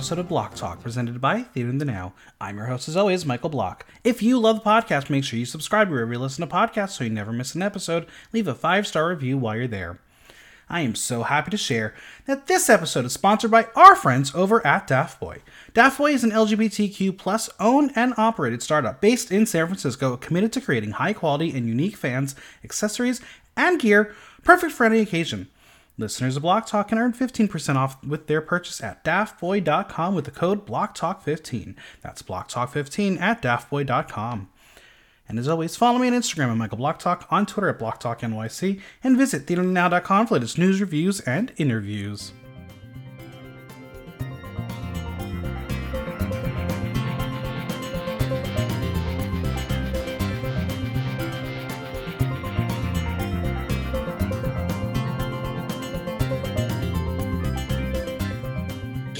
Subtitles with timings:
[0.00, 2.14] episode of Block Talk presented by Theater in the Now.
[2.40, 3.84] I'm your host, as always, Michael Block.
[4.02, 7.04] If you love the podcast, make sure you subscribe wherever you listen to podcasts so
[7.04, 8.06] you never miss an episode.
[8.32, 9.98] Leave a five star review while you're there.
[10.70, 11.94] I am so happy to share
[12.24, 15.42] that this episode is sponsored by our friends over at Daft Boy.
[15.74, 20.50] Daft Boy is an LGBTQ plus owned and operated startup based in San Francisco, committed
[20.54, 23.20] to creating high quality and unique fans, accessories,
[23.54, 24.14] and gear
[24.44, 25.48] perfect for any occasion.
[26.00, 30.30] Listeners of Block Talk can earn 15% off with their purchase at daftboy.com with the
[30.30, 31.76] code BlockTalk15.
[32.00, 34.48] That's BlockTalk15 at daftboy.com.
[35.28, 39.16] And as always, follow me on Instagram at Michael Blocktalk, on Twitter at BlockTalkNYC, and
[39.16, 42.32] visit theaternow.com for latest news, reviews, and interviews.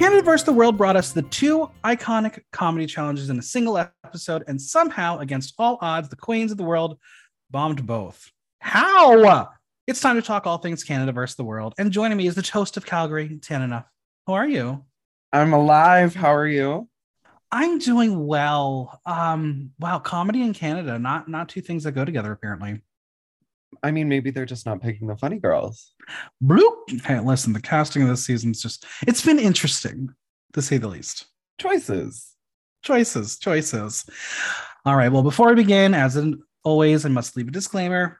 [0.00, 0.46] Canada vs.
[0.46, 5.18] the World brought us the two iconic comedy challenges in a single episode, and somehow,
[5.18, 6.98] against all odds, the queens of the world
[7.50, 8.30] bombed both.
[8.60, 9.50] How?
[9.86, 11.74] It's time to talk all things Canada versus the world.
[11.76, 13.84] And joining me is the toast of Calgary, Tana.
[14.26, 14.86] How are you?
[15.34, 16.14] I'm alive.
[16.14, 16.88] How are you?
[17.52, 19.02] I'm doing well.
[19.04, 22.80] Um, wow, comedy in Canada, not not two things that go together, apparently.
[23.82, 25.92] I mean, maybe they're just not picking the funny girls.
[26.42, 27.02] Bloop.
[27.04, 30.14] Hey, listen, the casting of this season's just it's been interesting
[30.52, 31.26] to say the least.
[31.58, 32.34] Choices.
[32.82, 34.04] Choices, choices.
[34.84, 35.12] All right.
[35.12, 38.19] Well, before we begin, as in, always, I must leave a disclaimer.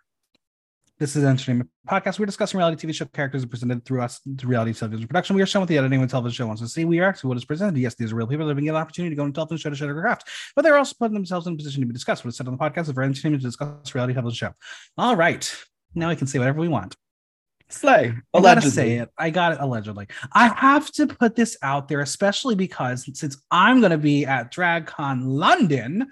[1.00, 2.18] This is an entertainment podcast.
[2.18, 5.34] We're discussing reality TV show characters presented through us to reality television production.
[5.34, 6.84] We are shown what the editing of the television show wants to see.
[6.84, 7.80] We are actually what is presented.
[7.80, 9.56] Yes, these are real people that have been given an opportunity to go into television
[9.56, 11.94] show to share their craft, but they're also putting themselves in a position to be
[11.94, 12.22] discussed.
[12.22, 14.54] What is said on the podcast is for entertainment to discuss reality television show.
[14.98, 15.50] All right.
[15.94, 16.94] Now we can say whatever we want.
[17.70, 18.12] Slay.
[18.34, 19.08] I gotta say it.
[19.16, 20.06] I got it allegedly.
[20.34, 24.52] I have to put this out there, especially because since I'm going to be at
[24.52, 26.10] DragCon London,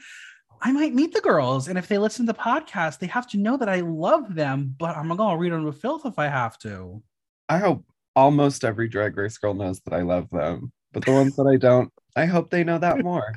[0.60, 1.68] I might meet the girls.
[1.68, 4.74] And if they listen to the podcast, they have to know that I love them,
[4.78, 7.02] but I'm going to read them with filth if I have to.
[7.48, 7.84] I hope
[8.16, 10.72] almost every drag race girl knows that I love them.
[10.92, 13.34] But the ones that I don't, I hope they know that more.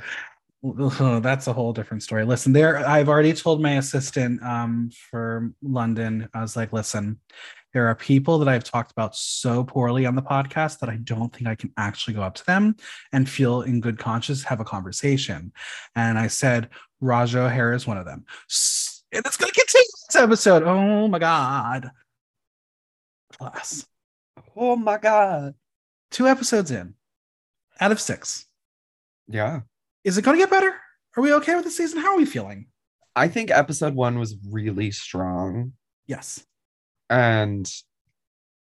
[1.21, 2.23] that's a whole different story.
[2.23, 6.29] Listen, there I've already told my assistant um, for London.
[6.33, 7.19] I was like, listen,
[7.73, 11.33] there are people that I've talked about so poorly on the podcast that I don't
[11.33, 12.75] think I can actually go up to them
[13.11, 15.51] and feel in good conscience have a conversation.
[15.95, 16.69] And I said,
[17.01, 18.25] Ra'Jah O'Hara is one of them.
[19.13, 20.63] And it's going to continue this episode.
[20.63, 21.91] Oh my God.
[23.33, 23.85] Plus.
[24.55, 25.55] Oh my God.
[26.11, 26.93] Two episodes in
[27.79, 28.45] out of six.
[29.27, 29.61] Yeah.
[30.03, 30.75] Is it going to get better?
[31.17, 32.01] Are we okay with the season?
[32.01, 32.67] How are we feeling?
[33.15, 35.73] I think episode one was really strong.
[36.07, 36.45] Yes.
[37.09, 37.69] And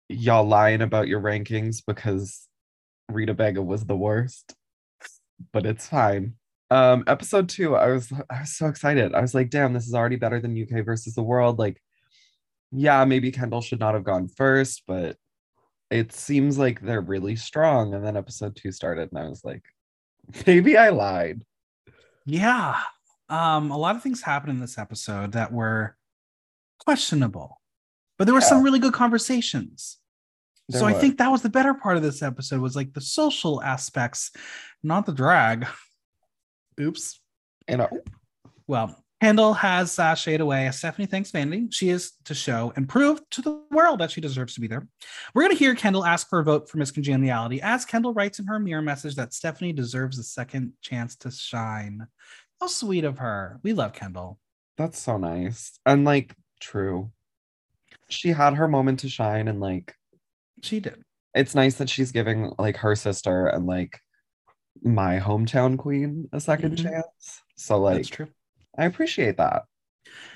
[0.10, 2.48] y'all lying about your rankings because
[3.10, 4.54] Rita Baga was the worst,
[5.52, 6.36] but it's fine.
[6.72, 9.14] Um, episode two, I was I was so excited.
[9.14, 11.60] I was like, damn, this is already better than UK versus the world.
[11.60, 11.82] Like,
[12.72, 15.18] yeah, maybe Kendall should not have gone first, but
[15.92, 17.94] it seems like they're really strong.
[17.94, 19.64] And then episode two started, and I was like,
[20.48, 21.44] maybe I lied.
[22.26, 22.80] Yeah.
[23.30, 25.96] Um, a lot of things happened in this episode that were
[26.80, 27.60] questionable,
[28.18, 28.48] but there were yeah.
[28.48, 29.98] some really good conversations.
[30.70, 30.96] There so was.
[30.96, 34.32] I think that was the better part of this episode was like the social aspects,
[34.84, 35.68] not the drag.
[36.80, 37.20] Oops.
[37.68, 37.88] And uh,
[38.68, 41.68] well, Kendall has sashayed away as Stephanie thanks Vanity.
[41.72, 44.88] She is to show and prove to the world that she deserves to be there.
[45.34, 48.40] We're going to hear Kendall ask for a vote for Miss Congeniality as Kendall writes
[48.40, 52.06] in her mirror message that Stephanie deserves a second chance to shine.
[52.60, 53.60] How sweet of her.
[53.64, 54.40] We love Kendall.
[54.78, 55.80] That's so nice.
[55.86, 57.12] And like, true.
[58.10, 59.96] She had her moment to shine and like,
[60.62, 61.02] she did.
[61.34, 64.00] It's nice that she's giving like her sister and like
[64.84, 66.76] my hometown queen a 2nd mm-hmm.
[66.76, 67.42] chance.
[67.58, 68.28] So like That's true.
[68.78, 69.64] I appreciate that.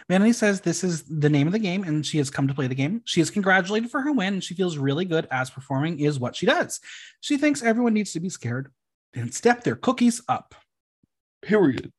[0.10, 2.68] Vanity says this is the name of the game and she has come to play
[2.68, 3.02] the game.
[3.06, 6.36] She is congratulated for her win and she feels really good as performing is what
[6.36, 6.80] she does.
[7.22, 8.72] She thinks everyone needs to be scared
[9.14, 10.56] and step their cookies up.
[11.42, 11.92] Period.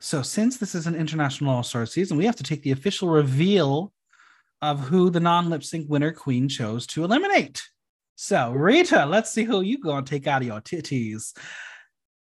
[0.00, 3.08] So, since this is an international All Star season, we have to take the official
[3.08, 3.92] reveal
[4.62, 7.62] of who the non lip sync winner queen chose to eliminate.
[8.20, 11.36] So, Rita, let's see who you going to take out of your titties.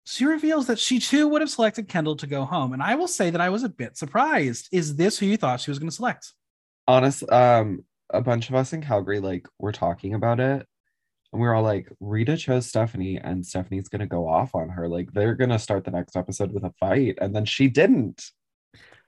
[0.04, 2.74] She reveals that she too would have selected Kendall to go home.
[2.74, 4.68] And I will say that I was a bit surprised.
[4.72, 6.34] Is this who you thought she was going to select?
[6.86, 10.66] Honest, um, a bunch of us in Calgary, like, were talking about it.
[11.32, 14.68] And we were all like, Rita chose Stephanie, and Stephanie's going to go off on
[14.68, 14.86] her.
[14.86, 17.16] Like, they're going to start the next episode with a fight.
[17.22, 18.22] And then she didn't.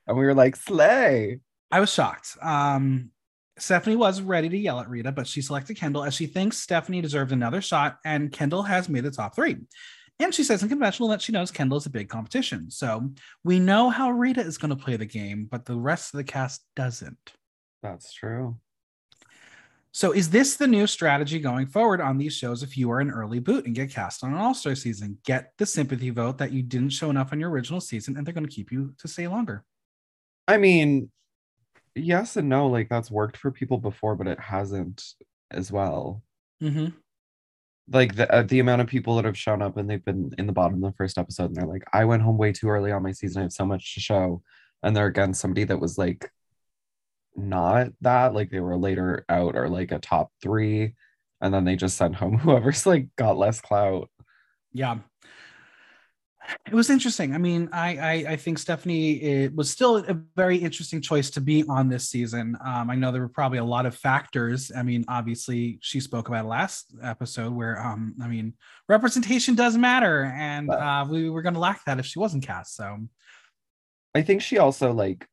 [0.07, 1.39] And we were like, Slay.
[1.71, 2.35] I was shocked.
[2.41, 3.11] Um,
[3.57, 7.01] Stephanie was ready to yell at Rita, but she selected Kendall as she thinks Stephanie
[7.01, 9.57] deserves another shot, and Kendall has made the top three.
[10.19, 12.71] And she says in conventional that she knows Kendall is a big competition.
[12.71, 13.11] So
[13.43, 16.23] we know how Rita is going to play the game, but the rest of the
[16.23, 17.33] cast doesn't.
[17.81, 18.57] That's true.
[19.91, 23.11] So is this the new strategy going forward on these shows if you are an
[23.11, 25.19] early boot and get cast on an all-star season?
[25.23, 28.33] Get the sympathy vote that you didn't show enough on your original season, and they're
[28.33, 29.63] going to keep you to stay longer.
[30.47, 31.11] I mean,
[31.95, 32.67] yes and no.
[32.67, 35.03] Like that's worked for people before, but it hasn't
[35.51, 36.23] as well.
[36.61, 36.87] Mm-hmm.
[37.89, 40.47] Like the uh, the amount of people that have shown up and they've been in
[40.47, 42.91] the bottom of the first episode, and they're like, "I went home way too early
[42.91, 43.41] on my season.
[43.41, 44.41] I have so much to show,"
[44.81, 46.29] and they're against somebody that was like
[47.35, 50.93] not that like they were later out or like a top three
[51.41, 54.09] and then they just sent home whoever's like got less clout
[54.71, 54.99] Yeah.
[56.67, 57.33] It was interesting.
[57.33, 61.41] I mean, I, I I think Stephanie it was still a very interesting choice to
[61.41, 62.57] be on this season.
[62.65, 64.71] Um, I know there were probably a lot of factors.
[64.75, 68.53] I mean, obviously, she spoke about last episode where um, I mean,
[68.89, 72.75] representation does matter, and uh, we were going to lack that if she wasn't cast.
[72.75, 72.99] So
[74.15, 75.27] i think she also like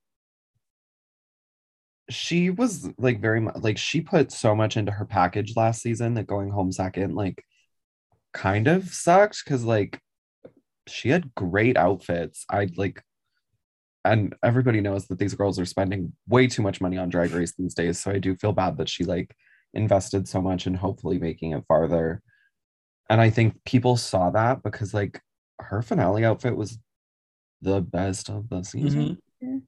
[2.08, 6.14] she was like very much like she put so much into her package last season
[6.14, 7.44] that going home second like
[8.32, 10.00] kind of sucked because like
[10.90, 12.44] she had great outfits.
[12.50, 13.02] I like
[14.02, 17.52] and everybody knows that these girls are spending way too much money on drag race
[17.58, 19.36] these days so i do feel bad that she like
[19.74, 22.22] invested so much in hopefully making it farther.
[23.08, 25.20] And i think people saw that because like
[25.58, 26.78] her finale outfit was
[27.62, 29.18] the best of the season.
[29.42, 29.58] Mm-hmm.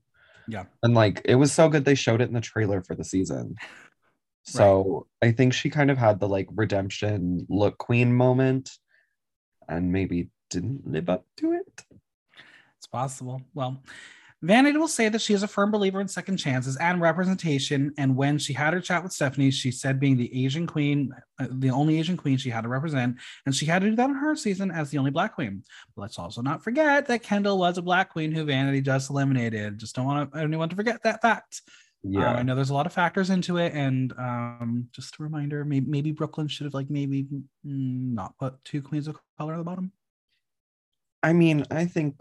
[0.48, 3.04] Yeah, and like it was so good they showed it in the trailer for the
[3.04, 3.56] season.
[4.44, 8.72] So i think she kind of had the like redemption look queen moment.
[9.68, 11.84] And maybe didn't live up to it
[12.82, 13.40] it's possible.
[13.54, 13.80] Well,
[14.42, 17.94] Vanity will say that she is a firm believer in second chances and representation.
[17.96, 21.46] And when she had her chat with Stephanie, she said being the Asian queen, uh,
[21.48, 24.16] the only Asian queen she had to represent, and she had to do that in
[24.16, 25.62] her season as the only black queen.
[25.94, 29.78] But let's also not forget that Kendall was a black queen who Vanity just eliminated.
[29.78, 31.62] Just don't want anyone to forget that fact.
[32.02, 35.22] yeah Um, I know there's a lot of factors into it, and um, just a
[35.22, 37.28] reminder, maybe, maybe Brooke Lynn should have like maybe
[37.64, 39.92] mm, not put two queens of color at the bottom.
[41.22, 42.16] I mean i think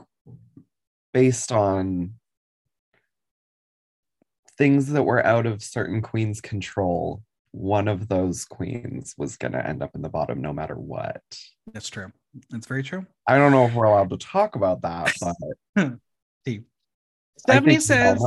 [1.13, 2.13] based on
[4.57, 9.67] things that were out of certain queens control one of those queens was going to
[9.67, 11.21] end up in the bottom no matter what
[11.73, 12.11] That's true.
[12.49, 13.05] That's very true.
[13.27, 15.35] i don't know if we're allowed to talk about that but
[17.37, 18.21] Stephanie think we all says.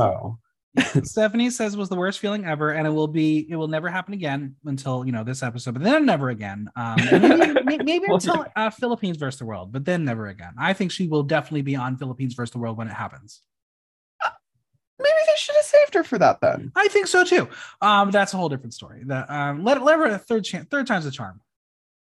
[1.03, 4.13] Stephanie says was the worst feeling ever, and it will be it will never happen
[4.13, 6.69] again until you know this episode, but then never again.
[6.75, 6.97] Um,
[7.65, 10.53] maybe, maybe until uh, Philippines versus the world, but then never again.
[10.59, 13.41] I think she will definitely be on Philippines versus the world when it happens.
[14.99, 17.47] maybe they should have saved her for that then I think so too.
[17.81, 19.03] Um, that's a whole different story.
[19.05, 21.41] That um, let let her a third chance, third time's the charm.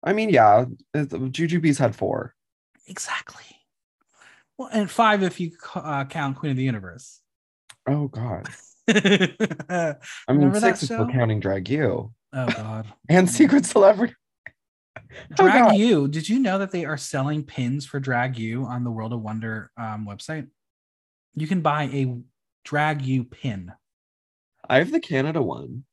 [0.03, 2.35] I mean, yeah, it- Jujubes had four.
[2.87, 3.45] Exactly.
[4.59, 7.21] Well, and five if you uh, count Queen of the Universe.
[7.87, 8.49] Oh God.
[8.89, 9.95] oh
[10.29, 12.93] I mean, six if we're counting Drag You Oh God.
[13.09, 14.15] and Secret Celebrity.
[15.39, 15.77] Oh, Drag God.
[15.77, 16.09] You.
[16.09, 19.21] Did you know that they are selling pins for Drag You on the World of
[19.21, 20.49] Wonder um, website?
[21.37, 22.17] You can buy a
[22.65, 23.73] Drag You pin.
[24.69, 25.85] I have the Canada one.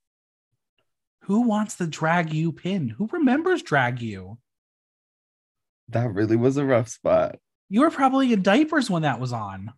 [1.23, 2.89] Who wants the Drag You pin?
[2.89, 4.39] Who remembers Drag You?
[5.89, 7.37] That really was a rough spot.
[7.69, 9.71] You were probably in diapers when that was on.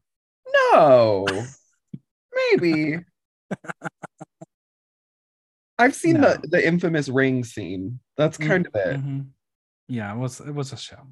[0.72, 1.26] No,
[2.36, 3.00] maybe.
[5.80, 6.34] I've seen No.
[6.34, 8.00] the the infamous ring scene.
[8.18, 9.00] That's Mm, kind of it.
[9.02, 9.28] Mhm.
[9.88, 11.08] Yeah, it was it was a show.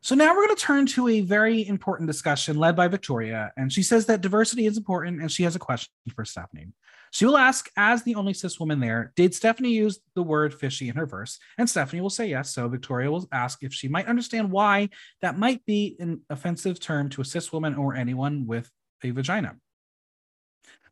[0.00, 3.72] So now we're going to turn to a very important discussion led by Victoria, and
[3.72, 6.72] she says that diversity is important, and she has a question for Stephanie.
[7.12, 10.88] She will ask, as the only cis woman there, did Stephanie use the word fishy
[10.88, 11.38] in her verse?
[11.56, 12.52] And Stephanie will say yes.
[12.52, 14.88] So Victoria will ask if she might understand why
[15.20, 18.68] that might be an offensive term to a cis woman or anyone with
[19.04, 19.56] a vagina.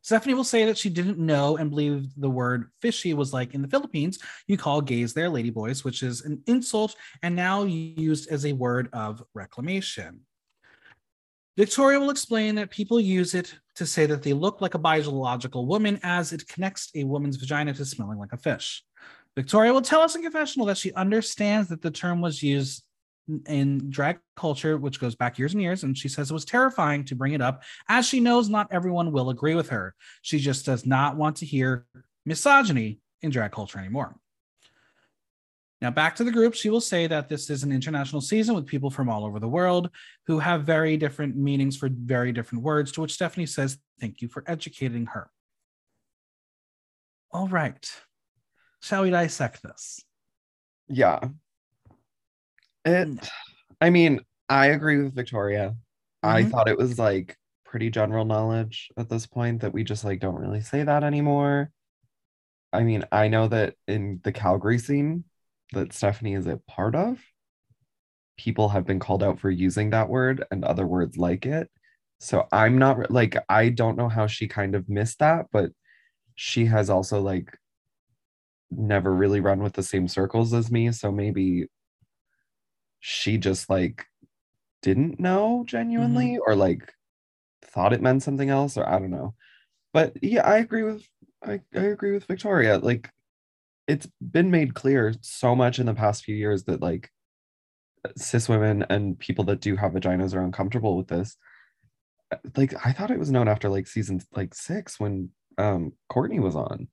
[0.03, 3.61] Stephanie will say that she didn't know and believed the word fishy was like in
[3.61, 4.17] the Philippines,
[4.47, 8.89] you call gays their ladyboys, which is an insult and now used as a word
[8.93, 10.21] of reclamation.
[11.57, 15.65] Victoria will explain that people use it to say that they look like a biological
[15.65, 18.83] woman as it connects a woman's vagina to smelling like a fish.
[19.35, 22.83] Victoria will tell us in confessional that she understands that the term was used
[23.47, 27.05] in drag culture, which goes back years and years, and she says it was terrifying
[27.05, 29.95] to bring it up, as she knows not everyone will agree with her.
[30.21, 31.85] She just does not want to hear
[32.25, 34.15] misogyny in drag culture anymore.
[35.81, 38.67] Now, back to the group, she will say that this is an international season with
[38.67, 39.89] people from all over the world
[40.27, 44.27] who have very different meanings for very different words, to which Stephanie says, Thank you
[44.27, 45.29] for educating her.
[47.31, 47.89] All right.
[48.81, 50.03] Shall we dissect this?
[50.87, 51.19] Yeah.
[52.85, 53.29] It Mm.
[53.81, 55.75] I mean, I agree with Victoria.
[56.23, 56.51] I Mhm.
[56.51, 60.35] thought it was like pretty general knowledge at this point that we just like don't
[60.39, 61.71] really say that anymore.
[62.73, 65.25] I mean, I know that in the Calgary scene
[65.73, 67.19] that Stephanie is a part of,
[68.37, 71.69] people have been called out for using that word and other words like it.
[72.19, 75.71] So I'm not like I don't know how she kind of missed that, but
[76.35, 77.57] she has also like
[78.71, 81.67] never really run with the same circles as me, so maybe
[83.01, 84.05] she just like
[84.81, 86.93] didn't know genuinely or like
[87.63, 89.35] thought it meant something else or I don't know.
[89.91, 91.03] But yeah, I agree with
[91.43, 92.77] I, I agree with Victoria.
[92.77, 93.09] Like
[93.87, 97.09] it's been made clear so much in the past few years that like
[98.15, 101.35] cis women and people that do have vaginas are uncomfortable with this.
[102.55, 106.55] Like I thought it was known after like season like six when um Courtney was
[106.55, 106.87] on.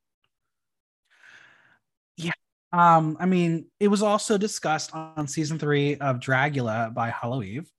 [2.73, 7.71] Um, I mean, it was also discussed on season three of Dragula by Hollow Eve.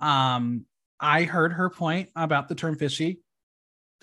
[0.00, 0.66] Um,
[0.98, 3.20] I heard her point about the term fishy.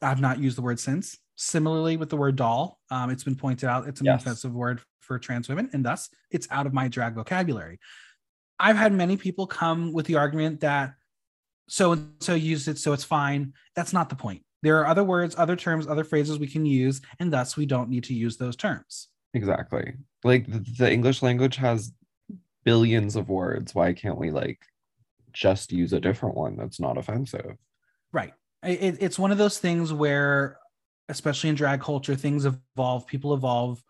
[0.02, 1.18] I've not used the word since.
[1.36, 4.22] Similarly, with the word doll, um, it's been pointed out it's an Yes.
[4.22, 7.80] offensive word for trans women, and thus it's out of my drag vocabulary.
[8.60, 10.96] I've had many people come with the argument that
[11.70, 13.54] so and so used it, so it's fine.
[13.76, 14.44] That's not the point.
[14.62, 17.90] There are other words, other terms, other phrases we can use, and thus we don't
[17.90, 19.08] need to use those terms.
[19.34, 19.94] Exactly.
[20.24, 21.94] Like the, English language has
[22.66, 23.74] billions of words.
[23.74, 24.60] Why can't we like
[25.32, 27.58] just use a different one that's not offensive?
[28.12, 28.34] Right.
[28.64, 30.60] It, it's one of those things where,
[31.08, 33.82] especially in drag culture, things evolve, people evolve.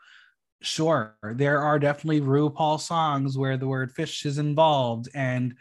[0.61, 5.55] Sure, there are definitely RuPaul songs where the word fish is involved, and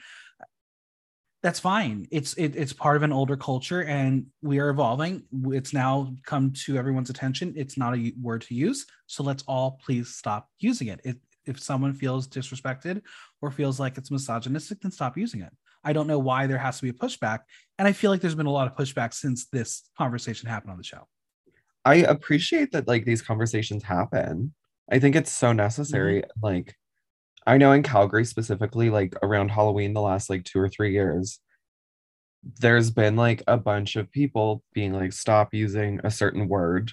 [1.43, 2.07] that's fine.
[2.11, 5.23] It's it, it's part of an older culture, and we are evolving.
[5.47, 7.55] It's now come to everyone's attention.
[7.57, 11.01] It's not a word to use, so let's all please stop using it.
[11.05, 11.17] If
[11.47, 13.03] if someone feels disrespected
[13.41, 15.53] or feels like it's misogynistic, then stop using it.
[15.85, 17.41] I don't know why there has to be a pushback.
[17.79, 20.77] And I feel like there's been a lot of pushback since this conversation happened on
[20.77, 21.07] the show.
[21.85, 24.53] I appreciate that like these conversations happen.
[24.91, 26.21] I think it's so necessary.
[26.21, 26.41] Mm-hmm.
[26.43, 26.77] Like
[27.47, 31.41] I know in Calgary specifically, like around Halloween the last like two or three years,
[32.61, 36.93] there's been like a bunch of people being like, stop using a certain word,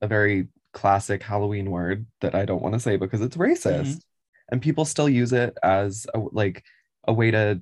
[0.00, 3.52] a very classic Halloween word that I don't want to say because it's mm-hmm.
[3.52, 4.02] racist.
[4.50, 6.62] And people still use it as a, like
[7.06, 7.60] a way to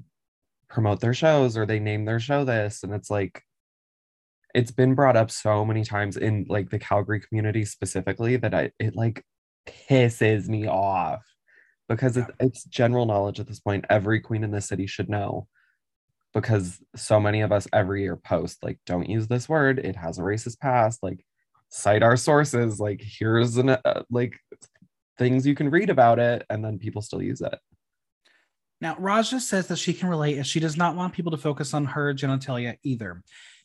[0.69, 2.83] promote their shows or they name their show this.
[2.83, 3.43] And it's like,
[4.55, 8.71] it's been brought up so many times in like the Calgary community specifically that I
[8.79, 9.25] it like
[9.67, 11.23] pisses me off
[11.89, 13.85] because it, it's general knowledge at this point.
[13.91, 15.47] Every queen in the city should know
[16.35, 19.79] because so many of us every year post like don't use this word.
[19.79, 21.03] It has a racist past.
[21.03, 21.25] Like
[21.69, 22.81] cite our sources.
[22.81, 24.39] Like here's an uh, like
[25.19, 27.59] things you can read about it and then people still use it.
[28.81, 31.73] Now, Ra'Jah says that she can relate as she does not want people to focus
[31.73, 33.23] on her genitalia either.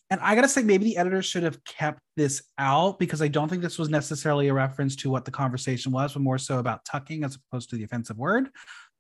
[0.10, 3.50] And I gotta say, maybe the editor should have kept this out because I don't
[3.50, 6.86] think this was necessarily a reference to what the conversation was, but more so about
[6.86, 8.50] tucking as opposed to the offensive word.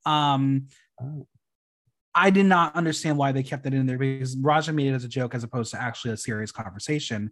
[0.05, 0.67] Um,
[1.01, 1.27] Oh.
[2.15, 5.03] I did not understand why they kept it in there because Ra'Jah made it as
[5.03, 7.31] a joke as opposed to actually a serious conversation.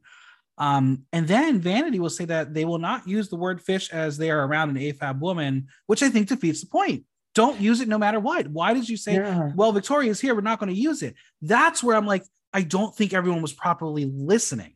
[0.57, 4.17] Um, and then Vanity will say that they will not use the word fish as
[4.17, 7.03] they are around an AFAB woman, which I think defeats the point.
[7.33, 8.47] Don't use it no matter what.
[8.47, 11.15] Why did you say, yeah well, Victoria's here, we're not going to use it?
[11.41, 12.23] That's where I'm like,
[12.57, 14.73] I don't think everyone was properly listening.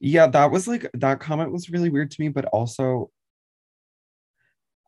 [0.00, 3.10] yeah that was like that comment was really weird to me but also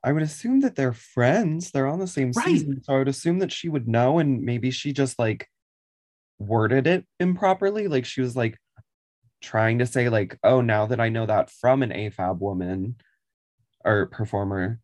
[0.06, 1.70] I would assume that they're friends.
[1.70, 2.44] They're on the same Right.
[2.44, 2.82] season.
[2.84, 5.48] So I would assume that she would know and maybe she just like
[6.38, 7.88] worded it improperly.
[7.88, 8.58] Like she was like
[9.40, 12.96] trying to say, like, oh, now that I know that from an AFAB woman
[13.82, 14.78] or performer,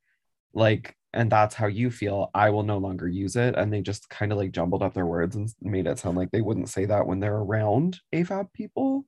[0.55, 3.55] like, and that's how you feel, I will no longer use it.
[3.57, 6.31] And they just kind of like jumbled up their words and made it sound like
[6.31, 9.07] they wouldn't say that when they're around AFAB people,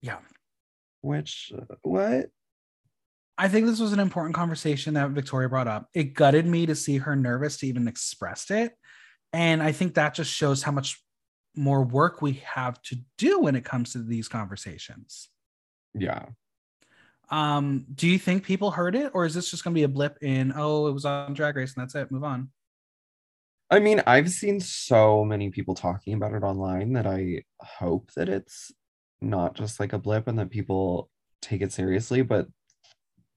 [0.00, 0.20] Yeah.
[1.00, 2.30] which, uh, what?
[3.36, 5.88] I think this was an important conversation that Victoria brought up.
[5.92, 8.74] It gutted me to see her nervous to even express it.
[9.32, 11.02] And I think that just shows how much
[11.56, 15.30] more work we have to do when it comes to these conversations.
[15.94, 16.26] Yeah.
[17.30, 19.88] Um, do you think people heard it, or is this just going to be a
[19.88, 22.50] blip in, oh, it was on Drag Race and that's it, move on?
[23.70, 28.28] I mean, I've seen so many people talking about it online that I hope that
[28.28, 28.72] it's
[29.20, 32.46] not just like a blip and that people take it seriously, but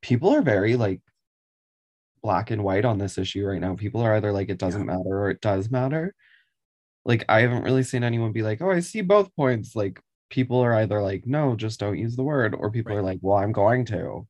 [0.01, 1.01] people are very like
[2.21, 3.75] black and white on this issue right now.
[3.75, 6.13] People are either like it doesn't matter or it does matter.
[7.05, 10.59] Like I haven't really seen anyone be like, "Oh, I see both points." Like people
[10.59, 13.51] are either like, "No, just don't use the word," or people are like, "Well, I'm
[13.51, 14.27] going to."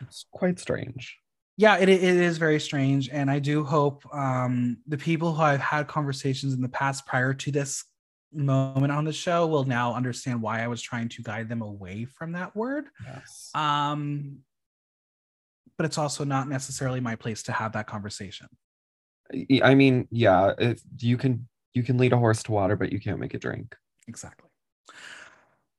[0.00, 1.18] It's quite strange.
[1.56, 3.08] Yeah, it, it is very strange.
[3.10, 7.34] And I do hope um, the people who I've had conversations in the past prior
[7.34, 7.84] to this
[8.32, 12.06] moment on the show will now understand why I was trying to guide them away
[12.06, 12.86] from that word.
[13.04, 13.50] Yes.
[13.54, 14.38] Um,
[15.76, 18.48] but it's also not necessarily my place to have that conversation.
[19.62, 23.00] I mean, yeah, it, you can you can lead a horse to water, but you
[23.00, 23.74] can't make it drink.
[24.06, 24.48] Exactly.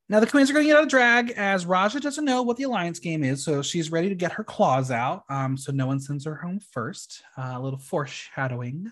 [0.10, 2.58] Now the queens are going to get out of drag as Ra'Jah doesn't know what
[2.58, 5.24] the alliance game is, so she's ready to get her claws out.
[5.30, 7.24] Um, so no one sends her home first.
[7.38, 8.92] Uh, a little foreshadowing.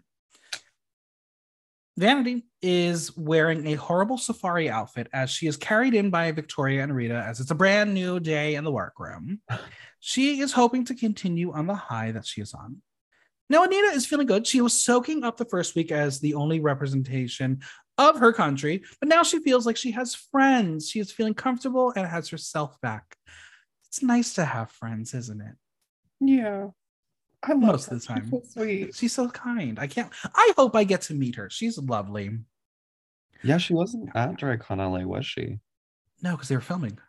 [1.97, 6.95] Vanity is wearing a horrible safari outfit as she is carried in by Victoria and
[6.95, 9.41] Rita as it's a brand new day in the workroom.
[9.99, 12.81] She is hoping to continue on the high that she is on.
[13.49, 14.47] Now, Anita is feeling good.
[14.47, 17.59] She was soaking up the first week as the only representation
[17.97, 20.89] of her country, but now she feels like she has friends.
[20.89, 23.15] She is feeling comfortable and has herself back.
[23.87, 25.55] It's nice to have friends, isn't it?
[26.19, 26.67] Yeah.
[27.43, 27.95] I love Most her.
[27.95, 28.29] of the She's time.
[28.31, 28.95] so sweet.
[28.95, 29.79] She's so kind.
[29.79, 31.49] I can't, I hope I get to meet her.
[31.49, 32.37] She's lovely.
[33.43, 35.59] Yeah, she wasn't at DragCon LA, was she?
[36.21, 36.99] No, because they were filming.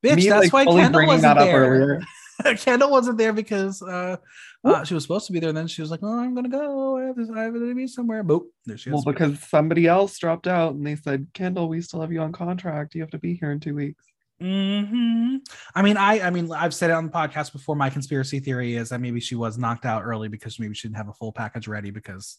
[0.00, 2.00] Bitch, Me, that's like, why fully Kendall wasn't that up there.
[2.58, 4.16] Kendall wasn't there because uh,
[4.64, 6.48] uh, she was supposed to be there, and then she was like, "Oh, I'm gonna
[6.48, 6.98] go.
[6.98, 8.94] I have to, I have to be somewhere." Boop, there she is.
[8.94, 12.32] Well, because somebody else dropped out and they said, Kendall, we still have you on
[12.32, 12.94] contract.
[12.94, 14.04] You have to be here in two weeks.
[14.40, 15.36] hmm
[15.74, 17.74] I mean, I, I mean, I've said it on the podcast before.
[17.74, 20.98] My conspiracy theory is that maybe she was knocked out early because maybe she didn't
[20.98, 22.38] have a full package ready because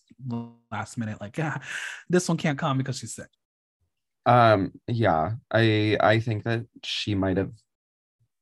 [0.71, 1.57] last minute, like, yeah,
[2.09, 3.29] this one can't come because she's sick.
[4.25, 7.51] Um, yeah, I I think that she might have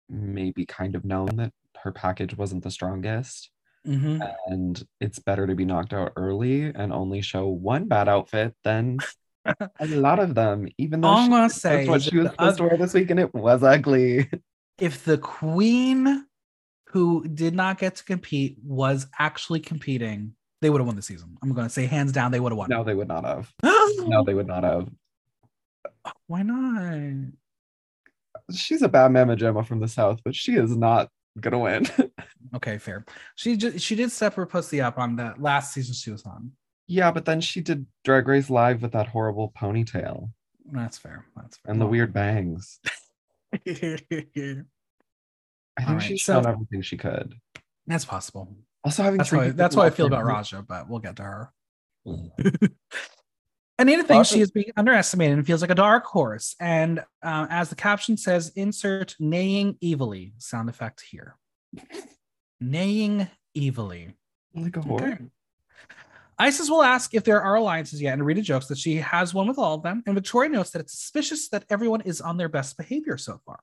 [0.10, 3.50] maybe kind of known that her package wasn't the strongest.
[3.86, 8.56] hmm And it's better to be knocked out early and only show one bad outfit
[8.64, 9.00] than
[9.80, 12.58] a lot of them, even though I'm she, gonna that's say what she was supposed
[12.58, 14.30] to wear this week and it was ugly.
[14.80, 16.26] if the queen
[16.90, 21.38] who did not get to compete was actually competing, they would have won the season.
[21.44, 22.70] I'm going to say hands down, they would have won.
[22.70, 23.54] No, they would not have.
[24.00, 24.88] No, they would not have.
[26.28, 27.32] Why not?
[28.54, 31.86] She's a bad Mama Gemma from the South, but she is not gonna win.
[32.56, 33.04] Okay, fair.
[33.36, 36.54] She just she did step her pussy up on that last season she was on.
[36.88, 40.30] yeah, but then she did Drag Race Live with that horrible ponytail
[40.72, 41.26] That's fair.
[41.36, 41.74] That's fair.
[41.74, 42.80] and the weird bangs.
[43.54, 44.66] I think
[45.86, 47.36] right, she's so- shown everything she could.
[47.86, 48.56] that's possible.
[48.86, 51.52] Also, having That's why, that's how I feel about Ra'Jah, but we'll get to her.
[53.80, 56.56] Anita thinks she is being underestimated and feels like a dark horse.
[56.60, 61.36] And uh, as the caption says, insert neighing evilly sound effect here.
[62.60, 64.16] neighing evilly.
[64.56, 65.02] like a horse.
[65.04, 65.18] Okay.
[66.40, 69.48] Icesis will ask if there are alliances yet, and Rita jokes that she has one
[69.48, 70.04] with all of them.
[70.06, 73.60] And Victoria notes that it's suspicious that everyone is on their best behavior so far.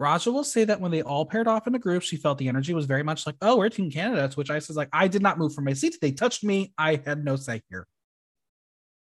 [0.00, 2.48] Ra'Jah will say that when they all paired off in a group, she felt the
[2.48, 5.08] energy was very much like, "Oh, we're Team Canada." To which Icesis is like, "I
[5.08, 5.96] did not move from my seat.
[5.98, 6.74] They touched me.
[6.76, 7.86] I had no say here."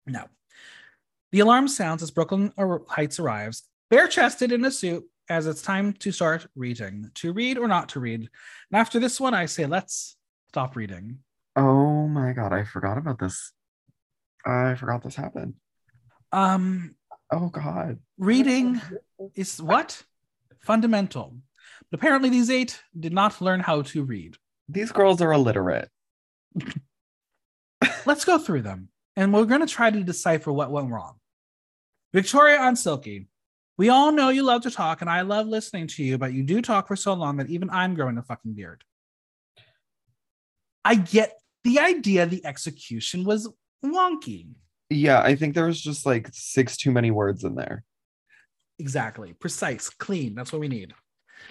[0.06, 0.26] No.
[1.32, 2.52] The alarm sounds as Brooklyn
[2.88, 7.12] Heights arrives, bare-chested in a suit, as it's time to start reading.
[7.16, 8.22] To read or not to read.
[8.22, 8.30] And
[8.82, 10.16] after this one, I say, let's
[10.50, 11.20] stop reading.
[11.56, 13.52] Oh my god, I forgot about this.
[14.46, 15.56] I forgot this happened.
[16.32, 16.96] Um,
[17.32, 18.00] Oh god.
[18.18, 18.82] reading
[19.36, 20.02] is what?
[20.62, 21.36] Fundamental.
[21.92, 24.36] But apparently, these eight did not learn how to read.
[24.68, 25.90] These girls are illiterate.
[28.06, 31.16] Let's go through them, and we're going to try to decipher what went wrong.
[32.14, 33.28] Victoria on Silky.
[33.78, 36.42] We all know you love to talk, and I love listening to you, but you
[36.42, 38.86] do talk for so long that even I'm growing a fucking beard.
[40.86, 41.34] I get
[41.66, 43.50] the idea the execution was
[43.84, 44.48] wonky.
[44.90, 47.84] Yeah, I think there was just like six too many words in there.
[48.80, 49.34] Exactly.
[49.34, 50.34] Precise, clean.
[50.34, 50.94] That's what we need.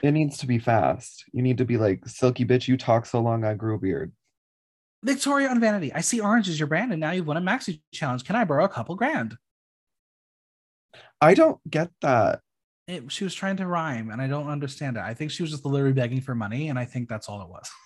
[0.03, 1.25] It needs to be fast.
[1.33, 4.13] You need to be like, Silky bitch, you talk so long, I grew a beard.
[5.03, 5.93] Victoria on Vanity.
[5.93, 8.25] I see orange is your brand, and now you've won a maxi challenge.
[8.25, 9.37] Can I borrow a couple grand?
[11.21, 12.41] I don't get that.
[12.87, 15.03] It, she was trying to rhyme, and I don't understand it.
[15.03, 17.49] I think she was just literally begging for money, and I think that's all it
[17.49, 17.69] was.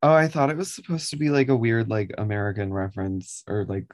[0.00, 3.64] Oh, I thought it was supposed to be like a weird, like American reference or
[3.64, 3.86] like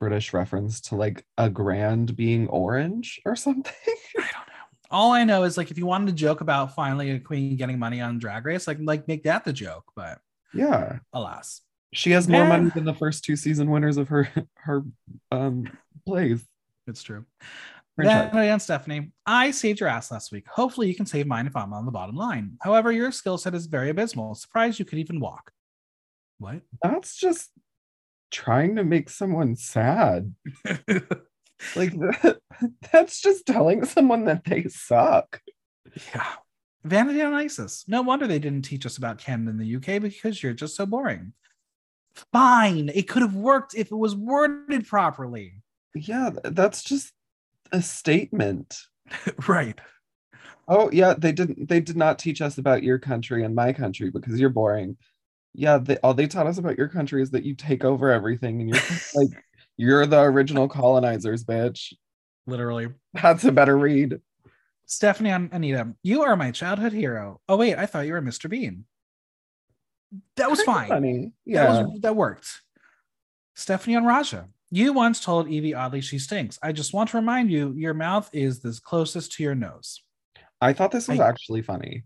[0.00, 3.72] British reference to like a grand being orange or something.
[4.16, 4.64] I don't know.
[4.90, 7.78] All I know is like if you wanted to joke about finally a queen getting
[7.78, 9.84] money on Drag Race, like like make that the joke.
[9.94, 10.20] But
[10.54, 11.00] yeah.
[11.12, 11.60] alas,
[11.94, 12.48] She has more Yeah.
[12.48, 14.82] money than the first two season winners of her her
[15.30, 15.66] um
[16.06, 16.44] plays.
[16.86, 17.24] it's true.
[17.96, 18.30] Franchise.
[18.32, 20.46] Vanity and Stephanie, I saved your ass last week.
[20.48, 22.56] Hopefully, you can save mine if I'm on the bottom line.
[22.60, 24.34] However, your skill set is very abysmal.
[24.34, 25.52] Surprised you could even walk.
[26.38, 26.62] What?
[26.82, 27.50] That's just
[28.32, 30.34] trying to make someone sad.
[31.76, 32.38] Like that,
[32.92, 35.40] that's just telling someone that they suck.
[36.12, 36.26] Yeah.
[36.82, 37.84] Vanity on Icesis.
[37.88, 40.84] No wonder they didn't teach us about Canada in the UK because you're just so
[40.84, 41.32] boring.
[42.32, 42.90] Fine.
[42.94, 45.54] It could have worked if it was worded properly.
[45.94, 47.12] Yeah, that's just
[47.72, 48.78] a statement.
[49.48, 49.78] right.
[50.66, 54.10] Oh yeah, they didn't they did not teach us about your country and my country
[54.10, 54.96] because you're boring.
[55.52, 58.60] Yeah, they, all they taught us about your country is that you take over everything
[58.60, 58.82] and you're
[59.14, 59.44] like
[59.76, 61.92] you're the original colonizers, bitch.
[62.46, 62.88] Literally.
[63.14, 64.20] That's a better read.
[64.86, 67.40] Stephanie and Anita, you are my childhood hero.
[67.48, 68.50] Oh, wait, I thought you were Mr.
[68.50, 68.84] Bean.
[70.36, 70.88] That was fine.
[70.88, 71.32] Funny.
[71.46, 71.82] That Yeah.
[71.84, 72.46] was that worked.
[73.54, 76.58] Stephanie and Ra'Jah, you once told Yvie Oddly she stinks.
[76.62, 80.02] I just want to remind you, your mouth is the closest to your nose.
[80.60, 82.04] I thought this was I- actually funny.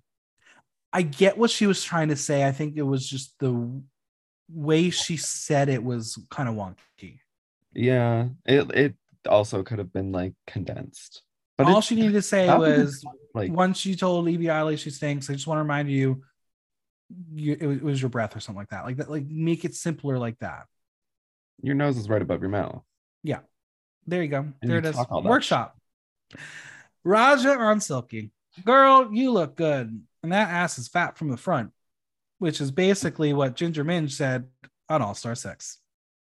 [0.92, 2.46] I get what she was trying to say.
[2.46, 3.82] I think it was just the
[4.50, 7.18] way she said it was kind of wonky.
[7.74, 8.28] Yeah.
[8.46, 8.94] It it
[9.28, 11.22] also could have been like condensed.
[11.58, 14.76] But All it- she needed to say was was like once you told Yvie Oddly
[14.78, 16.22] she stinks, I just want to remind you,
[17.34, 18.84] you it, was, it was your breath or something like that.
[18.84, 20.64] Like that, like make it simpler like that.
[21.62, 22.82] your nose is right above your mouth.
[23.22, 23.40] Yeah.
[24.06, 24.46] There you go.
[24.62, 24.96] there you it is.
[24.96, 25.76] talk all that Workshop.
[27.06, 28.30] Ra'Jah on Silky.
[28.64, 30.02] Girl, you look good.
[30.22, 31.70] And that ass is fat from the front,
[32.38, 34.46] which is basically what Ginger Minj said
[34.88, 35.78] on All Star 6.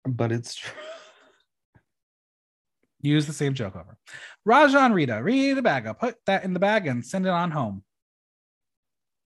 [0.05, 0.71] But it's true.
[3.01, 3.97] Use the same joke over.
[4.47, 5.21] Ra'Jah on Rita.
[5.23, 5.99] Read the bag up.
[5.99, 7.83] Put that in the bag and send it on home.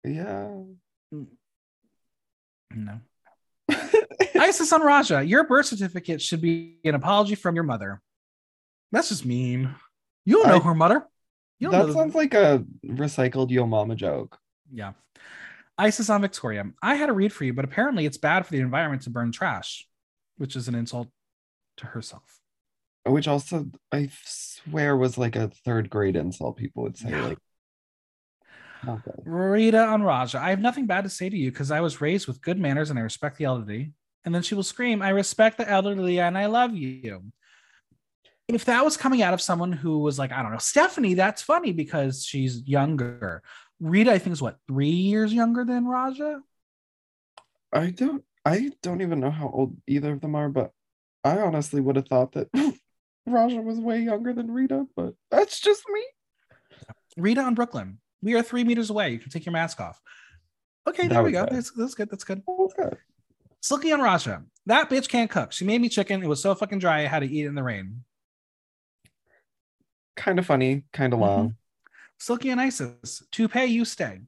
[0.04, 0.62] Yeah.
[1.13, 1.28] Mm.
[2.76, 3.00] No.
[3.69, 5.28] Icesis on Ra'Jah.
[5.28, 8.02] Your birth certificate should be an apology from your mother.
[8.91, 9.76] That's just mean.
[10.26, 11.08] You don't know her mother.
[11.60, 14.38] You don't that know sounds like a recycled yo mama joke.
[14.72, 14.93] Yeah.
[15.78, 16.65] Icesis on Victoria.
[16.82, 19.32] I had a read for you, but apparently it's bad for the environment to burn
[19.32, 19.88] trash,
[20.38, 21.10] which is an insult
[21.78, 22.39] to herself.
[23.06, 27.10] Which also I swear was like a third grade insult people would say.
[27.12, 27.28] Yeah.
[27.28, 27.38] Like
[28.88, 29.12] okay.
[29.24, 30.39] Rita on Ra'Jah.
[30.39, 32.89] I have nothing bad to say to you because I was raised with good manners
[32.89, 33.94] and I respect the elderly.
[34.26, 37.24] And then she will scream, I respect the elderly and I love you.
[38.48, 41.42] If that was coming out of someone who was like, I don't know, Stephanie, that's
[41.42, 43.44] funny because she's younger.
[43.80, 46.42] Rita, I think, is what, three years younger than Ra'Jah?
[47.72, 50.72] I don't I don't even know how old either of them are, but
[51.24, 52.52] I honestly would have thought that
[53.30, 56.04] Ra'Jah was way younger than Rita, but that's just me.
[57.18, 58.00] Rita on Brooke Lynn.
[58.22, 59.12] We are three meters away.
[59.12, 60.02] You can take your mask off.
[60.88, 61.46] Okay, That there we go.
[61.50, 62.10] That's, that's good.
[62.10, 62.44] That's good.
[62.46, 62.98] Good.
[63.62, 64.44] Silky on Ra'Jah.
[64.66, 65.52] That bitch can't cook.
[65.52, 66.24] She made me chicken.
[66.24, 67.00] It was so fucking dry.
[67.00, 68.04] I had to eat it in the rain.
[70.16, 71.56] Kind of funny, kind of long.
[72.20, 73.24] Silky and Icesis.
[73.32, 74.20] To pay, you stay.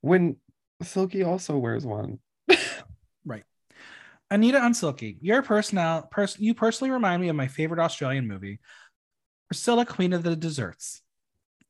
[0.00, 0.36] When
[0.82, 2.18] Silky also wears one.
[3.24, 3.42] Right.
[4.30, 5.18] Anita on Silky.
[5.20, 5.44] Your.
[6.38, 8.60] You personally remind me of my favorite Australian movie,
[9.48, 11.02] Priscilla, Queen of the Desserts.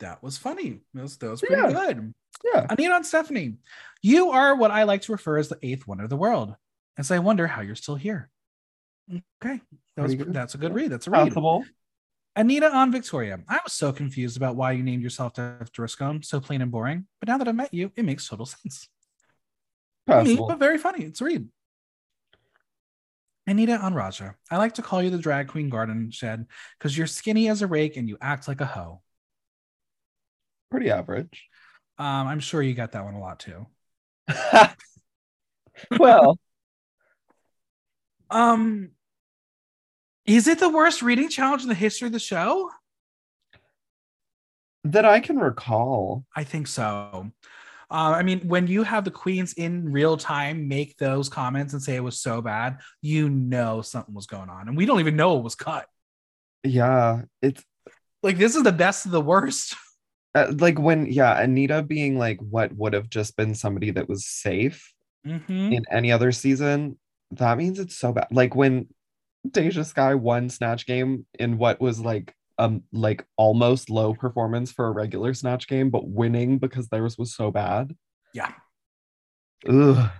[0.00, 0.80] That was funny.
[0.94, 1.70] That was, that was pretty Yeah.
[1.72, 2.14] good.
[2.44, 2.66] Yeah.
[2.68, 3.54] Anita on Stephanie.
[4.02, 6.54] You are what I like to refer as the eighth wonder of the world.
[6.96, 8.28] And so I wonder how you're still here.
[9.42, 9.60] Okay.
[9.96, 10.90] That was, that's a good read.
[10.90, 11.28] That's a read.
[11.28, 11.64] Possible.
[12.34, 13.40] Anita on Victoria.
[13.48, 16.70] I was so confused about why you named yourself after a scone, so plain and
[16.70, 17.06] boring.
[17.20, 18.88] But now that I've met you, it makes total sense.
[20.06, 20.46] Me, Possible.
[20.48, 21.04] but very funny.
[21.04, 21.48] It's a read.
[23.46, 24.34] Anita on Ra'Jah.
[24.50, 26.46] I like to call you the drag queen garden shed
[26.78, 29.00] because you're skinny as a rake and you act like a hoe.
[30.70, 31.48] Pretty average.
[31.98, 33.66] Um, I'm sure you got that one a lot too.
[35.98, 36.38] well,
[38.30, 38.90] Um,
[40.24, 42.70] is it the worst reading challenge in the history of the show?
[44.84, 46.24] that I can recall.
[46.34, 47.30] I think so.
[47.90, 51.82] Uh, I mean, when you have the queens in real time make those comments and
[51.82, 55.16] say it was so bad, you know something was going on, and we don't even
[55.16, 55.86] know it was cut.
[56.64, 57.64] Yeah, it's
[58.22, 59.74] Like this is the best of the worst.
[60.36, 64.26] uh, like when yeah, Anita being like what would have just been somebody that was
[64.26, 64.92] safe
[65.26, 65.74] Mhm.
[65.74, 66.98] in any other season.
[67.32, 68.28] That means it's so bad.
[68.30, 68.88] Like when
[69.50, 74.86] Deja Skye won Snatch Game in what was like um like almost low performance for
[74.86, 77.94] a regular Snatch Game, but winning because theirs was so bad.
[78.32, 78.52] Yeah.
[79.68, 80.10] Ugh.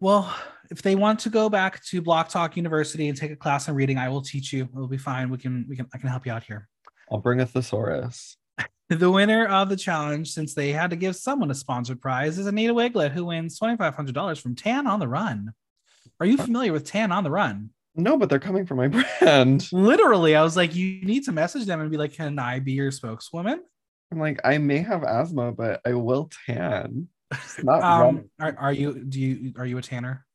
[0.00, 0.34] Well,
[0.70, 3.74] if they want to go back to Block Talk University and take a class on
[3.74, 4.68] reading, I will teach you.
[4.74, 5.30] It'll be fine.
[5.30, 6.68] We can we can I can help you out here.
[7.10, 8.36] I'll bring a thesaurus.
[8.90, 12.46] The winner of the challenge, since they had to give someone a sponsored prize, is
[12.46, 15.54] Anita Wigl'it, who wins $2,500 from Tan on the Run.
[16.20, 17.70] Are you familiar with Tan on the Run?
[17.96, 18.88] No, but they're coming for my
[19.20, 19.68] brand.
[19.72, 22.72] Literally, I was like, you need to message them and be like, can I be
[22.72, 23.62] your spokeswoman?
[24.12, 27.08] I'm like, I may have asthma, but I will tan.
[27.30, 30.26] It's not Um, are, are you do you are you a tanner?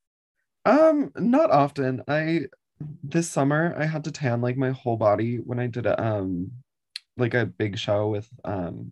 [0.65, 2.03] Um, not often.
[2.07, 2.47] I
[3.03, 6.51] this summer I had to tan like my whole body when I did a um
[7.19, 8.91] like a big show with um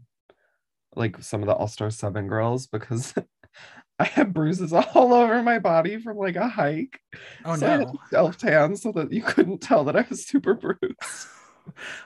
[0.95, 3.13] like some of the All Star Seven girls because
[3.99, 6.99] I had bruises all over my body from like a hike.
[7.45, 7.93] Oh so I had no.
[8.09, 10.81] self tan so that you couldn't tell that I was super bruised.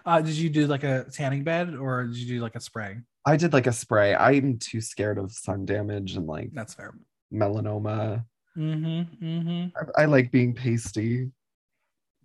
[0.07, 2.97] Uh, did you do like a tanning bed or did you do like a spray?
[3.27, 4.15] I did like a spray.
[4.15, 6.95] I'm too scared of sun damage and like That's fair.
[7.31, 8.25] melanoma.
[8.57, 9.23] Mm-hmm.
[9.23, 9.67] Mm-hmm.
[9.77, 11.29] I, I like being pasty.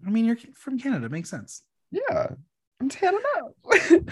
[0.07, 1.11] I mean, you're from Canada.
[1.11, 1.63] Makes sense.
[1.91, 2.29] Yeah,
[2.89, 4.11] Tanning up.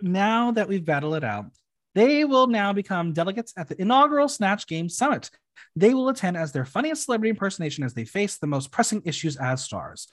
[0.00, 1.46] Now that we've battled it out,
[1.94, 5.30] they will now become delegates at the inaugural Snatch Game Summit.
[5.74, 9.36] They will attend as their funniest celebrity impersonation as they face the most pressing issues
[9.36, 10.08] as stars.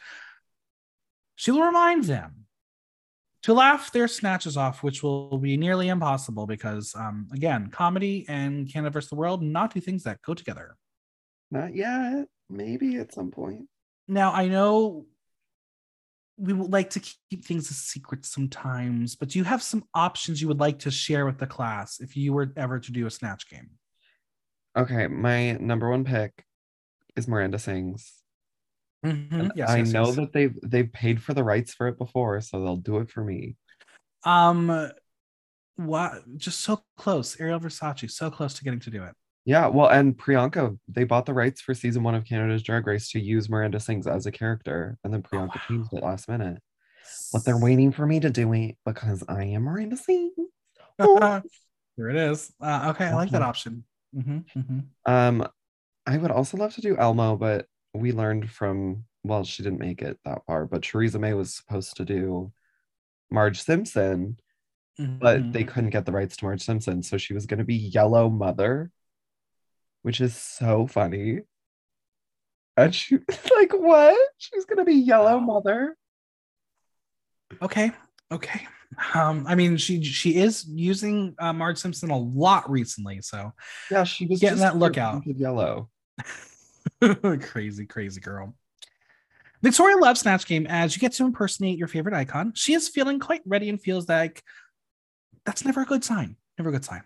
[1.36, 2.46] She will remind them
[3.44, 8.72] to laugh their snatches off, which will be nearly impossible because, um, again, comedy and
[8.72, 10.76] Canada versus the world, not two things that go together.
[11.52, 12.28] Not yet.
[12.50, 13.68] Maybe at some point.
[14.08, 15.06] Now, I know
[16.38, 20.42] we would like to keep things a secret sometimes, but do you have some options
[20.42, 23.12] you would like to share with the class if you were ever to do a
[23.12, 23.70] snatch game?
[24.78, 26.44] Okay, my number one pick
[27.16, 28.14] is Miranda Sings.
[29.06, 29.52] Mhm.
[29.56, 30.16] Yes, I yes, know yes.
[30.16, 33.24] that they've they've paid for the rights for it before, so they'll do it for
[33.24, 33.56] me.
[34.24, 34.92] Um,
[35.76, 36.24] what?
[36.38, 39.14] Just so close, Ariel Versace, so close to getting to do it.
[39.46, 43.12] Yeah, well, and Priyanka, they bought the rights for season one of Canada's Drag Race
[43.12, 45.62] to use Miranda Sings as a character, and then Priyanka wow.
[45.68, 46.58] changed it last minute.
[47.32, 50.34] But they're waiting for me to do it because I am Miranda Sings.
[50.98, 51.44] there
[52.10, 52.52] it is.
[52.60, 53.84] Uh, okay, I like that option.
[54.14, 55.48] hmm hmm Um,
[56.08, 60.02] I would also love to do Elmo, but we learned from well, she didn't make
[60.02, 62.52] it that far, but Theresa May was supposed to do
[63.32, 64.38] Marge Simpson,
[65.20, 67.76] but they couldn't get the rights to Marge Simpson, so she was going to be
[67.76, 68.92] Yellow Mother,
[70.06, 71.40] which is so funny.
[72.78, 73.18] And she
[73.56, 74.16] like what?
[74.38, 75.98] She's to be Yellow Mother.
[77.60, 77.92] Okay.
[78.32, 78.68] Okay.
[79.16, 83.52] Um, I mean, she she is using uh, Marge Simpson a lot recently, so
[83.90, 85.24] Yeah, she was Getting that look out.
[85.26, 85.90] Yellow.
[87.40, 88.54] crazy, crazy girl.
[89.64, 92.54] Victoria loves Snatch Game as you get to impersonate your favorite icon.
[92.56, 94.44] She is feeling quite ready and feels like
[95.48, 96.36] that's never a good sign.
[96.60, 97.02] Never a good sign.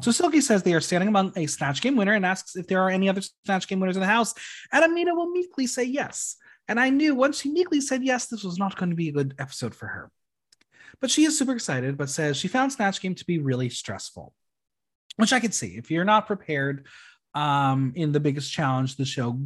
[0.00, 2.82] So Silky says they are standing among a Snatch Game winner and asks if there
[2.82, 4.34] are any other Snatch Game winners in the house.
[4.72, 6.36] And Anita will meekly say yes.
[6.68, 9.12] And I knew once she meekly said yes, this was not going to be a
[9.12, 10.10] good episode for her.
[11.00, 14.32] But she is super excited, but says she found Snatch Game to be really stressful,
[15.16, 15.76] which I could see.
[15.76, 16.86] If you're not prepared
[17.34, 19.40] um, in the biggest challenge the show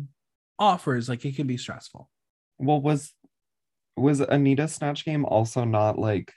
[0.59, 2.11] offers, like it can be stressful.
[2.59, 3.13] Well, was
[3.97, 6.33] was Anita Snatch Game also not like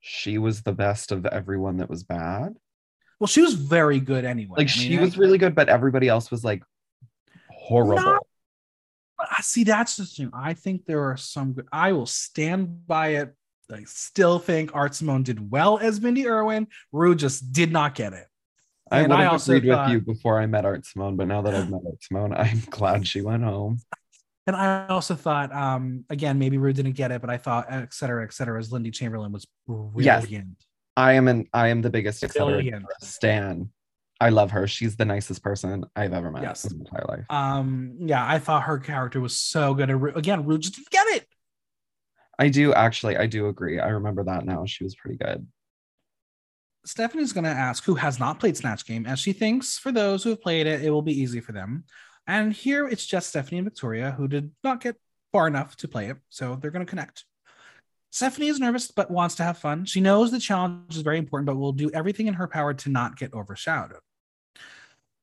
[0.00, 2.54] she was the best of everyone that was bad?
[3.20, 4.54] Well, she was very good anyway.
[4.58, 6.62] Like I mean, she was I- really good, but everybody else was like
[7.50, 8.02] horrible.
[8.02, 8.26] Not-
[9.18, 9.64] I see.
[9.64, 10.30] That's the thing.
[10.34, 11.66] I think there are some good.
[11.72, 13.34] I will stand by it.
[13.72, 16.66] I still think Art Simone did well as Bindi Irwin.
[16.92, 18.26] Ru just did not get it.
[18.90, 21.16] I and would I have also agreed thought- with you before I met Art Simone,
[21.16, 23.78] but now that I've met Art Simone, I'm glad she went home.
[24.46, 27.94] And I also thought, um, again, maybe Ru didn't get it, but I thought, et
[27.94, 29.46] cetera, et cetera, as Lindy Chamberlain was
[29.96, 30.26] Yes.
[30.96, 32.24] I am an I am the biggest.
[33.00, 33.70] Stan.
[34.20, 34.68] I love her.
[34.68, 36.64] She's the nicest person I've ever met Yes.
[36.64, 37.26] in my entire life.
[37.28, 39.90] Um, yeah, I thought her character was so good.
[39.90, 41.26] Again, Ru just didn't get it.
[42.38, 43.80] I do actually, I do agree.
[43.80, 44.64] I remember that now.
[44.66, 45.46] She was pretty good.
[46.86, 50.22] Stephanie's going to ask who has not played Snatch Game, as she thinks for those
[50.22, 51.84] who have played it, it will be easy for them.
[52.26, 54.96] And here it's just Stephanie and Victoria who did not get
[55.32, 57.24] far enough to play it, so they're going to connect.
[58.14, 59.84] Stephanie is nervous but wants to have fun.
[59.86, 62.88] She knows the challenge is very important, but will do everything in her power to
[62.88, 63.98] not get overshadowed.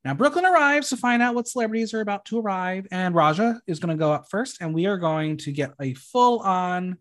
[0.03, 3.61] Now, Brooke Lynn arrives to find out what celebrities are about to arrive, and Ra'Jah
[3.65, 6.97] is going to go up first, and we are going to get a full on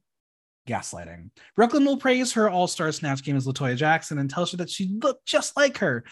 [0.68, 1.30] gaslighting.
[1.56, 4.58] Brooke Lynn will praise her all star snatch game as Latoya Jackson and tells her
[4.58, 6.04] that she looked just like her.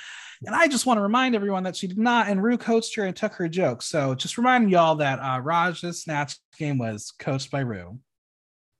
[0.44, 3.04] And I just want to remind everyone that she did not, and Ru coached her
[3.04, 3.82] and took her joke.
[3.82, 8.00] So just reminding y'all that uh, Ra'Jah's snatch game was coached by Ru.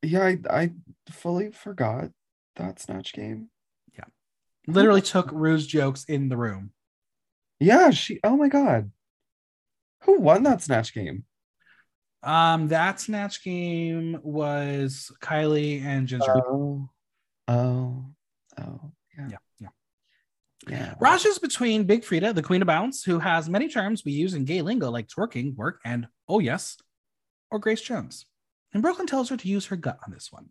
[0.03, 0.71] Yeah, I, I
[1.11, 2.11] fully forgot
[2.57, 3.51] that snatch game.
[3.97, 4.05] Yeah.
[4.67, 6.73] Literally took Ru's jokes in the room.
[7.61, 8.91] Yeah, she oh my god.
[10.05, 11.25] Who won that snatch game?
[12.23, 16.37] Um, that snatch game was Kylie and Ginger.
[16.37, 16.89] Oh,
[17.47, 18.05] oh,
[18.61, 19.29] oh, yeah.
[19.31, 19.69] yeah, yeah.
[20.69, 20.95] Yeah.
[21.01, 24.45] Ra'Jah's between Big Freedia, the queen of bounce, who has many terms we use in
[24.45, 26.77] gay lingo like twerking, work, and oh yes,
[27.51, 28.27] or Grace Jones.
[28.73, 30.51] And Brooke Lynn tells her to use her gut on this one.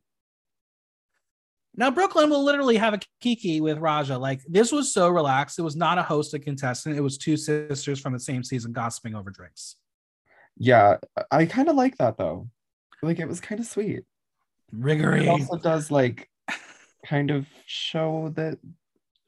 [1.75, 4.19] Now, Brooke Lynn will literally have a kiki with Ra'Jah.
[4.19, 5.59] Like, this was so relaxed.
[5.59, 6.97] It was not a host, a contestant.
[6.97, 9.75] It was two sisters from the same season gossiping over drinks.
[10.57, 10.97] Yeah,
[11.29, 12.49] I kind of like that though.
[13.03, 14.03] Like it was kind of sweet.
[14.73, 16.29] It also does like
[17.05, 18.57] kind of show that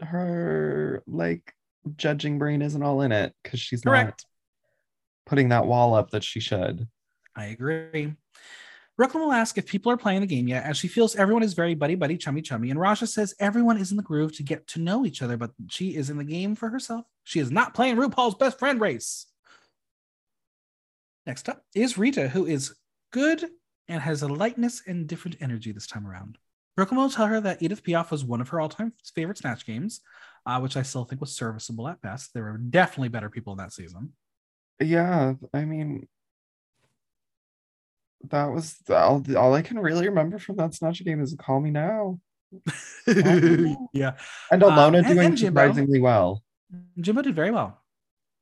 [0.02, 1.54] her like
[1.96, 4.26] judging brain isn't all in it because she's not Correct.
[5.26, 6.88] putting that wall up that she should.
[7.36, 8.16] I agree.
[9.00, 11.42] Brooke Lynn will ask if people are playing the game yet, as she feels everyone
[11.42, 12.70] is very buddy buddy, chummy chummy.
[12.70, 15.52] And Ra'Jah says everyone is in the groove to get to know each other, but
[15.70, 17.06] she is in the game for herself.
[17.24, 19.28] She is not playing RuPaul's best friend race.
[21.26, 22.76] Next up is Rita, who is
[23.14, 23.46] good
[23.88, 26.38] and has a lightness and different energy this time around.
[26.76, 29.38] Brooke Lynn will tell her that Edith Piaf was one of her all time favorite
[29.38, 30.02] Snatch games,
[30.46, 32.34] uh, which I still think was serviceable at best.
[32.34, 34.12] There were definitely better people in that season.
[34.82, 36.06] Yeah, I mean,
[38.30, 41.72] that was all, all I can really remember from that Snatch game is Call Me
[41.72, 42.20] Now.
[43.94, 44.14] yeah.
[44.52, 46.44] And Um, Alona and- doing and surprisingly well.
[47.00, 47.82] Jimbo did very well.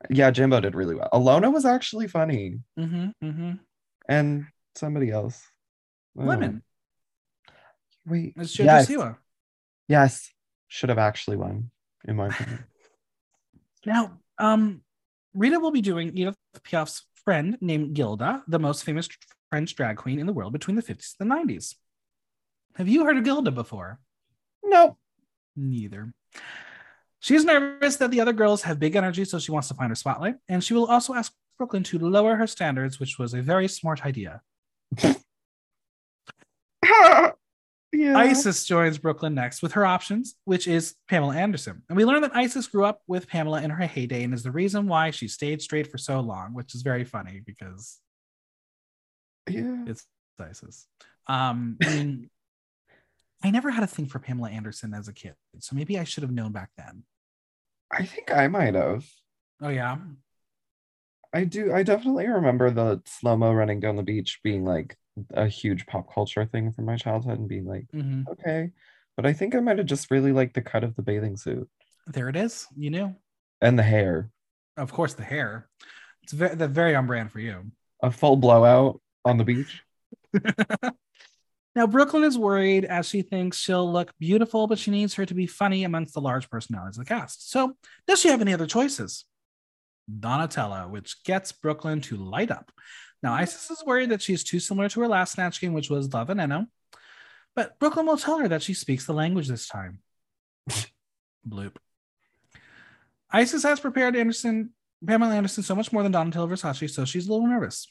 [0.09, 1.09] Yeah, Jimbo did really well.
[1.13, 2.59] Alona was actually funny.
[2.77, 3.51] Mm-hmm, mm-hmm.
[4.09, 5.41] And somebody else.
[6.17, 6.23] I.
[6.25, 6.63] Lemon.
[8.05, 8.33] Wait.
[8.37, 9.17] It's Jojo yes, Siwa.
[9.87, 10.31] yes.
[10.69, 11.71] Should have actually won,
[12.07, 12.63] in my opinion.
[13.85, 14.81] Now, um,
[15.33, 19.07] Rita will be doing Edith Piaf's friend named Gilda, the most famous
[19.49, 21.75] French drag queen in the world between the 50s and the 90s.
[22.75, 23.99] Have you heard of Gilda before?
[24.63, 24.97] nope.
[25.55, 26.13] Neither.
[27.19, 29.95] She's nervous that the other girls have big energy, so she wants to find her
[29.95, 30.35] spotlight.
[30.47, 33.67] And she will also ask Brooke Lynn to lower her standards, which was a very
[33.67, 34.41] smart idea.
[35.03, 35.13] yeah.
[37.93, 41.81] Icesis joins Brooke Lynn next with her options, which is Pamela Anderson.
[41.89, 44.51] And we learn that Icesis grew up with Pamela in her heyday and is the
[44.51, 47.97] reason why she stayed straight for so long, which is very funny because
[49.49, 49.83] Yeah.
[49.85, 50.05] it's
[50.39, 50.85] Icesis.
[51.27, 52.29] Um, I mean,
[53.43, 56.23] I never had a thing for Pamela Anderson as a kid, so maybe I should
[56.23, 57.03] have known back then.
[57.91, 59.05] I think I might have.
[59.61, 59.97] Oh yeah,
[61.33, 61.73] I do.
[61.73, 64.97] I definitely remember the slow mo running down the beach being like
[65.33, 68.71] a huge pop culture thing from my childhood and being like, hmm okay.
[69.15, 71.67] But I think I might have just really liked the cut of the bathing suit
[72.07, 72.67] there it is.
[72.75, 73.15] You knew,
[73.61, 74.31] and the hair.
[74.77, 75.69] of course, the hair.
[76.23, 77.71] It's very, the very on brand for you.
[78.01, 79.83] A full blowout on the beach.
[81.77, 85.27] Now, Brooke Lynn is worried as she thinks she'll look beautiful, but she needs her
[85.27, 87.51] to be funny amongst the large personalities of the cast.
[87.51, 87.75] So,
[88.07, 89.25] does she have any other choices?
[90.11, 92.71] Donatella, which gets Brooke Lynn to light up.
[93.21, 96.11] Now, Icesis is worried that she's too similar to her last Snatch game, which was
[96.11, 96.65] La Veneno,
[97.55, 99.99] but Brooke Lynn will tell her that she speaks the language this time.
[101.47, 101.75] Bloop.
[103.31, 104.71] Icesis has prepared Anderson,
[105.05, 107.87] Pamela Anderson so much more than Donatella Versace, so she's a little nervous.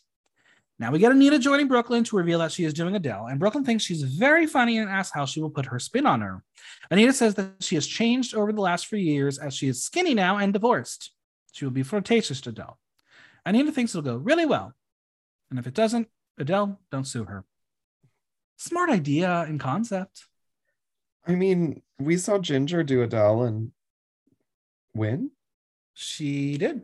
[0.78, 3.40] Now we get Anita joining Brooke Lynn to reveal that she is doing Adele, and
[3.40, 6.20] Brooke Lynn thinks she's very funny and asks how she will put her spin on
[6.20, 6.42] her.
[6.90, 10.12] Anita says that she has changed over the last few years as she is skinny
[10.12, 11.12] now and divorced.
[11.52, 12.78] She will be flirtatious to Adele.
[13.46, 14.74] Anita thinks it'll go really well.
[15.48, 17.44] And if it doesn't, Adele, don't sue her.
[18.58, 20.24] Smart idea and concept.
[21.26, 23.72] I mean, we saw Ginger do Adele and
[24.94, 25.30] win
[25.94, 26.82] She did.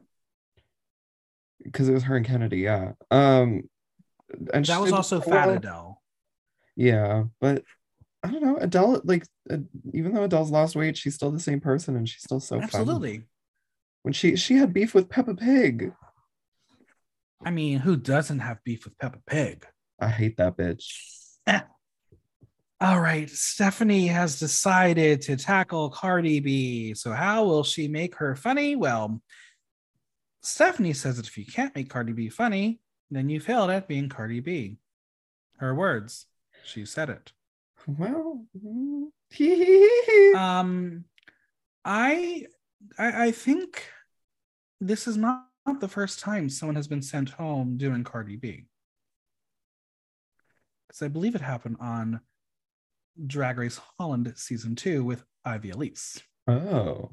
[1.62, 2.58] because it was her and Kennedy.
[2.58, 2.92] Yeah.
[3.10, 3.68] Um,
[4.38, 5.56] That was also so Fat well.
[5.56, 6.02] Adele.
[6.76, 7.64] Yeah, but
[8.22, 8.56] I don't know.
[8.56, 9.58] Adele, like, uh,
[9.92, 12.60] even though Adele's lost weight, she's still the same person, and she's still so.
[12.60, 13.24] Absolutely.
[14.02, 15.92] When she she had beef with Peppa Pig.
[17.44, 19.66] I mean, who doesn't have beef with Peppa Pig?
[20.00, 20.94] I hate that bitch.
[22.80, 26.94] All right, Stephanie has decided to tackle Cardi B.
[26.94, 28.76] So, how will she make her funny?
[28.76, 29.20] Well,
[30.42, 32.80] Stephanie says that if you can't make Cardi B funny,
[33.16, 34.78] then you failed at being Cardi B.
[35.58, 36.26] Her words.
[36.64, 37.32] She said it.
[37.86, 38.44] Well,
[40.36, 41.04] Um,
[41.84, 42.46] I,
[42.98, 43.84] I, I think
[44.80, 48.66] this is not, not the first time someone has been sent home doing Cardi B.
[50.86, 52.20] Because I believe it happened on
[53.26, 56.20] Drag Race Holland season two with Ivy Elise.
[56.48, 57.10] oh,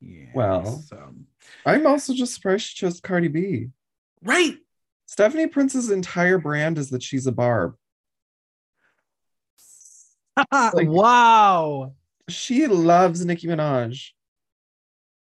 [0.00, 0.26] Yeah.
[0.34, 0.82] Well.
[0.86, 1.14] so,
[1.66, 3.68] I'm also just surprised she chose Cardi B.
[4.22, 4.56] right.
[5.06, 7.74] Stephanie Prince's entire brand is that she's a barb.
[10.52, 11.94] Like- wow.
[12.28, 14.10] She loves Nicki Minaj,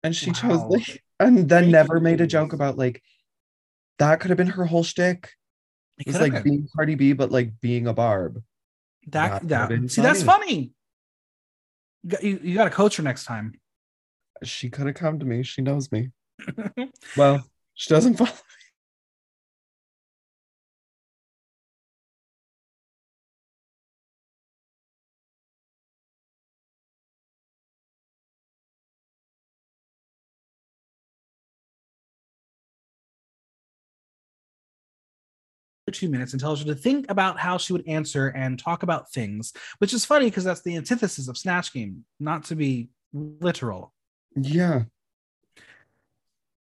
[0.03, 0.69] and she chose Wow.
[0.71, 3.03] like, and then Breaking never made a joke about like
[4.01, 5.31] that could have been her whole shtick.
[5.99, 6.43] It It's like been.
[6.43, 8.43] being Cardi B, but like being a barb.
[9.09, 9.47] that.
[9.49, 10.73] that see, that's funny.
[12.03, 13.55] You, you, you got to coach her next time.
[14.43, 15.43] She could have come to me.
[15.45, 16.11] She knows me.
[17.17, 18.31] Well, she doesn't follow.
[35.99, 39.11] Two minutes and tells her to think about how she would answer and talk about
[39.11, 43.93] things, which is funny because that's the antithesis of Snatch Game, not to be literal.
[44.37, 44.83] Yeah.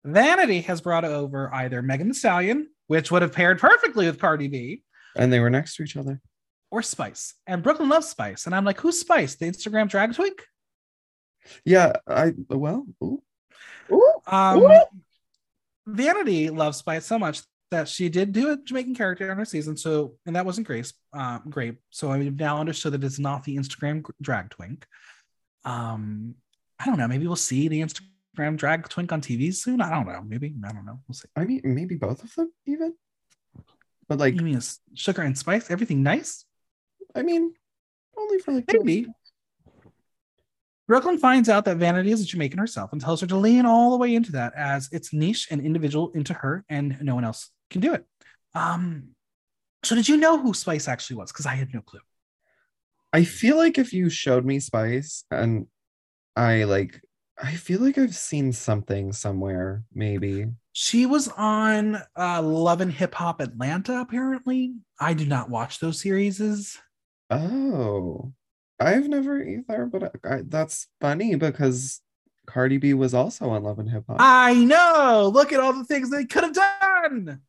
[0.06, 4.48] Vanity has brought over either Megan Thee Stallion, which would have paired perfectly with Cardi
[4.48, 4.84] B,
[5.16, 6.22] And they were next to each other.
[6.72, 7.34] or Spice.
[7.46, 8.46] And Brooke Lynn loves Spice.
[8.46, 9.36] And I'm like, who's Spice?
[9.36, 10.42] The Instagram drag twink?
[11.66, 11.94] Yeah.
[12.08, 12.86] I well.
[13.04, 13.22] Ooh.
[13.92, 14.14] Ooh.
[14.26, 14.82] Um, Ooh.
[15.86, 17.42] Vanity loves Spice so much
[17.72, 19.76] that she did do a Jamaican character on her season.
[19.76, 21.76] So, and that wasn't Grace, um, great.
[21.90, 24.86] So I now understood that it's not the Instagram drag twink.
[25.66, 26.36] Um,
[26.80, 27.08] I don't know.
[27.08, 29.82] Maybe we'll see the Instagram drag twink on TV soon.
[29.82, 30.24] I don't know.
[30.26, 31.00] Maybe I don't know.
[31.08, 31.28] We'll see.
[31.36, 32.94] I mean, maybe both of them even.
[34.08, 34.62] But like, you mean
[34.94, 35.70] sugar and spice?
[35.70, 36.46] Everything nice?
[37.14, 37.54] I mean,
[38.18, 39.08] only for like two Maybe.
[40.88, 43.66] Brooke Lynn finds out that Vanity is a Jamaican herself and tells her to lean
[43.66, 47.26] all the way into that as it's niche and individual into her, and no one
[47.26, 48.06] else can do it.
[48.54, 49.10] Um,
[49.84, 51.32] so did you know who Spice actually was?
[51.32, 52.00] Because I had no clue.
[53.14, 55.68] I feel like if you showed me Spice and
[56.36, 57.02] I like,
[57.42, 60.48] I feel like I've seen something somewhere, maybe.
[60.74, 64.76] She was on uh, Love and Hip Hop Atlanta, apparently.
[65.00, 66.78] I do not watch those series.
[67.30, 68.34] Oh,
[68.80, 72.02] I've never either, but I, I, that's funny because
[72.46, 74.18] Cardi B was also on Love and Hip Hop.
[74.20, 75.32] I know.
[75.34, 77.42] Look at all the things they could have done.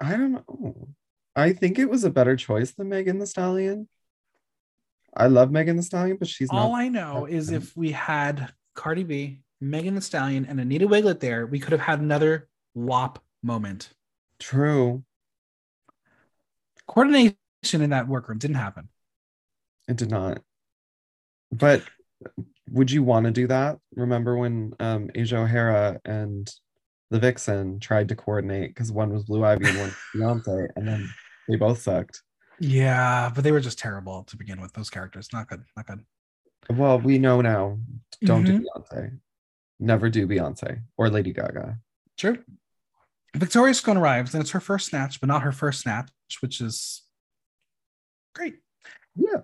[0.00, 0.88] I don't know.
[1.36, 3.88] I think it was a better choice than Megan Thee Stallion.
[5.16, 6.74] I love Megan Thee Stallion, but she's All.
[6.74, 11.46] I know is if we had Cardi B, Megan Thee Stallion, and Anita Wigl'it there,
[11.46, 13.90] we could have had another WAP moment.
[14.38, 15.04] True.
[16.86, 17.36] Coordination
[17.72, 18.88] in that workroom didn't happen.
[19.88, 20.40] It did not.
[21.52, 21.82] But
[22.70, 23.78] would you want to do that?
[23.94, 26.50] Remember when um Asia O'Hara and
[27.10, 29.96] the Vixen tried to coordinate because one was Blue Ivy and one was
[30.46, 31.08] Beyonce, and then
[31.48, 32.22] they both sucked.
[32.60, 34.72] Yeah, but they were just terrible to begin with.
[34.72, 36.04] Those characters, not good, not good.
[36.70, 37.78] Well, we know now.
[38.22, 38.46] Don't Mhm.
[38.46, 39.18] do Beyonce.
[39.80, 41.78] Never do Beyonce or Lady Gaga.
[42.16, 42.42] True.
[43.36, 46.08] Victoria Scone arrives, and it's her first snatch, but not her first snatch,
[46.40, 47.02] which is
[48.34, 48.60] great.
[49.16, 49.42] Yeah.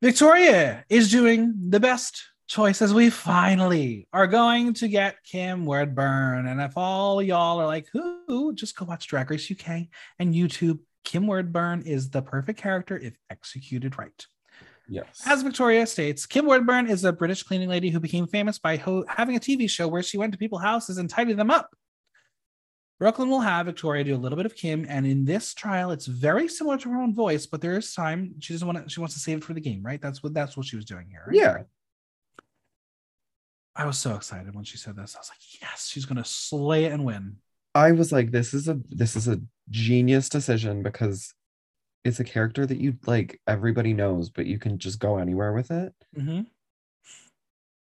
[0.00, 6.46] Victoria is doing the best choice as we finally are going to get Kim Woodburn.
[6.46, 9.88] And if all y'all are like, who, just go watch Drag Race UK
[10.18, 10.80] and YouTube.
[11.04, 14.26] Kim Woodburn is the perfect character if executed right.
[14.88, 15.22] Yes.
[15.26, 19.04] As Victoria states, Kim Woodburn is a British cleaning lady who became famous by ho-
[19.08, 21.74] having a TV show where she went to people's houses and tidied them up.
[23.00, 25.90] Brooke Lynn will have Victoria do a little bit of Kim, and in this trial,
[25.90, 28.88] it's very similar to her own voice, but there is time she doesn't want to.
[28.88, 30.00] She wants to save it for the game, right?
[30.00, 31.24] That's what that's what she was doing here.
[31.26, 31.36] Right?
[31.36, 31.62] yeah.
[33.76, 35.16] I was so excited when she said this.
[35.16, 37.36] I was like, yes, she's gonna slay it and win.
[37.74, 41.34] I was like, this is a this is a genius decision because
[42.04, 45.70] it's a character that you like everybody knows, but you can just go anywhere with
[45.70, 45.92] it.
[46.16, 46.42] Mm-hmm.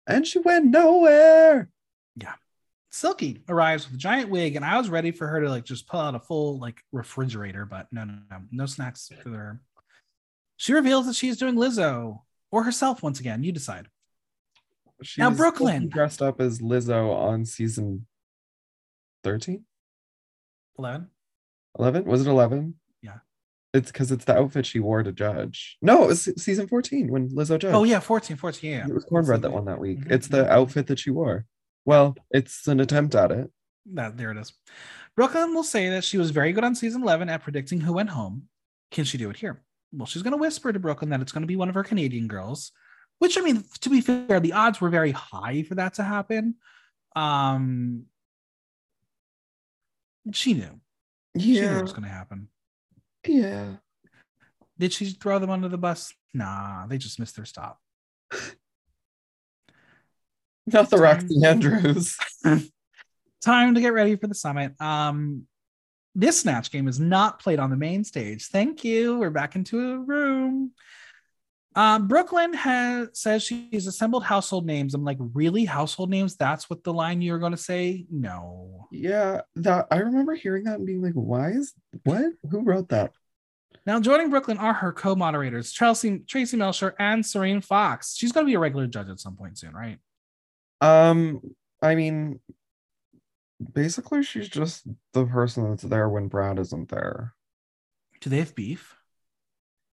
[0.08, 1.70] And she went nowhere.
[2.16, 2.36] Yeah.
[2.92, 5.88] Silky arrives with a giant wig, and I was ready for her to like just
[5.88, 9.62] pull out a full like refrigerator, but no, no, no, no snacks for her.
[10.56, 12.22] She reveals that she's doing Lizzo
[12.52, 13.44] or herself once again.
[13.44, 13.90] You decide.
[15.04, 15.90] She Now, Brooke Lynn.
[15.90, 18.06] dressed up as Lizzo on season
[19.24, 19.64] 13,
[20.80, 21.08] 11.
[21.80, 22.06] 11.
[22.06, 22.76] Was it 11?
[23.02, 23.18] Yeah.
[23.74, 25.78] It's because it's the outfit she wore to judge.
[25.82, 27.76] No, it was season 14 when Lizzo judged.
[27.76, 28.72] Oh, yeah, 14, 14.
[28.72, 28.88] Yeah.
[28.88, 30.00] It was Kornbread that won that week.
[30.00, 30.50] Mhm, It's the mhm.
[30.50, 31.46] outfit that she wore.
[31.84, 33.52] Well, it's an attempt at it.
[33.94, 34.54] That, there it is.
[35.16, 37.94] Brooke Lynn will say that she was very good on season 11 at predicting who
[37.94, 38.48] went home.
[38.92, 39.62] Can she do it here?
[39.92, 41.76] Well, she's going to whisper to Brooke Lynn that it's going to be one of
[41.76, 42.72] her Canadian girls,
[43.20, 46.56] which I mean, to be fair, the odds were very high for that to happen.
[47.16, 48.06] Um,
[50.32, 50.80] she knew.
[51.38, 52.50] She knew it was going to happen.
[53.28, 53.76] Yeah.
[54.78, 56.14] Did she throw them under the bus?
[56.34, 57.80] Nah, they just missed their stop.
[60.68, 62.18] Not the Roxxxy Andrews.
[63.44, 64.74] Time to get ready for the summit.
[64.82, 65.48] Um,
[66.16, 68.48] this snatch game is not played on the main stage.
[68.48, 69.20] Thank you.
[69.20, 70.72] We're back into a room.
[71.76, 74.94] Um, Brooke Lynn has says she's assembled household names.
[74.94, 75.66] I'm like, really?
[75.66, 76.38] Household names?
[76.38, 78.06] That's what the line you're going to say?
[78.10, 78.88] No.
[78.92, 81.74] Yeah, that I remember hearing that and being like, why is
[82.04, 82.26] what?
[82.50, 83.12] Who wrote that?
[83.86, 88.16] Now joining Brooke Lynn are her co-moderators, Chelsea, Traci Melchor, and Serene Fox.
[88.16, 90.00] She's going to be a regular judge at some point soon, right?
[90.82, 91.42] Um,
[91.82, 92.40] I mean,
[93.74, 97.34] basically, she's just the person that's there when Brad isn't there.
[98.22, 98.96] Do they have beef?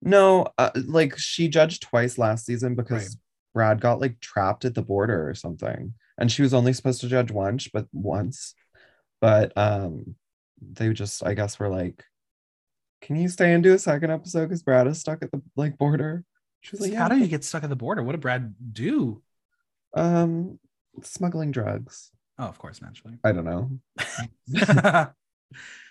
[0.01, 3.15] No, uh, like she judged twice last season because Right.
[3.53, 7.07] Brad got like trapped at the border or something, and she was only supposed to
[7.07, 8.53] judge once, but once.
[9.19, 10.15] But um,
[10.61, 12.03] they just, I guess, were like,
[13.01, 15.77] "Can you stay and do a second episode because Brad is stuck at the like
[15.77, 16.23] border?"
[16.61, 18.03] She was like, "Yeah." How do you get stuck at the border?
[18.03, 19.23] What did Brad do?
[19.95, 20.59] Um,
[21.01, 22.11] smuggling drugs.
[22.37, 23.17] Oh, of course, naturally.
[23.23, 23.71] I don't know.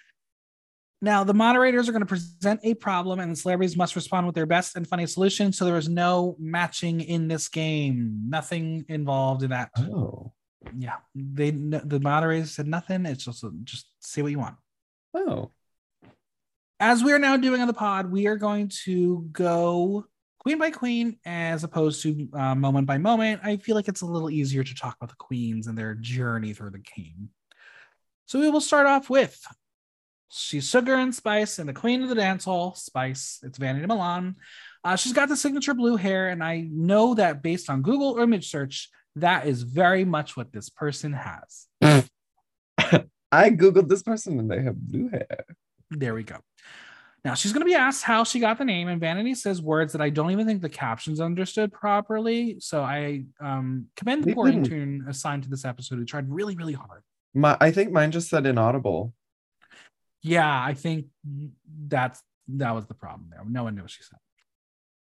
[1.03, 4.35] now, the moderators are going to present a problem, and the celebrities must respond with
[4.35, 5.53] their best and funniest solution.
[5.53, 8.23] So there is no matching in this game.
[8.29, 9.71] Nothing involved in that.
[9.79, 10.33] Oh.
[10.77, 13.07] Yeah, they the moderators said nothing.
[13.07, 14.57] It's just just say what you want.
[15.15, 15.53] Oh.
[16.81, 20.07] As we are now doing on the pod, we are going to go
[20.41, 23.43] queen by queen as opposed to uh, moment by moment.
[23.45, 26.53] I feel like it's a little easier to talk about the queens and their journey
[26.53, 27.29] through the game.
[28.27, 29.41] So we will start off with
[30.29, 33.41] she's Sugar and Spice and the queen of the dance hall, Spice.
[33.43, 34.37] It's Vanity Milan.
[34.85, 38.49] Uh, she's got the signature blue hair, and I know that based on Google image
[38.49, 41.67] search, that is very much what this person has.
[43.33, 45.45] I Googled this person and they have blue hair.
[45.91, 46.37] There we go.
[47.25, 49.93] Now she's going to be asked how she got the name, and Vanity says words
[49.93, 52.61] that I don't even think the captions understood properly.
[52.61, 56.75] So I um, commend the poor intern assigned to this episode who tried really, really
[56.75, 57.03] hard.
[57.35, 59.13] My I think mine just said inaudible.
[60.27, 61.07] Yeah, I think
[61.89, 63.43] that's that was the problem there.
[63.47, 64.19] No one knew what she said.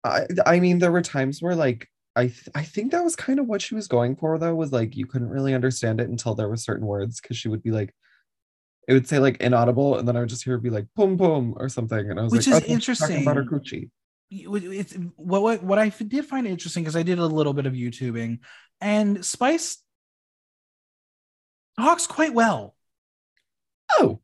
[0.05, 3.39] I I mean there were times where like I th- I think that was kind
[3.39, 6.35] of what she was going for though was like you couldn't really understand it until
[6.35, 7.95] there were certain words because she would be like
[8.89, 11.17] it would say like inaudible and then I would just hear her be like boom
[11.17, 12.65] boom or something and I was Which like is "Oh,
[12.99, 13.45] talking about her interesting.
[13.45, 13.91] coochie.
[14.31, 17.73] It's what what, what I did find interesting because I did a little bit of
[17.73, 18.39] YouTubing,
[18.81, 19.79] and Spice
[21.79, 22.75] talks quite well.
[23.99, 24.21] Oh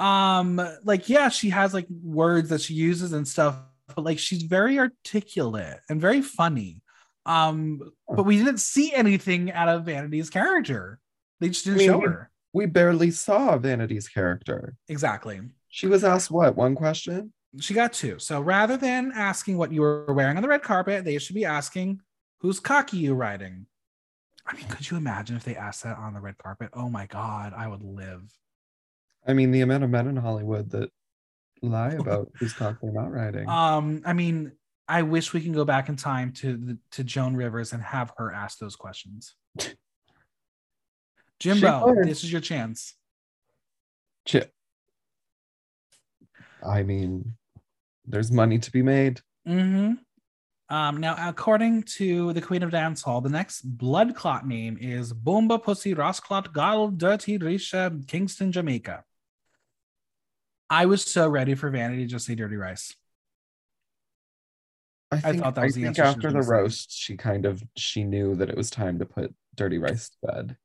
[0.00, 3.56] um like yeah she has like words that she uses and stuff
[3.94, 6.80] but like she's very articulate and very funny.
[7.26, 10.98] Um but we didn't see anything out of vanity's character.
[11.40, 12.30] They just didn't I mean, show her.
[12.52, 14.74] we barely saw Vanity's character.
[14.88, 15.40] exactly.
[15.68, 17.32] She was asked what one question?
[17.58, 18.18] she got two.
[18.20, 21.44] So rather than asking what you were wearing on the red carpet they should be
[21.44, 22.00] asking
[22.40, 23.66] whose cocky you riding?
[24.46, 26.70] I mean could you imagine if they asked that on the red carpet?
[26.72, 28.22] Oh my god i would live
[29.26, 30.90] I mean the amount of men in Hollywood that
[31.62, 33.48] lie about who's talking about writing.
[33.48, 34.52] Um, I mean,
[34.88, 38.12] I wish we can go back in time to the, to Joan Rivers and have
[38.16, 39.34] her ask those questions.
[41.38, 42.94] Jimbo, this is your chance.
[44.26, 44.50] Ch-
[46.66, 47.34] I mean,
[48.06, 49.20] there's money to be made.
[49.46, 49.92] hmm
[50.68, 55.58] Um, now, according to the Queen of Dancehall, the next blood clot name is Bomba
[55.58, 59.04] Pussy Rosclot Gal Dirty Risha Kingston, Jamaica.
[60.70, 62.94] I was so ready for Vanity to just say Dirty Rice.
[65.10, 66.48] I think, thought that I was the think answer after the say.
[66.48, 70.16] roast, she kind of she knew that it was time to put Dirty Rice to
[70.22, 70.56] bed.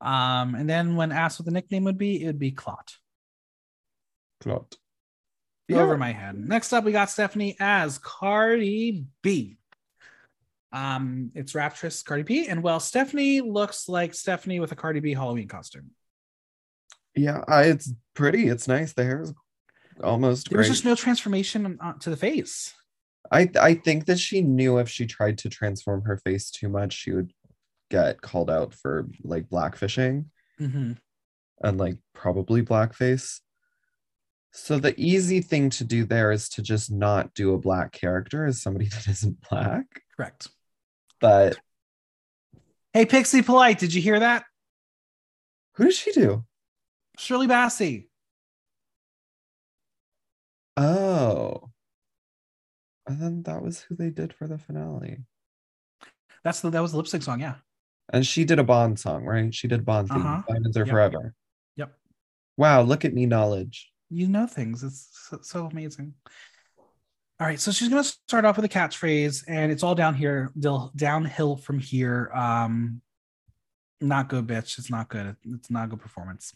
[0.00, 2.96] Um, and then when asked what the nickname would be, it would be Clot.
[4.40, 4.76] Clot.
[5.82, 6.36] over my head.
[6.36, 9.56] Next up, we got Stephanie as Cardi B.
[10.72, 15.14] Um, it's Raptress Cardi B, and well, Stephanie looks like Stephanie with a Cardi B
[15.14, 15.90] Halloween costume.
[17.16, 18.48] Yeah, I, it's pretty.
[18.48, 18.92] It's nice.
[18.92, 19.32] The hair is
[20.02, 22.74] almost There's just no transformation on- to the face.
[23.32, 26.92] I I think that she knew if she tried to transform her face too much,
[26.92, 27.32] she would
[27.90, 30.26] get called out for like blackfishing
[30.60, 30.98] Mhm.
[31.62, 33.40] and like probably blackface.
[34.52, 38.44] So the easy thing to do there is to just not do a black character
[38.46, 39.86] as somebody that isn't black.
[40.16, 40.48] Correct.
[41.20, 41.58] But
[42.92, 44.44] Hey, Pixie Polite, did you hear that?
[45.76, 46.44] who did she do?
[47.18, 48.06] Shirley Bassey.
[50.76, 51.70] Oh.
[53.06, 55.18] And then that was who they did for the finale.
[56.42, 57.40] That's the that was the lip sync song.
[57.40, 57.56] Yeah.
[58.12, 59.54] And she did a Bond song, right?
[59.54, 60.20] She did Bond theme.
[60.20, 60.42] Uh-huh.
[60.48, 60.88] Diamonds Are Yep.
[60.88, 61.34] Forever.
[61.76, 61.94] Yep.
[62.56, 63.90] Wow, look at me knowledge.
[64.10, 64.82] You know things.
[64.82, 66.14] It's so, so amazing.
[67.40, 70.52] All right, so she's gonna start off with a catchphrase, and it's all down here,
[70.94, 72.30] downhill from here.
[72.32, 73.00] Um,
[74.00, 74.78] not good, bitch.
[74.78, 75.34] It's not good.
[75.44, 76.54] It's not a good performance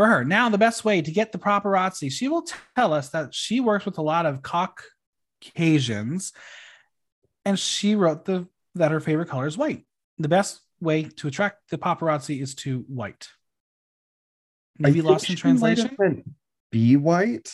[0.00, 0.24] for her.
[0.24, 3.84] Now, the best way to get the paparazzi, she will tell us that she works
[3.84, 6.32] with a lot of Caucasians,
[7.44, 9.84] and she wrote the that her favorite color is white.
[10.16, 13.28] The best way to attract the paparazzi is to white.
[14.78, 16.34] Maybe lost in she might have translation.
[16.72, 17.52] Be white.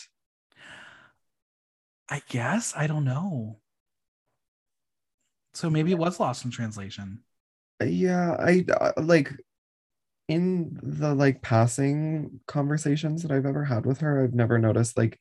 [2.08, 3.58] I guess I don't know.
[5.54, 7.24] So maybe it was lost in translation.
[7.84, 9.32] Yeah, I uh, like
[10.28, 15.20] in the like passing conversations that I've ever had with her, I've never noticed like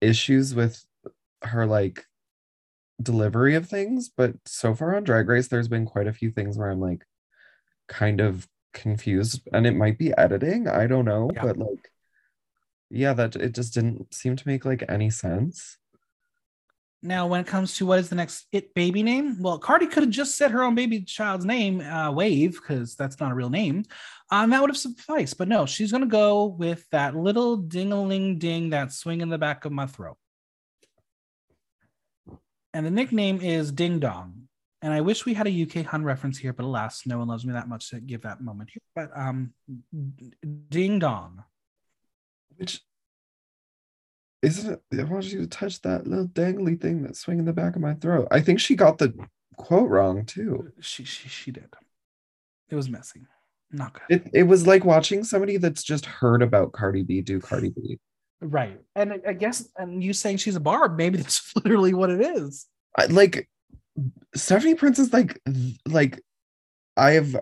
[0.00, 0.84] issues with
[1.42, 2.04] her like
[3.02, 6.56] delivery of things, but so far on Drag Race, there's been quite a few things
[6.56, 7.04] where I'm like
[7.88, 11.42] kind of confused, and it might be editing, I don't know, Yeah.
[11.42, 11.90] but like
[12.90, 15.78] yeah, that it just didn't seem to make like any sense.
[17.06, 20.04] Now, when it comes to what is the next it baby name, well, Cardi could
[20.04, 23.50] have just said her own baby child's name, uh, Wave, because that's not a real
[23.50, 23.84] name.
[24.30, 25.36] Um, that would have sufficed.
[25.36, 29.66] But no, she's gonna go with that little ding-a-ling ding that swing in the back
[29.66, 30.16] of my throat.
[32.72, 34.48] And the nickname is Ding Dong.
[34.80, 37.44] And I wish we had a UK Hun reference here, but alas, no one loves
[37.44, 38.82] me that much to give that moment here.
[38.94, 39.52] But um,
[40.70, 41.44] Ding Dong.
[42.56, 42.80] Which
[44.44, 45.00] isn't it?
[45.00, 47.94] I want you to touch that little dangly thing that's swinging the back of my
[47.94, 48.28] throat.
[48.30, 49.14] I think she got the
[49.56, 50.72] quote wrong too.
[50.80, 51.68] She she she did.
[52.68, 53.22] It was messy.
[53.70, 54.02] Not good.
[54.08, 57.98] It it was like watching somebody that's just heard about Cardi B do Cardi B.
[58.40, 58.78] Right.
[58.94, 62.66] And I- guess and you saying she's a barb, maybe that's literally what it is.
[62.96, 63.48] I, like
[64.34, 65.40] Stephanie Prince is like
[65.88, 66.20] like
[66.96, 67.36] I have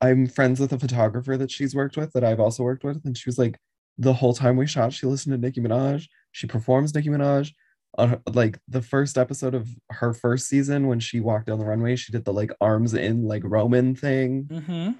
[0.00, 3.16] I'm friends with a photographer that she's worked with that I've also worked with, and
[3.16, 3.58] she was like
[3.98, 6.06] the whole time we shot, she listened to Nicki Minaj.
[6.32, 7.52] She performs Nicki Minaj.
[7.98, 11.64] On her, like the first episode of her first season, when she walked down the
[11.66, 14.44] runway, she did the like arms in like Roman thing.
[14.44, 14.92] Mm-hmm.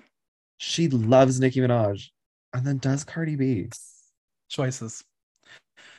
[0.59, 2.09] She loves Nicki Minaj,
[2.53, 3.71] and then does Cardi B.
[4.51, 5.03] Choices.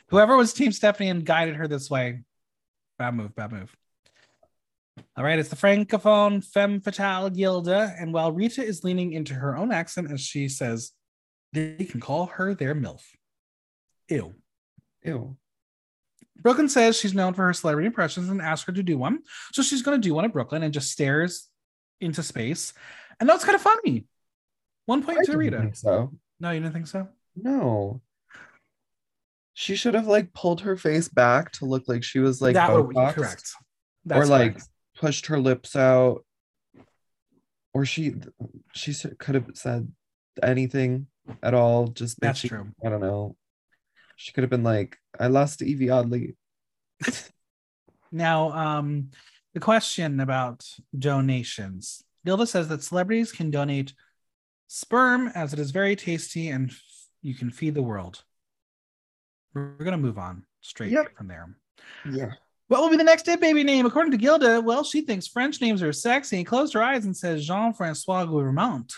[0.08, 2.22] Whoever was Team Stephanie and guided her this way,
[2.96, 3.74] bad move, bad move.
[5.16, 9.56] All right, it's the francophone femme fatale Gilda, and while Rita is leaning into her
[9.56, 10.92] own accent as she says,
[11.52, 13.02] they can call her their MILF.
[14.08, 14.34] Ew.
[15.04, 15.36] Ew.
[16.36, 19.20] Brooke Lynn says she's known for her celebrity impressions and asks her to do one.
[19.52, 21.48] So she's going to do one at Brooke Lynn and just stares
[22.00, 22.72] into space.
[23.20, 24.06] And that's kind of funny.
[24.86, 25.70] One I point to didn't Rita.
[25.74, 26.12] so.
[26.40, 27.08] No, you didn't think so?
[27.36, 28.02] No.
[29.54, 32.72] She should have like pulled her face back to look like she was like that
[32.74, 33.52] would be Botoxed, correct.
[34.10, 34.68] or like correct.
[34.96, 36.24] pushed her lips out,
[37.72, 38.16] or she
[38.72, 39.90] she could have said
[40.42, 41.06] anything
[41.40, 41.86] at all.
[41.86, 42.66] Just That's true.
[42.84, 43.36] I don't know.
[44.16, 46.36] She could have been like, "I lost Yvie Oddly."
[48.12, 49.10] Now, um,
[49.54, 50.64] the question about
[50.96, 52.04] donations.
[52.24, 53.92] Gilda says that celebrities can donate
[54.68, 56.80] sperm as it is very tasty and f-
[57.22, 58.22] you can feed the world.
[59.52, 61.16] We're going to move on straight Yep.
[61.16, 61.56] from there.
[62.10, 62.32] Yeah.
[62.68, 63.84] What will be the next It baby name?
[63.84, 67.16] According to Gilda, well, she thinks French names are sexy and closed her eyes and
[67.16, 68.92] says Jean Francois Guillemont.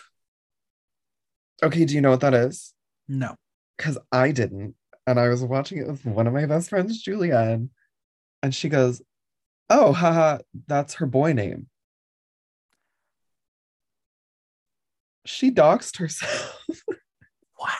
[1.62, 1.84] Okay.
[1.84, 2.74] Do you know what that is?
[3.08, 3.34] No.
[3.76, 4.74] Because I didn't,
[5.06, 7.68] and I was watching it with one of my best friends, Julianne,
[8.42, 9.02] and she goes,
[9.70, 11.68] "Oh, haha, that's her boy name."
[15.24, 16.62] She doxed herself.
[17.56, 17.72] What?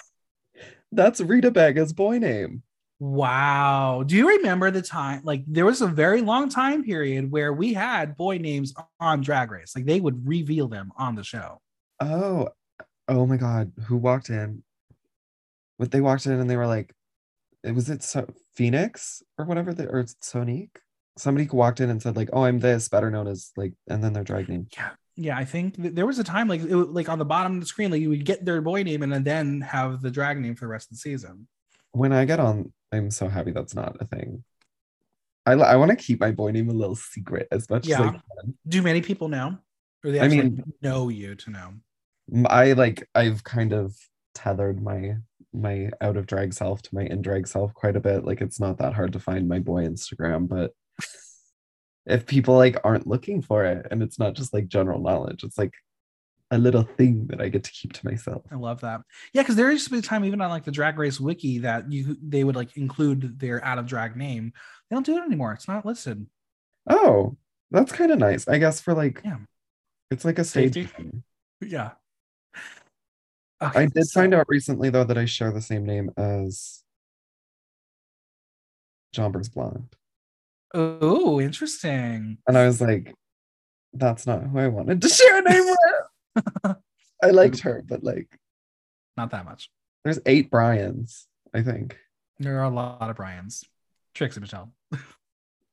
[0.91, 2.63] That's Rita Baga's boy name.
[2.99, 4.05] Wow.
[4.07, 5.21] Do you remember the time?
[5.23, 9.51] Like, there was a very long time period where we had boy names on Drag
[9.51, 9.77] Race.
[9.77, 11.61] Like, they would reveal them on the show.
[12.01, 12.49] Oh,
[13.07, 13.73] oh my God.
[13.87, 14.63] Who walked in?
[15.79, 16.91] But they walked in and they were like,
[17.67, 20.77] it was it so- Phoenix or whatever, the, or Sonique?
[21.19, 24.13] Somebody walked in and said, like, oh, I'm this, better known as like, and then
[24.13, 24.67] their drag name.
[24.77, 24.91] Yeah.
[25.17, 25.37] Yeah.
[25.37, 27.67] I think th- there was a time like, it, like on the bottom of the
[27.67, 30.67] screen, like you would get their boy name and then have the drag name for
[30.67, 31.49] the rest of the season.
[31.93, 34.45] When I get on, I'm so happy that's not a thing.
[35.47, 38.05] I, I want to keep my boy name a little secret as much as I
[38.05, 38.11] Yeah.
[38.11, 38.59] can.
[38.69, 39.57] Do many people know?
[40.05, 41.73] Or they I actually mean- know you to know?
[42.51, 43.97] I like I've kind of
[44.35, 45.15] tethered my
[45.53, 48.25] my out of drag self to my in drag self quite a bit.
[48.25, 50.73] Like it's not that hard to find my boy Instagram, but
[52.07, 55.59] if people like aren't looking for it and it's not just like general knowledge, it's
[55.59, 55.73] like
[56.53, 58.45] a little thing that I get to keep to myself.
[58.53, 59.01] I love that.
[59.33, 61.59] Yeah, because there used to be a time even on like the Drag Race wiki
[61.59, 64.53] that you they would like include their out of drag name.
[64.89, 65.53] They don't do it anymore.
[65.53, 66.25] It's not listed.
[66.89, 67.37] Oh,
[67.73, 68.47] that's kind of nice.
[68.47, 69.39] I guess for like Yeah.
[70.13, 70.45] it's like a.
[70.45, 70.85] Safety.
[70.85, 71.25] thing.
[73.61, 73.73] Yeah.
[73.75, 76.83] I did find out recently though that I share the same name as
[79.15, 79.95] Jombers Blonde.
[80.75, 82.39] Oh, interesting.
[82.47, 83.15] And I was like,
[83.95, 85.65] that's not who I wanted to share a name
[86.35, 86.77] with.
[87.23, 88.29] I liked her, but like,
[89.17, 89.71] Not that much.
[90.05, 91.97] there's eight Brians, I think,
[92.39, 93.65] There are a lot of Brian's.
[94.15, 94.71] Trixie Mattel.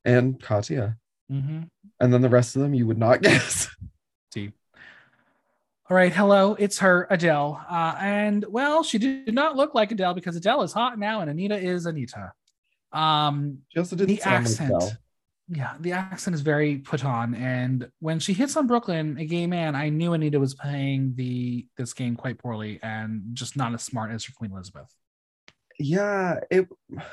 [0.06, 0.98] and Katya.
[1.32, 1.64] Mm-hmm.
[2.00, 3.68] And then the rest of them you would not guess.
[4.34, 4.52] See.
[5.90, 7.64] All right, hello, it's her, Adele.
[7.70, 11.30] Uh, and well, she did not look like Adele because Adele is hot now and
[11.30, 12.32] Anita is Anita.
[12.94, 14.98] Um, She also didn't the accent.
[15.50, 17.36] Yeah, the accent is very put on.
[17.36, 21.16] And when she hits on Brooke Lynn, a gay man, I knew Anita was playing
[21.16, 24.90] the this game quite poorly and just not as smart as her Queen Elizabeth.
[25.78, 26.70] Yeah, it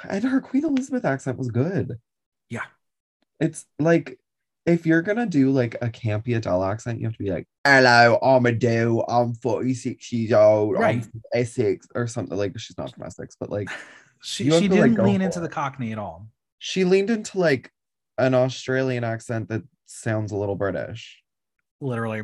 [0.09, 1.99] and her Queen Elizabeth accent was good.
[2.49, 2.67] Yeah.
[3.41, 4.21] It's like
[4.67, 8.19] if you're gonna do like a campy Adele accent, you have to be like, "Hello,
[8.23, 9.05] I'm Adele.
[9.09, 10.77] I'm 46 years old.
[10.77, 11.07] I'm Right.
[11.35, 12.37] Essex," or something.
[12.37, 13.69] Like she's not from Essex, but like
[14.23, 15.43] She she to, didn't go lean into it.
[15.43, 16.29] the Cockney at all.
[16.59, 17.73] she leaned into like
[18.19, 21.23] an Australian accent that sounds a little British.
[21.81, 22.21] literally.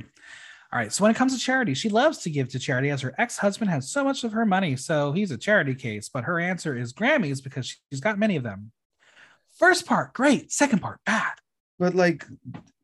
[0.72, 0.92] All right.
[0.92, 3.70] So when it comes to charity, she loves to give to charity as her ex-husband
[3.70, 4.76] has so much of her money.
[4.76, 6.10] So he's a charity case.
[6.10, 8.72] But her answer is Grammys because she's got many of them.
[9.58, 10.52] First part, great.
[10.52, 11.32] Second part, bad.
[11.78, 12.24] But like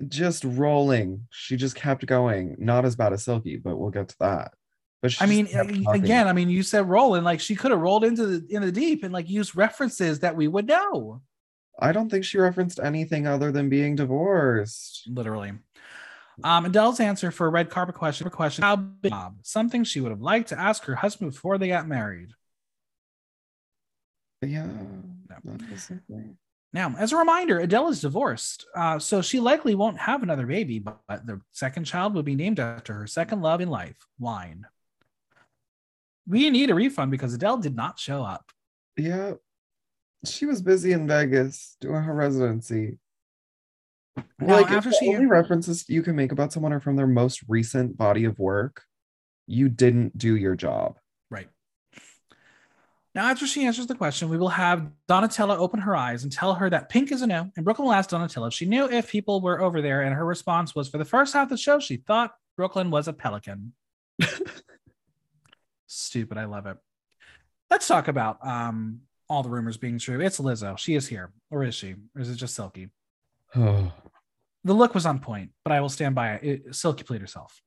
[0.06, 1.26] just rolling.
[1.30, 2.56] She just kept going.
[2.58, 4.52] Not as bad as Silky, but we'll get to that.
[5.00, 6.04] But she I mean, kept a- talking.
[6.04, 8.70] again, I mean, you said rolling, like she could have rolled into the in the
[8.70, 11.22] deep and like used references that we would know.
[11.80, 15.08] I don't think she referenced anything other than being divorced.
[15.08, 15.52] Literally.
[16.44, 19.12] Um, Adele's answer for a red carpet question, question how big?
[19.42, 22.30] Something she would have liked to ask her husband before they got married.
[24.42, 24.66] Yeah.
[25.76, 26.36] something.
[26.74, 30.78] Now, as a reminder, Adele is divorced, uh, so she likely won't have another baby,
[30.78, 34.66] but, but the second child will be named after her second love in life, wine.
[36.26, 38.50] We need a refund because Adele did not show up.
[38.96, 39.34] Yeah.
[40.24, 42.98] She was busy in Vegas doing her residency.
[44.38, 47.42] Now, like after she- only references you can make about someone are from their most
[47.48, 48.82] recent body of work,
[49.46, 50.98] you didn't do your job.
[51.28, 51.48] Right.
[53.14, 56.54] Now, after she answers the question, we will have Donatella open her eyes and tell
[56.54, 57.50] her that pink is a no.
[57.56, 60.00] And Brooke Lynn will ask Donatella if she knew if people were over there.
[60.00, 62.90] And her response was for the first half of the show, she thought Brooke Lynn
[62.90, 63.74] was a pelican.
[65.86, 66.38] Stupid.
[66.38, 66.78] I love it.
[67.70, 70.20] Let's talk about um, all the rumors being true.
[70.20, 70.78] It's Lizzo.
[70.78, 71.32] She is here.
[71.50, 71.96] Or is she?
[72.14, 72.88] Or is it just Silky?
[74.64, 76.44] The look was on point, but I will stand by it.
[76.44, 77.60] it Silky played herself.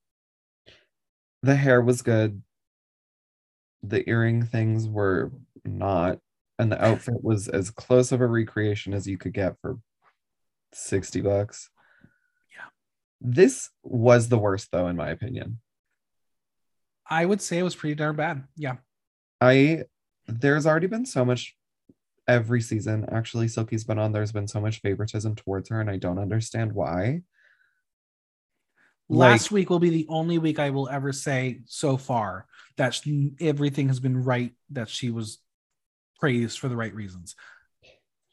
[1.44, 2.42] the hair was good.
[3.88, 5.32] The earring things were
[5.64, 6.20] not.
[6.58, 9.78] And the outfit was as close of a recreation as you could get for
[10.74, 11.70] 60 bucks.
[12.56, 12.70] Yeah.
[13.20, 15.60] This was the worst, though, in my opinion.
[17.08, 18.44] I would say it was pretty darn bad.
[18.56, 18.78] Yeah.
[19.42, 19.84] I
[20.28, 21.56] there's already been so much
[22.28, 23.06] every season.
[23.12, 24.12] Actually, Silky's been on.
[24.12, 27.22] There's been so much favoritism towards her, and I don't understand why.
[29.08, 32.48] Last week will be the only week I will ever say so far
[32.78, 33.08] that sh-
[33.40, 35.40] everything has been right, that she was
[36.20, 37.36] praised for the right reasons.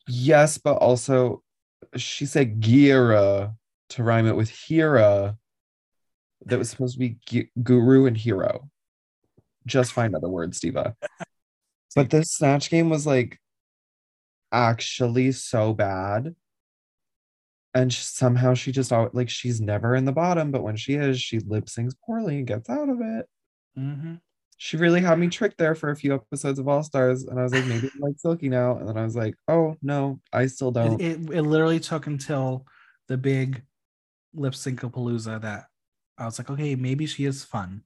[0.08, 1.42] Yes, but also
[1.96, 3.54] she said Gira
[3.90, 5.36] to rhyme it with Hira.
[6.46, 8.68] That was supposed to be gu- guru and hero.
[9.66, 10.96] Just find other words, Diva.
[11.94, 13.38] But this snatch game was like
[14.50, 16.34] actually so bad.
[17.74, 20.94] And sh- somehow she just always, like she's never in the bottom, but when she
[20.94, 23.26] is, she lip syncs poorly and gets out of it.
[23.78, 24.20] Mhm.
[24.58, 27.42] She really had me tricked there for a few episodes of All Stars, and I
[27.42, 30.46] was like, maybe I like Silky now, and then I was like, oh no, I
[30.46, 31.00] still don't.
[31.00, 32.66] It, it, it literally took until
[33.08, 33.62] the big
[34.34, 35.64] lip sync palooza that
[36.18, 37.82] I was like, okay, maybe she is fun.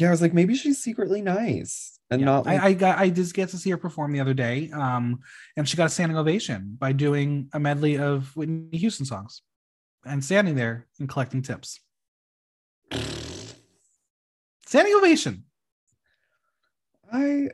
[0.00, 2.24] Yeah, I was like, maybe she's secretly nice and Yeah.
[2.26, 4.70] not like, I, I got I did get to see her perform the other day,
[4.72, 5.20] um,
[5.56, 9.42] and she got a standing ovation by doing a medley of Whitney Houston songs,
[10.04, 11.80] and standing there and collecting tips.
[14.66, 15.44] Standing ovation.
[17.12, 17.50] I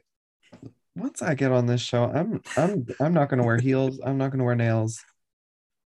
[0.97, 4.01] once I get on this show, I'm I'm I'm not gonna wear heels.
[4.05, 5.03] I'm not gonna wear nails.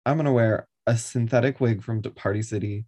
[0.04, 2.84] I'm gonna wear a synthetic wig from Party City.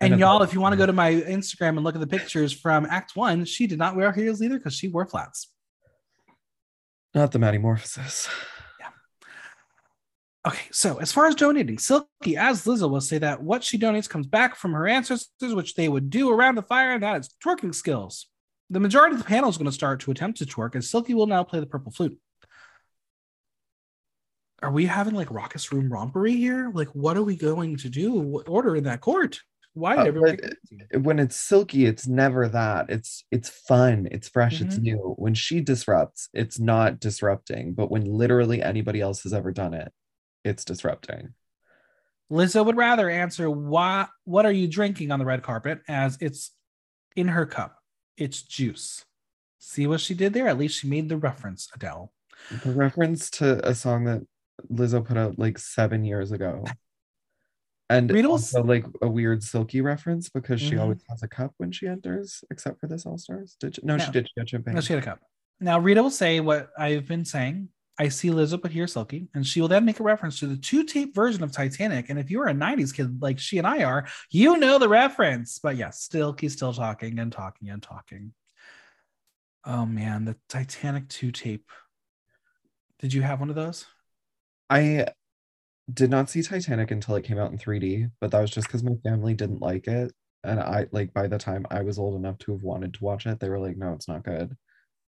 [0.00, 0.90] And y'all, if you want to go mm-hmm.
[0.90, 4.12] to my Instagram and look at the pictures from Act One, she did not wear
[4.12, 5.50] heels either because she wore flats.
[7.14, 8.28] not the Metamorphosis.
[8.78, 8.88] Yeah.
[10.46, 14.08] Okay, so as far as donating, Silky, as Lizzo will say that what she donates
[14.08, 17.34] comes back from her ancestors, which they would do around the fire, and that is
[17.42, 18.26] twerking skills.
[18.68, 21.14] The majority of the panel is going to start to attempt to twerk, as Silky
[21.14, 22.18] will now play the purple flute.
[24.62, 26.70] Are we having like raucous room rompery here?
[26.74, 28.12] Like, what are we going to do?
[28.12, 29.40] What order in that court?
[29.76, 30.38] Why did Uh, everyone?
[31.04, 32.88] When it's silky, it's never that.
[32.88, 34.82] It's it's fun, it's fresh, it's Mhm.
[34.82, 35.14] new.
[35.18, 37.74] When she disrupts, it's not disrupting.
[37.74, 39.92] But when literally anybody else has ever done it,
[40.44, 41.34] it's disrupting.
[42.32, 46.52] Lizzo would rather answer why what are you drinking on the red carpet as it's
[47.14, 47.76] in her cup.
[48.16, 49.04] It's juice.
[49.58, 50.48] See what she did there?
[50.48, 52.14] At least she made the reference, Adele.
[52.64, 54.22] The reference to a song that
[54.72, 56.64] Lizzo put out like seven years ago.
[57.88, 60.80] And Rita also like a weird silky reference because she Mhm.
[60.80, 63.56] always has a cup when she enters, except for this All Stars.
[63.60, 63.82] Did she?
[63.84, 64.26] No, she did.
[64.26, 64.74] She got champagne.
[64.74, 65.20] No, she had a cup.
[65.60, 67.68] Now Rita will say what I've been saying.
[67.98, 70.56] I see Lizzo but hear Silky, and she will then make a reference to the
[70.58, 72.10] two tape version of Titanic.
[72.10, 75.58] And if you're a 90s kid like she and I are, you know the reference.
[75.58, 78.34] But yes, Silky's still talking and talking and talking.
[79.64, 81.70] Oh man, the Titanic 2 tape.
[82.98, 83.86] Did you have one of those?
[84.68, 85.06] I
[85.92, 88.82] did not see Titanic until it came out in 3D, but that was just because
[88.82, 90.12] my family didn't like it.
[90.44, 93.26] And I like by the time I was old enough to have wanted to watch
[93.26, 94.56] it, they were like, no, it's not good.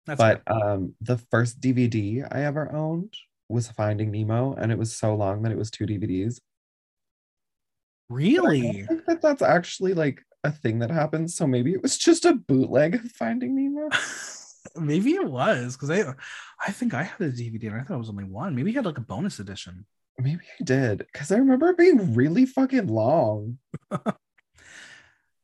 [0.05, 0.45] That's but fair.
[0.47, 3.13] um the first DVD I ever owned
[3.49, 6.39] was Finding Nemo, and it was so long that it was two DVDs.
[6.39, 6.43] I
[8.09, 8.71] Really?
[8.87, 11.35] think that that's actually like a thing that happens.
[11.35, 13.89] So maybe it was just a bootleg of Finding Nemo.
[14.75, 16.13] Maybe it was because I,
[16.65, 18.53] I think I had a DVD and I thought it was only one.
[18.55, 19.85] Maybe he had like a bonus edition.
[20.19, 23.59] Maybe I did because I remember it being really fucking long.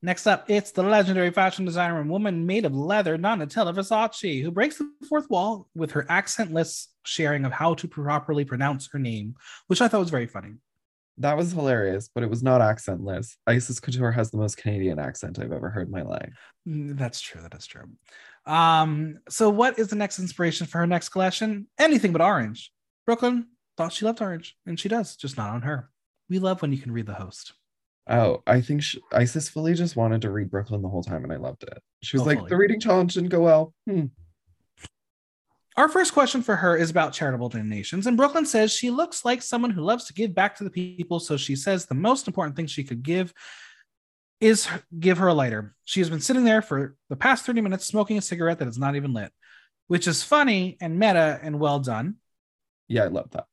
[0.02, 4.52] Next up, it's the legendary fashion designer and woman made of leather, Donatella Versace, who
[4.52, 9.36] breaks the fourth wall with her accentless sharing of how to properly pronounce her name,
[9.68, 10.56] which I thought was very funny.
[11.20, 13.38] That was hilarious, but it was not accentless.
[13.48, 16.38] Icesis Couture has the most Canadian accent I've ever heard in my life.
[16.68, 17.42] Mm, That's true.
[17.42, 17.86] That is true.
[18.46, 21.68] Um, so what is the next inspiration for her next collection?
[21.80, 22.74] Anything but orange.
[23.06, 23.48] Brooke Lynn
[23.78, 25.90] thought she loved orange, and she does, just not on her.
[26.30, 27.54] We love when you can read the host.
[28.10, 31.24] Oh, I think sh Icesis fully just wanted to read Brooke Lynn the whole time,
[31.24, 31.82] and I loved it.
[32.02, 32.48] She was Oh, like.
[32.48, 34.06] "The reading challenge didn't go well." Hmm.
[35.76, 39.26] Our first question for her is about charitable donations, and Brooke Lynn says she looks
[39.26, 41.20] like someone who loves to give back to the people.
[41.20, 43.34] So she says the most important thing she could give
[44.40, 44.68] is
[45.00, 45.74] give her a lighter.
[45.86, 48.78] She has been sitting there for the past 30 minutes smoking a cigarette that is
[48.78, 49.32] not even lit,
[49.88, 52.16] which is funny and meta and well done.
[52.90, 53.46] Yeah, I love that.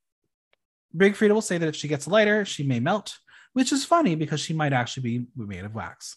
[0.97, 3.18] Big Freedia will say that if she gets lighter, she may melt,
[3.53, 6.16] which is funny because she might actually be made of wax.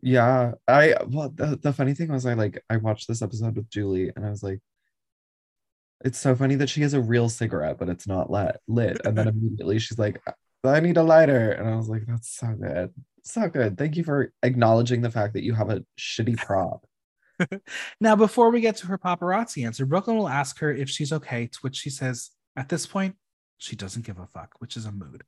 [0.00, 3.68] Yeah, I well the, the funny thing was I like I watched this episode with
[3.70, 4.60] Julie and I was like
[6.04, 9.18] it's so funny that she has a real cigarette but it's not lit lit and
[9.18, 10.22] then immediately she's like
[10.62, 12.92] I need a lighter and I was like that's so good.
[13.24, 13.76] So good.
[13.76, 16.84] Thank you for acknowledging the fact that you have a shitty prop.
[18.00, 21.12] Now, before we get to her paparazzi answer, Brooke Lynn will ask her if she's
[21.12, 23.14] okay, to which she says, at this point,
[23.58, 25.24] she doesn't give a fuck, which is a mood.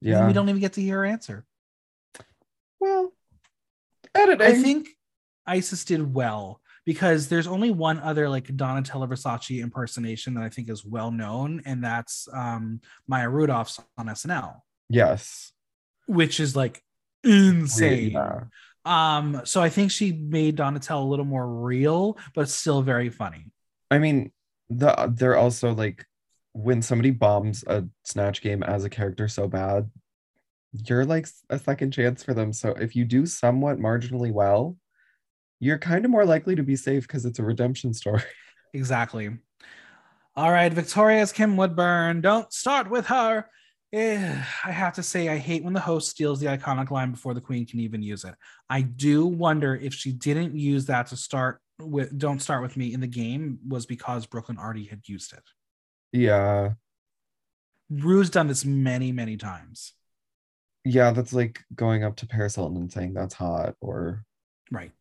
[0.00, 0.26] And Yeah.
[0.26, 1.46] we don't even get to hear her answer.
[2.80, 3.12] well
[4.14, 4.46] editing.
[4.46, 4.88] I think
[5.46, 10.70] Icesis did well because there's only one other like Donatella Versace impersonation that I think
[10.70, 15.52] is well known, and that's um, Maya Rudolph's on SNL, yes.
[16.06, 16.82] which is like
[17.24, 18.12] insane.
[18.12, 18.44] Yeah.
[18.84, 23.50] Um, so I think she made Donatella a little more real, but still very funny.
[23.90, 24.32] I mean,
[24.70, 26.06] the they're also like
[26.58, 29.88] when somebody bombs a snatch game as a character so bad,
[30.72, 32.52] you're like a second chance for them.
[32.52, 34.76] So if you do somewhat marginally well,
[35.60, 38.22] you're kind of more likely to be safe because it's a redemption story.
[38.74, 39.30] Exactly.
[40.34, 42.22] All right, Victoria's Kim Woodburn.
[42.22, 43.46] Don't start with her.
[43.92, 47.34] Eh, I have to say, I hate when the host steals the iconic line before
[47.34, 48.34] the queen can even use it.
[48.68, 52.92] I do wonder if she didn't use that to start with "Don't start with me"
[52.92, 55.42] in the game was because Brooke Lynn already had used it.
[56.12, 56.72] Yeah.
[57.90, 59.94] Ru's done this many, many times.
[60.84, 64.24] Yeah, that's like going up to Paris Hilton and saying that's hot, or
[64.70, 64.92] Right.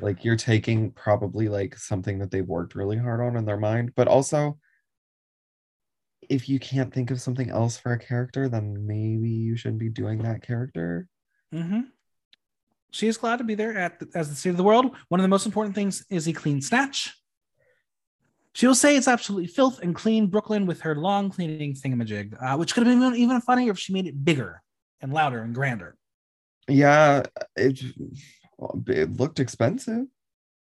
[0.00, 3.92] like you're taking probably like something that they've worked really hard on in their mind,
[3.96, 4.58] but also
[6.28, 9.88] if you can't think of something else for a character, then maybe you shouldn't be
[9.88, 11.08] doing that character.
[11.52, 11.80] hmm
[12.90, 14.94] She is glad to be there at the, as the state of the world.
[15.08, 17.14] One of the most important things is a clean snatch.
[18.58, 22.34] She will say it's absolutely filth and clean Brooke Lynn with her long cleaning thingamajig,
[22.42, 24.64] uh, which could have been even funnier if she made it bigger
[25.00, 25.96] and louder and grander.
[26.66, 27.22] Yeah,
[27.54, 27.80] it,
[28.88, 30.06] it looked expensive.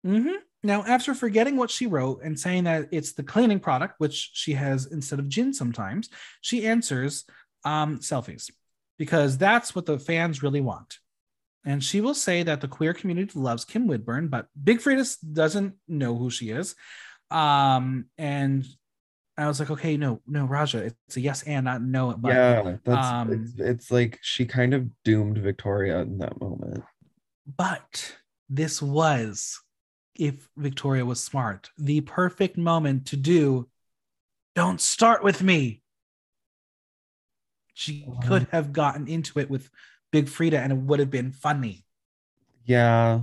[0.03, 4.29] hmm Now, after forgetting what she wrote and saying that it's the cleaning product, which
[4.31, 6.07] she has instead of gin sometimes,
[6.41, 7.25] she answers
[7.65, 8.51] um, selfies
[8.99, 10.99] because that's what the fans really want.
[11.65, 15.73] And she will say that the queer community loves Kim Woodburn, but Big Freedia doesn't
[15.87, 16.75] know who she is.
[17.29, 18.65] Um, and
[19.37, 22.15] I was like, okay, no, no, Ra'Jah, it's a yes and not no.
[22.17, 26.83] But yeah, that's um, it's, it's like she kind of doomed Victoria in that moment.
[27.55, 28.15] But
[28.49, 29.59] this was,
[30.15, 33.69] if Victoria was smart, the perfect moment to do
[34.55, 35.83] don't start with me.
[37.75, 39.69] She could have gotten into it with
[40.11, 41.85] Big Freedia and it would have been funny.
[42.65, 43.21] Yeah.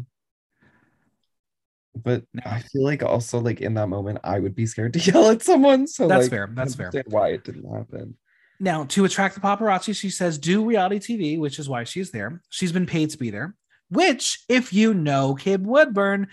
[1.95, 2.25] But.
[2.45, 5.43] I feel like also like in that moment I would be scared to yell at
[5.43, 5.87] someone.
[5.87, 6.51] So That's like, fair.
[6.53, 6.91] That's fair.
[7.07, 8.17] Why it didn't happen.
[8.61, 12.41] Now, to attract the paparazzi, she says, do reality TV, which is why she's there.
[12.51, 13.57] She's been paid to be there,
[13.91, 16.29] which, if you know Kim Woodburn,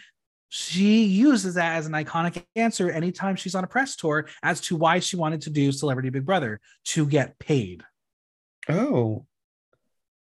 [0.53, 4.75] she uses that as an iconic answer anytime she's on a press tour as to
[4.75, 7.83] why she wanted to do Celebrity Big Brother to get paid.
[8.69, 9.25] Oh,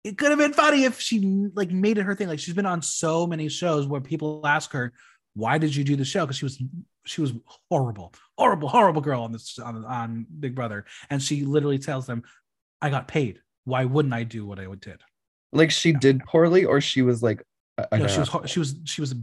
[0.04, 2.28] It could have been funny if she like made it her thing.
[2.28, 4.94] Like she's been on so many shows where people ask her,
[5.38, 6.62] "Why did you do the show?" Because she was
[7.06, 7.34] she was
[7.70, 12.24] horrible, horrible, horrible girl on this on, on Big Brother, and she literally tells them,
[12.82, 13.42] "I got paid.
[13.66, 15.02] Why wouldn't I do what I did?"
[15.54, 17.42] like she did poorly, or she was like,
[17.92, 19.16] No, she was she was she was a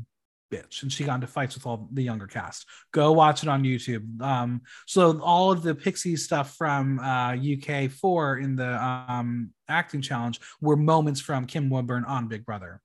[0.52, 3.64] bitch and she got into fights with all the younger cast go watch it on
[3.64, 9.50] youtube um so all of the pixie stuff from uh uk 4 in the um
[9.68, 12.80] acting challenge were moments from kim woodburn on big brother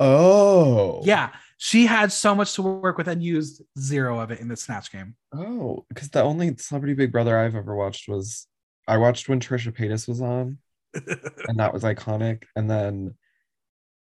[0.00, 1.00] Oh.
[1.04, 4.56] yeah she had so much to work with and used zero of it in the
[4.56, 8.46] snatch game Oh, because the only Celebrity Big Brother I've ever watched was
[8.86, 10.58] I watched when Trisha Paytas was on,
[10.94, 12.44] and that was iconic.
[12.54, 13.14] And then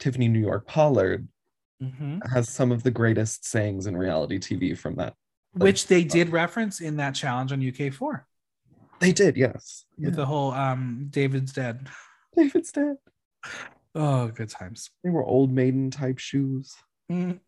[0.01, 1.29] Tiffany New York Pollard
[1.83, 2.21] Mhm.
[2.33, 5.15] has some of the greatest sayings in reality TV from that.
[5.55, 8.27] which they did reference in that challenge on uk 4
[9.01, 9.85] They did, yes.
[9.99, 10.17] with Yeah.
[10.17, 11.89] the whole um david's dead
[12.37, 12.97] David's dead.
[13.95, 14.91] Oh good times.
[15.05, 16.75] They were old maiden type shoes.
[17.11, 17.41] Mm.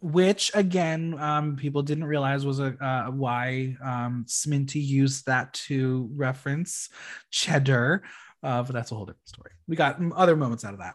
[0.00, 6.10] which again um people didn't realize was a uh, why um sminty used that to
[6.14, 6.88] reference
[7.30, 8.02] cheddar.
[8.42, 9.50] Uh but that's a whole different story.
[9.68, 10.94] We got other moments out of that.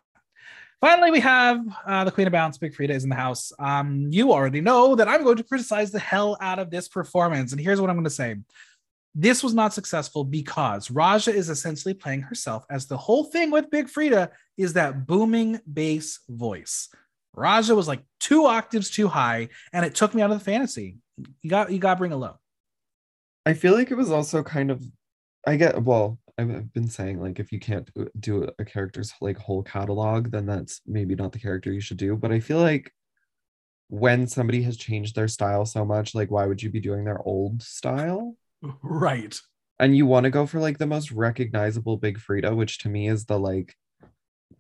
[0.82, 3.52] Finally we have uh the queen of balance Big Freedia is in the house.
[3.60, 7.52] Um you already know that i'm going to criticize the hell out of this performance.
[7.52, 8.36] And here's what i'm going to say
[9.14, 13.70] this was not successful because Ra'Jah is essentially playing herself as the whole thing with
[13.70, 16.90] Big Freedia is that booming bass voice.
[17.36, 20.98] Ra'Jah was like two octaves too high, and it took me out of the fantasy.
[21.42, 22.36] You got you got bring it low.
[23.46, 24.84] I feel like it was also kind of
[25.46, 27.90] I get well, I've been saying like if you can't
[28.20, 32.16] do a character's like whole catalog, then that's maybe not the character you should do.
[32.16, 32.92] But I feel like
[33.90, 37.22] when somebody has changed their style so much, like why would you be doing their
[37.22, 38.36] old style?
[38.84, 39.40] Right.
[39.80, 43.08] And you want to go for like the most recognizable Big Freedia, which to me
[43.08, 43.76] is the like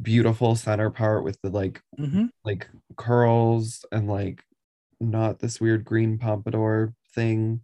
[0.01, 4.43] beautiful center part with the like hmm like curls and like
[4.99, 7.61] not this weird green pompadour thing.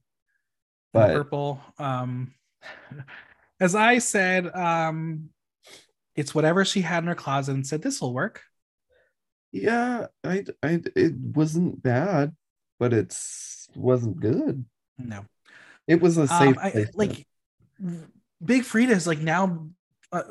[0.94, 1.60] But purple.
[1.80, 2.34] Um,
[3.60, 5.30] as I said, um,
[6.16, 8.44] it's whatever she had in her closet and said this will work.
[9.52, 12.36] Yeah, I, I, it wasn't bad,
[12.80, 14.66] but it's wasn't good.
[14.98, 15.26] No,
[15.88, 17.26] It was a um, safe I, like
[18.44, 19.68] Big Freedia is like now
[20.12, 20.24] uh,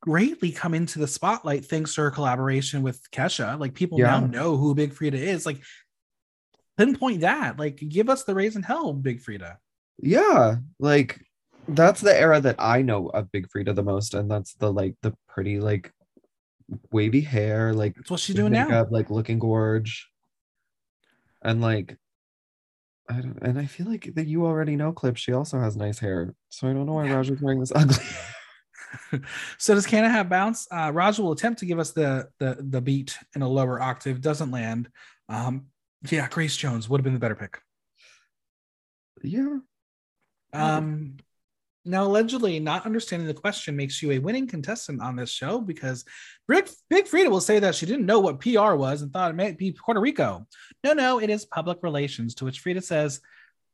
[0.00, 3.58] greatly come into the spotlight thanks to her collaboration with Kesha.
[3.58, 5.46] Like people now know who Big Freedia is.
[5.46, 5.62] Like
[6.76, 7.58] pinpoint that.
[7.58, 9.56] Like give us the raise in hell, Big Freedia.
[9.98, 11.20] yeah, like
[11.68, 14.96] that's the era that I know of Big Freedia the most, and that's the like
[15.02, 15.92] the pretty like
[16.90, 18.86] wavy hair, like That's what she's doing now.
[18.90, 20.08] like looking gorge,
[21.42, 21.96] and like
[23.08, 25.16] I don't, and I feel like that you already know Clip.
[25.16, 27.08] She also has nice hair, so I don't know why.
[27.08, 28.04] Ra'Jah's wearing this ugly.
[29.58, 30.68] so does Canna have bounce?
[30.70, 34.20] Uh, Raj will attempt to give us the the the beat in a lower octave,
[34.20, 34.88] doesn't land.
[35.28, 35.66] Um,
[36.08, 37.58] yeah, Grace Jones would have been the better pick.
[39.22, 39.58] yeah,
[40.52, 41.16] Um,
[41.84, 46.04] now, allegedly, not understanding the question makes you a winning contestant on this show because
[46.46, 49.36] Big, Big Freedia will say that she didn't know what PR was and thought it
[49.36, 50.46] might be Puerto Rico.
[50.84, 52.34] No, no, it is public relations.
[52.36, 53.20] To which Freedia says,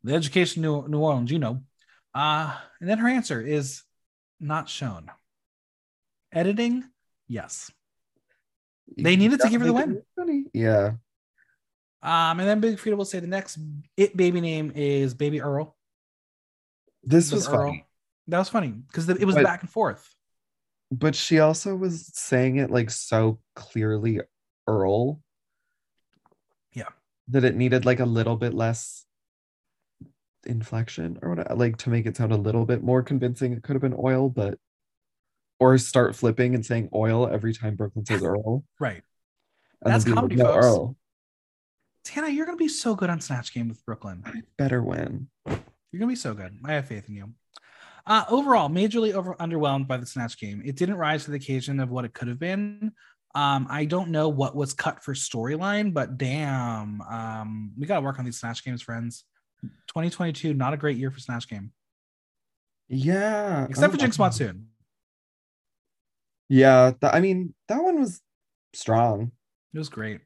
[0.05, 1.63] "The education New, New Orleans, you know."
[2.15, 3.83] Uh, and then her answer is
[4.41, 5.11] not shown.
[6.33, 6.85] Editing,
[7.29, 7.71] yes.
[8.97, 10.03] They needed to give her the win.
[10.15, 10.45] funny.
[10.55, 10.93] Yeah,
[12.03, 13.59] Um, and then Big Freedia will say the next
[13.97, 15.77] it baby name is Baby Earl.
[17.03, 17.55] this was Earl.
[17.57, 17.87] funny.
[18.29, 20.15] That was funny because it was But- back and forth.
[20.91, 24.21] but she also was saying it like so clearly
[24.67, 25.21] Earl.
[26.73, 26.89] Yeah.
[27.29, 29.05] That it needed like a little bit less
[30.45, 33.53] inflection or what like to make it sound a little bit more convincing.
[33.53, 34.59] It could have been oil, but
[35.59, 38.65] or start flipping and saying oil every time Brooke Lynn says Earl.
[38.79, 39.03] Right.
[39.83, 40.97] And That's be like, comedy, "No, folks." Earl.
[42.05, 44.23] Tana, you're gonna be so good on Snatch Game with Brooke Lynn.
[44.25, 45.29] I better win.
[45.47, 46.57] You're gonna be so good.
[46.65, 47.33] I have faith in you.
[48.07, 50.63] Uh, overall, majorly over underwhelmed by the Snatch Game.
[50.65, 52.93] It didn't rise to the occasion of what it could have been.
[53.35, 58.19] Um, I don't know what was cut for storyline, but damn, um, we gotta work
[58.19, 59.25] on these Snatch Games, friends.
[59.89, 61.73] 2022, not a great year for Snatch Game,
[62.89, 63.67] Yeah.
[63.69, 64.69] except for Jinkx Monsoon.
[66.49, 68.21] Yeah, th- I mean that one was
[68.73, 69.33] strong.
[69.75, 70.21] It was great.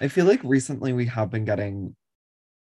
[0.00, 1.94] I feel like recently we have been getting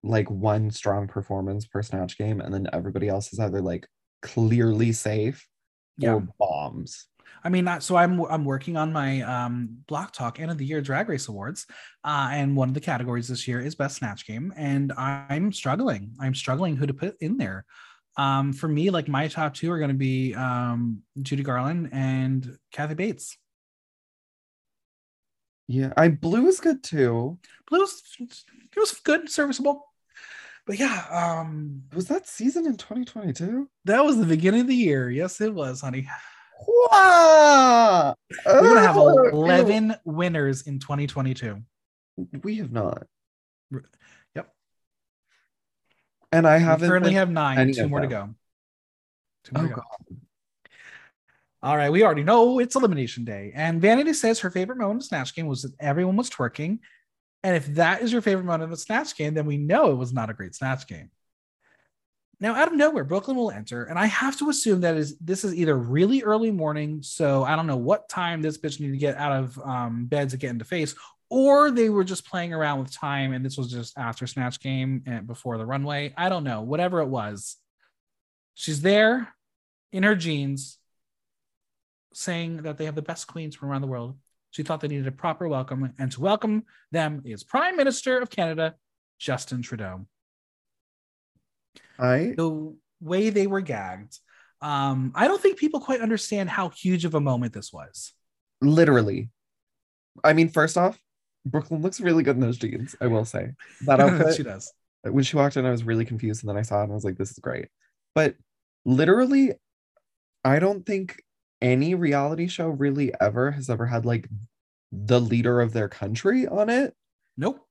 [0.04, 3.88] like one strong performance per snatch game, and then everybody else is either like
[4.24, 5.46] clearly safe
[5.98, 6.14] Yeah.
[6.14, 7.06] or bombs.
[7.46, 10.80] I mean, so I'm I'm working on my um, Block Talk End of the Year
[10.80, 11.66] Drag Race Awards,
[12.02, 16.14] uh, and one of the categories this year is Best Snatch Game, and I'm struggling.
[16.18, 17.66] I'm struggling who to put in there.
[18.16, 22.56] Um, for me, like my top two are going to be um, Judy Garland and
[22.72, 23.36] Kathy Bates.
[25.68, 27.38] Yeah, I blue is good too.
[27.68, 29.84] Blue's it was good, serviceable,
[30.66, 33.68] but yeah, um, Was that season in 2022?
[33.84, 35.10] that was the beginning of the year.
[35.10, 36.08] Yes, it was, honey.
[36.90, 38.14] Wow!
[38.46, 41.60] We're gonna have Oh, 11 winners in 2022.
[42.42, 43.06] We have not.
[44.34, 44.48] Yep.
[46.32, 46.88] And I haven't.
[46.88, 47.72] currently have nine.
[47.72, 48.34] Two more to go.
[49.44, 49.80] Two more Oh, to go.
[49.80, 50.16] God.
[51.62, 53.50] All right, we already know it's elimination day.
[53.54, 56.78] And Vanity says her favorite moment of Snatch Game was that everyone was twerking.
[57.44, 59.96] And if that is your favorite moment of a Snatch Game, then we know it
[59.96, 61.10] was not a great Snatch Game.
[62.40, 65.16] Now, out of nowhere, Brooke Lynn will enter, and I have to assume that is
[65.18, 68.94] this is either really early morning, so I don't know what time this bitch needed
[68.94, 70.94] to get out of um, bed to get into face,
[71.28, 75.04] or they were just playing around with time, and this was just after Snatch Game
[75.06, 76.14] and before the runway.
[76.16, 77.56] I don't know, whatever it was.
[78.54, 79.34] She's there
[79.92, 80.78] in her jeans,
[82.14, 84.16] saying that they have the best queens from around the world.
[84.54, 88.30] She thought they needed a proper welcome, and to welcome them is Prime Minister of
[88.30, 88.76] Canada,
[89.18, 90.06] Justin Trudeau.
[91.98, 94.20] I The way they were gagged,
[94.60, 98.12] um, I don't think people quite understand how huge of a moment this was.
[98.60, 99.30] literally.
[100.22, 101.00] I mean, first off,
[101.44, 102.94] Brooke Lynn looks really good in those jeans.
[103.00, 103.50] I will say
[103.86, 104.36] that outfit.
[104.36, 104.72] she does.
[105.02, 106.94] when she walked in, I was really confused, and then I saw it and I
[106.94, 107.66] was like, "This is great."
[108.14, 108.36] But
[108.84, 109.54] literally,
[110.44, 111.23] I don't think
[111.64, 114.28] any reality show really ever has ever had like
[114.92, 116.94] the leader of their country on it.
[117.36, 117.66] Nope.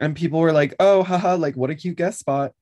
[0.00, 1.34] And people were like, "Oh, haha!
[1.34, 2.52] Like, what a cute guest spot."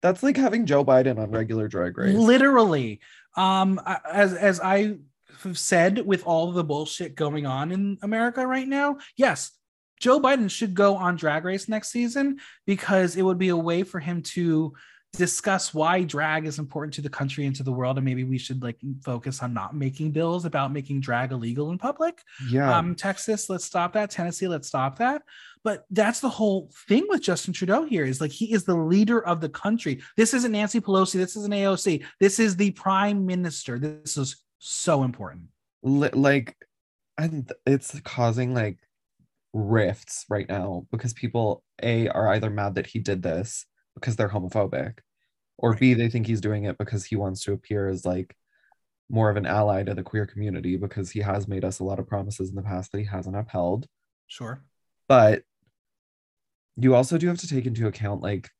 [0.00, 2.16] That's like having Joe Biden on regular Drag Race.
[2.16, 3.00] Literally.
[3.36, 3.80] Um,
[4.10, 4.96] as as I
[5.42, 9.50] have said, with all the bullshit going on in America right now, yes,
[10.00, 13.82] Joe Biden should go on Drag Race next season because it would be a way
[13.82, 14.74] for him to
[15.12, 18.38] discuss why drag is important to the country and to the world, and maybe we
[18.38, 22.20] should like focus on not making bills about making drag illegal in public.
[22.50, 24.10] yeah, um texas let's stop that.
[24.10, 25.22] Tennessee let's stop that.
[25.64, 29.24] But that's the whole thing with justin trudeau here is like he is the leader
[29.24, 30.02] of the country.
[30.16, 31.14] This isn't nancy pelosi.
[31.14, 33.78] This isn't aoc this is the prime minister.
[33.78, 35.44] This is so important.
[35.82, 36.56] Li- like,
[37.16, 38.78] and it's causing like
[39.52, 43.64] rifts right now because people a are either mad that he did this
[44.00, 44.98] because they're homophobic,
[45.58, 48.34] or b they think he's doing it because he wants to appear as like
[49.10, 51.98] more of an ally to the queer community because he has made us a lot
[51.98, 53.86] of promises in the past that he hasn't upheld.
[54.26, 54.62] sure.
[55.08, 55.42] But
[56.76, 58.50] you also do have to take into account like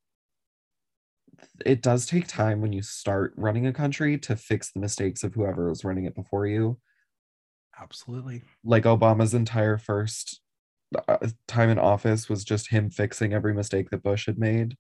[1.65, 5.35] it does take time when you start running a country to fix the mistakes of
[5.35, 6.79] whoever was running it before you.
[7.81, 8.43] Absolutely.
[8.65, 10.41] Like obama's entire first
[11.07, 14.77] uh, time in office was just him fixing every mistake that bush had made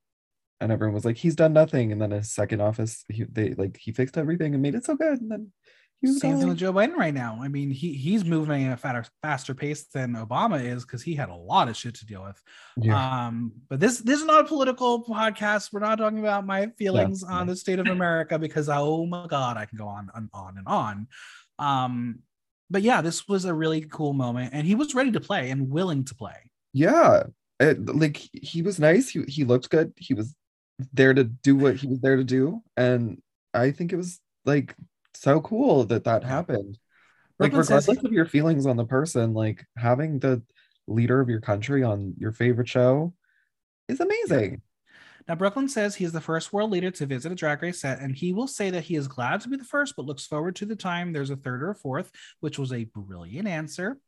[0.60, 3.76] and everyone was like he's done nothing and then his second office he, they like
[3.76, 5.52] he fixed everything and made it so good and then
[6.00, 8.72] he was same thing with joe biden right now i mean he he's moving at
[8.74, 12.06] a faster, faster pace than obama is because he had a lot of shit to
[12.06, 12.40] deal with
[12.76, 15.72] yeah Um, but this this is not a political podcast.
[15.72, 17.30] We're not talking about my feelings Yes.
[17.30, 20.56] on the state of America because oh my god, I can go on and on
[20.58, 21.06] and on.
[21.58, 22.20] Um,
[22.70, 25.70] but yeah, this was a really cool moment, and he was ready to play and
[25.70, 26.50] willing to play.
[26.72, 27.24] Yeah,
[27.58, 29.08] it, like he was nice.
[29.08, 29.92] He he looked good.
[29.96, 30.34] He was
[30.92, 33.20] there to do what he was there to do, and
[33.52, 34.74] I think it was like
[35.14, 36.78] so cool that that happened.
[37.38, 40.42] Like Brooke Lynn says regardless of your feelings on the person, like having the
[40.86, 43.14] leader of your country on your favorite show
[43.88, 44.62] is amazing.
[45.28, 47.82] Now, Brooke Lynn says he is the first world leader to visit a drag race
[47.82, 50.26] set, and he will say that he is glad to be the first, but looks
[50.26, 52.10] forward to the time there's a third or a fourth,
[52.40, 53.98] which was a brilliant answer.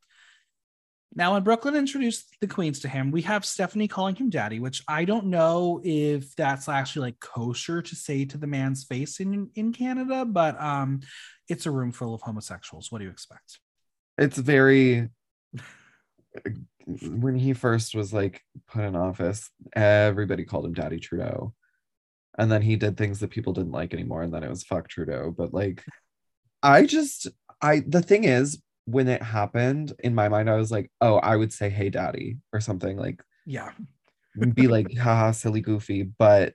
[1.14, 4.60] Now, when Brooke Lynn introduced the queens to him, we have Stephanie calling him daddy,
[4.60, 9.18] which I don't know if that's actually like kosher to say to the man's face
[9.18, 11.00] in, in Canada, but um,
[11.48, 12.92] it's a room full of homosexuals.
[12.92, 13.58] What do you expect?
[14.18, 15.08] It's very
[17.02, 21.54] when he first was like put in office, everybody called him Daddy Trudeau.
[22.38, 24.88] And then he did things that people didn't like anymore, and then it was fuck
[24.88, 25.34] Trudeau.
[25.36, 25.84] But like
[26.62, 27.26] I just
[27.60, 31.36] I the thing is when it happened in my mind, I was like, oh, I
[31.36, 33.70] would say hey daddy or something like Yeah,
[34.54, 36.02] be like haha silly goofy.
[36.02, 36.54] But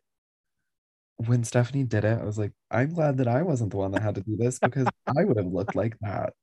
[1.18, 4.02] when Stephanie did it, I was like, I'm glad that I wasn't the one that
[4.02, 6.34] had to do this because I would have looked like that.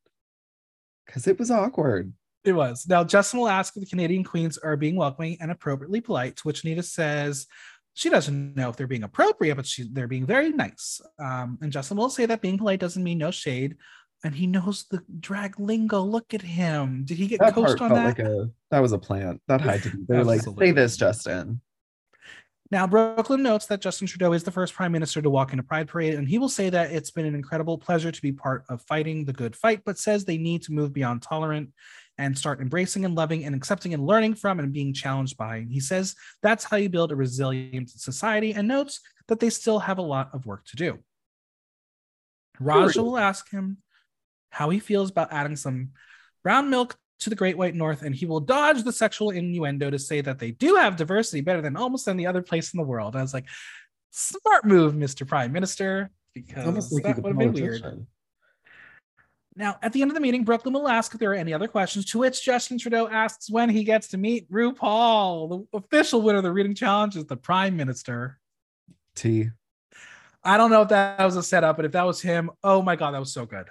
[1.08, 2.12] Cause it was awkward.
[2.44, 2.86] It was.
[2.88, 6.42] Now, Justin will ask if the Canadian queens are being welcoming and appropriately polite, to
[6.42, 7.46] which Nita says
[7.94, 11.00] she doesn't know if they're being appropriate, but she, they're being very nice.
[11.18, 13.76] Um, and Justin will say that being polite doesn't mean no shade.
[14.24, 16.00] And he knows the drag lingo.
[16.00, 17.04] Look at him.
[17.04, 18.04] Did he get that coached on that?
[18.04, 20.96] like a that was a plant that had to be they were like say this
[20.96, 21.60] justin
[22.70, 25.58] Now, Brooke Lynn notes that Justin Trudeau is the first prime minister to walk in
[25.58, 28.32] a pride parade, and he will say that it's been an incredible pleasure to be
[28.32, 31.68] part of fighting the good fight, but says they need to move beyond tolerant
[32.16, 35.66] and start embracing and loving and accepting and learning from and being challenged by.
[35.68, 39.98] He says that's how you build a resilient society and notes that they still have
[39.98, 40.98] a lot of work to do.
[42.58, 43.78] Ra'Jah will ask him
[44.52, 45.88] how he feels about adding some
[46.44, 49.98] brown milk to the Great White North, and he will dodge the sexual innuendo to
[49.98, 53.16] say that they do have diversity better than almost any other place in the world.
[53.16, 53.46] I was like,
[54.10, 55.26] smart move, Mr.
[55.26, 58.06] Prime Minister, because that would have been weird.
[59.54, 61.52] Now, at the end of the meeting, Brooke Lynn will ask if there are any
[61.52, 65.66] other questions, to which Justin Trudeau asks when he gets to meet RuPaul.
[65.70, 68.38] The official winner of the reading challenge is the Prime Minister.
[69.14, 69.50] T.
[70.42, 72.96] I don't know if that was a setup, but if that was him, oh my
[72.96, 73.68] God, that was so good.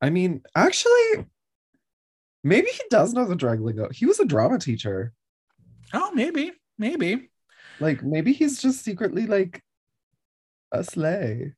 [0.00, 1.26] I mean, actually,
[2.44, 3.88] maybe he does know the drag lingo.
[3.90, 5.12] He was a drama teacher.
[5.92, 7.30] Oh, maybe, maybe.
[7.80, 9.62] Like maybe he's just secretly like
[10.72, 11.54] a sleigh.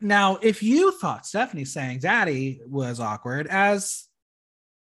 [0.00, 4.06] Now, if you thought Stephanie saying daddy was awkward, as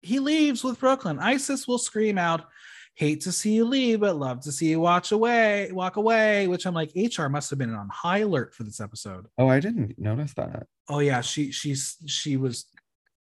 [0.01, 2.45] he leaves with Brooklyn, Icesis will scream out,
[2.95, 6.65] hate to see you leave, but love to see you watch away, walk away, which
[6.65, 9.25] I'm like, HR must have been on high alert for this episode.
[9.37, 10.67] Oh, I didn't notice that.
[10.89, 12.65] Oh yeah, she she's she was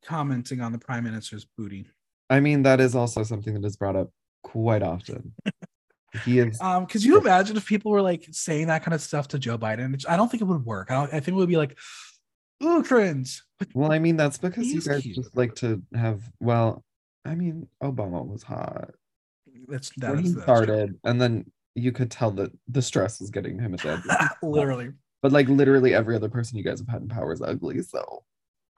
[0.05, 1.87] commenting on the prime minister's booty.
[2.29, 4.11] I mean, that is also something that is brought up
[4.43, 5.33] quite often.
[6.25, 9.27] he is Um, could you imagine if people were like saying that kind of stuff
[9.29, 10.03] to Joe Biden?
[10.07, 10.91] I don't think it would work.
[10.91, 11.77] I, don't, I think it would be like,
[12.63, 13.41] ooh, cringe.
[13.57, 15.15] But well, I mean, that's because you guys cute.
[15.15, 16.83] just like to have well,
[17.25, 18.91] I mean, Obama was hot.
[19.67, 20.95] that's that when is he that's true.
[21.03, 24.01] and then you could tell that the stress was getting him a dead.
[24.41, 24.91] Literally.
[25.21, 27.81] but like literally every other person you guys have had in power is ugly.
[27.81, 28.23] So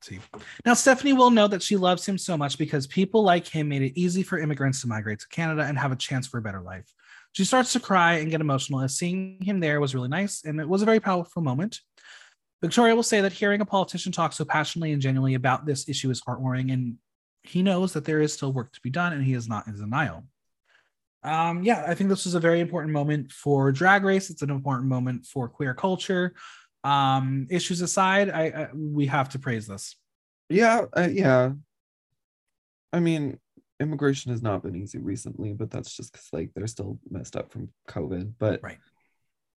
[0.02, 0.20] See.
[0.66, 3.84] Now, Stephanie will know that she loves him so much because people like him made
[3.84, 6.62] it easy for immigrants to migrate to Canada and have a chance for a better
[6.62, 6.92] life.
[7.34, 10.60] She starts to cry and get emotional as seeing him there was really nice and
[10.60, 11.80] it was a very powerful moment.
[12.62, 16.12] Victoria will say that hearing a politician talk so passionately and genuinely about this issue
[16.12, 16.98] is heartwarming, and
[17.42, 19.76] he knows that there is still work to be done and he is not in
[19.76, 20.24] denial.
[21.24, 24.30] Um, yeah, I think this was a very important moment for Drag Race.
[24.30, 26.34] It's an important moment for queer culture.
[26.84, 29.96] Um, issues aside, I, I we have to praise this.
[30.50, 31.52] yeah, uh, yeah.
[32.94, 33.40] I mean,
[33.80, 37.52] immigration has not been easy recently, but that's just because like they're still messed up
[37.52, 38.34] from COVID.
[38.38, 38.78] But Right.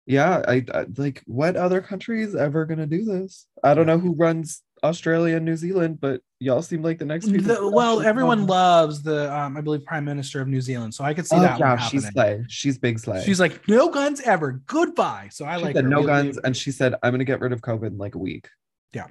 [0.06, 3.48] yeah, I, I like what other country is ever gonna do this?
[3.64, 7.32] I don't know who runs Australia and New Zealand, but y'all seem like the next
[7.32, 7.56] people.
[7.56, 8.54] The- well, everyone know.
[8.54, 11.42] loves the, um, I believe, Prime Minister of New Zealand, so I could see Oh,
[11.42, 11.58] that.
[11.60, 12.44] yeah, one she's slay.
[12.50, 13.24] She's big slay.
[13.24, 14.62] She's like, no guns ever.
[14.68, 15.30] Goodbye.
[15.32, 17.54] So I She like said no we- guns, and she said, "I'm gonna get rid
[17.54, 18.50] of COVID in like a week."
[18.94, 19.08] Yeah.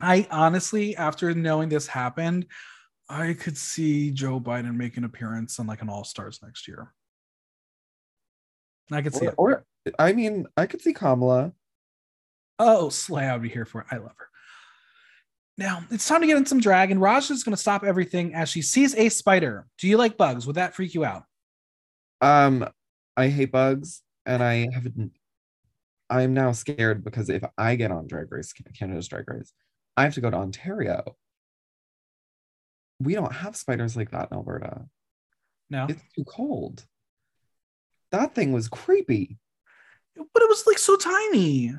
[0.00, 2.46] I honestly, after knowing this happened,
[3.08, 6.92] I could see Joe Biden make an appearance on like an All Stars next year.
[8.92, 9.64] I could see Or, it.
[9.86, 11.52] or I mean, I could see Kamala.
[12.58, 13.86] Oh, Slay, I would be here for it.
[13.90, 14.28] I love her.
[15.60, 18.34] Now it's time to get in some drag, and Raj is going to stop everything
[18.34, 19.66] as she sees a spider.
[19.78, 20.46] Do you like bugs?
[20.46, 21.24] Would that freak you out?
[22.22, 22.66] Um,
[23.14, 25.12] I hate bugs, and I haven't.
[26.08, 29.52] I'm now scared because if I get on Drag Race, Canada's Drag Race,
[29.98, 31.14] I have to go to Ontario.
[32.98, 34.86] We don't have spiders like that in Alberta.
[35.68, 36.84] No, It's too cold.
[38.12, 39.36] That thing was creepy.
[40.16, 41.74] but it was like so tiny.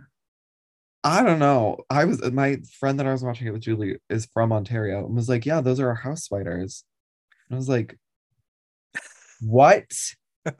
[1.03, 1.77] I don't know.
[1.89, 5.15] I was my friend that I was watching it with Julie is from Ontario and
[5.15, 6.83] was like, "Yeah, those are our house spiders."
[7.49, 7.97] And I was like,
[9.41, 9.91] "What?"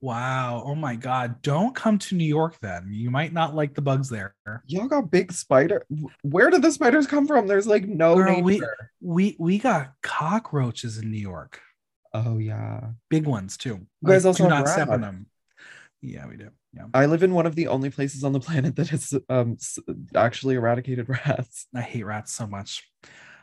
[0.00, 0.62] Wow.
[0.64, 1.42] Oh my God.
[1.42, 2.88] Don't come to New York then.
[2.90, 4.34] You might not like the bugs there.
[4.66, 5.84] Y'all got big spider.
[6.22, 7.46] Where did the spiders come from?
[7.46, 8.62] There's like no Girl, we-
[9.00, 11.60] We we got cockroaches in New York.
[12.14, 12.90] Oh yeah.
[13.08, 13.86] Big ones too.
[14.00, 15.26] You guys Like, also do not step on them.
[16.00, 16.50] Yeah, we do.
[16.72, 16.84] Yeah.
[16.94, 19.56] I live in one of the only places on the planet that has um
[20.14, 21.66] actually eradicated rats.
[21.74, 22.88] I hate rats so much.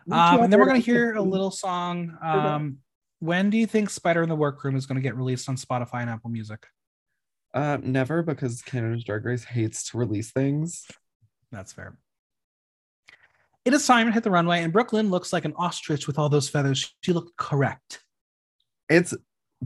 [0.10, 2.18] Um, and then we're gonna hear a little song.
[2.22, 2.78] Um,
[3.20, 6.10] when do you think Spider in the Workroom is gonna get released on Spotify and
[6.10, 6.66] Apple Music?
[7.54, 10.86] Uh, never because Canada's Drag Race hates to release things.
[11.52, 11.98] That's fair.
[13.66, 16.18] It is time to hit the runway, and Brooke Lynn looks like an ostrich with
[16.18, 16.96] all those feathers.
[17.02, 18.02] She looked correct.
[18.90, 19.14] It's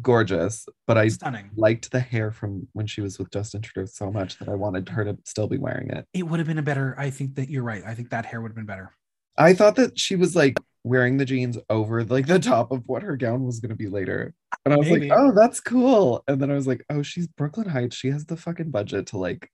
[0.02, 1.50] gorgeous, but I Stunning.
[1.56, 4.88] liked the hair from when she was with Justin Trudeau so much that I wanted
[4.90, 6.06] her to still be wearing it.
[6.14, 6.96] It would have been a better.
[6.98, 7.84] I think that you're right.
[7.86, 8.94] I think that hair would have been better.
[9.38, 13.04] I thought that she was like wearing the jeans over like the top of what
[13.04, 14.34] her gown was going to be later.
[14.66, 15.10] And I was Maybe.
[15.10, 16.24] like, oh, that's cool.
[16.28, 17.96] And then I was like, oh, she's Brooke Lynn Hytes.
[17.96, 19.50] She has the fucking budget to like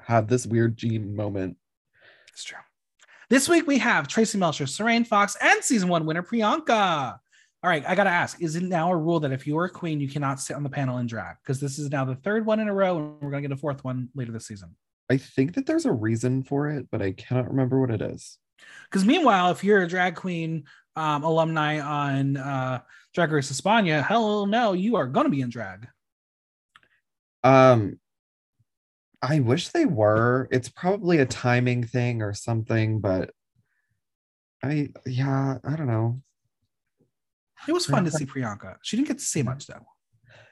[0.00, 1.56] have this weird jean moment.
[2.32, 2.58] It's true.
[3.30, 7.18] This week we have Traci Melchor, Sarain Fox, and season one winner Priyanka.
[7.64, 9.70] All right, I gotta ask: Is it now a rule that if you are a
[9.70, 11.36] queen, you cannot sit on the panel and drag?
[11.42, 13.56] Because this is now the third one in a row, and we're gonna get a
[13.56, 14.76] fourth one later this season.
[15.10, 18.36] I think that there's a reason for it, but I cannot remember what it is.
[18.84, 20.64] Because meanwhile, if you're a drag queen
[20.94, 22.80] um, alumni on uh,
[23.14, 25.88] Drag Race España, hell no, you are gonna be in drag.
[27.44, 27.98] Um,
[29.22, 30.48] I wish they were.
[30.50, 33.30] It's probably a timing thing or something, but
[34.62, 36.20] I, yeah, I don't know.
[37.66, 38.76] It was fun to see Priyanka.
[38.82, 39.86] She didn't get to say much though.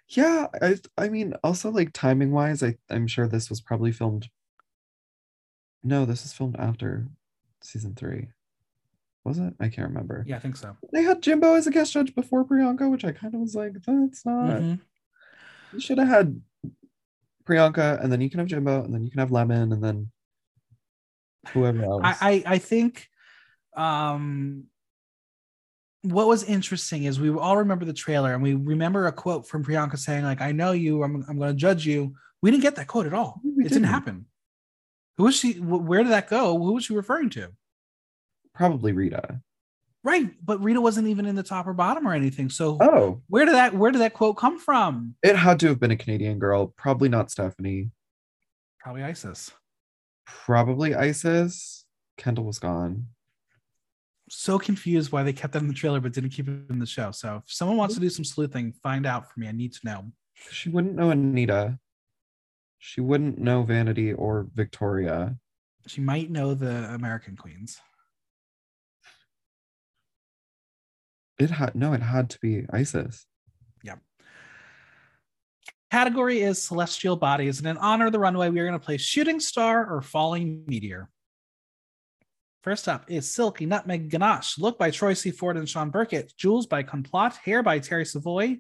[0.09, 4.29] Yeah, I I mean also like timing wise, I I'm sure this was probably filmed.
[5.83, 7.09] No, this was filmed after
[7.63, 8.29] season three.
[9.25, 9.55] Was it?
[9.61, 10.25] I can't remember.
[10.27, 10.77] Yeah, I think so.
[10.93, 13.75] They had Jimbo as a guest judge before Priyanka, which I kind of was like,
[13.87, 14.61] that's not.
[14.61, 14.81] Mhm.
[15.73, 16.41] You should have had
[17.45, 20.11] Priyanka, and then you can have Jimbo, and then you can have Lemon, and then
[21.53, 22.03] whoever else.
[22.05, 23.09] I, I I think
[23.77, 24.65] um
[26.03, 29.65] what was interesting is we all remember the trailer and we remember a quote from
[29.65, 32.15] Priyanka saying like I know you I'm I'm going to judge you.
[32.43, 33.41] We didn't get that quote at all.
[33.45, 33.85] We it didn't didn't.
[33.85, 34.27] happen.
[35.17, 36.59] Who was she where did that go?
[36.59, 37.51] Who was she referring to?
[38.55, 39.41] Probably Rita.
[40.05, 42.51] Right, but Rita wasn't even in the top or bottom or anything.
[42.51, 45.15] So Oh, where did that where did that quote come from?
[45.23, 46.75] it had to have been a Canadian girl.
[46.77, 47.91] Probably not Stephanie.
[48.81, 49.53] Probably Icesis.
[50.27, 51.85] Probably Icesis.
[52.19, 53.07] Kendall was gone.
[54.35, 56.87] So confused why they kept that in the trailer but didn't keep it in the
[56.87, 57.11] show.
[57.11, 59.47] So if someone wants to do some sleuthing, find out for me.
[59.47, 60.07] I need to know.
[60.51, 61.79] She wouldn't know Anita.
[62.79, 65.37] She wouldn't know Vanity or Victoria.
[65.87, 67.79] She might know the American Queens.
[71.39, 73.27] It had no, it had to be Icesis.
[73.85, 73.99] Yep.
[75.91, 78.97] Category is celestial bodies, and in honor of the runway, we are going to play
[78.97, 81.11] shooting star or falling meteor.
[82.63, 85.33] First up is Silky Nutmeg Ganache, look by Troy C.
[85.33, 88.59] Ford and Sean Burkett, jewels by Complot, hair by Terry Savoy.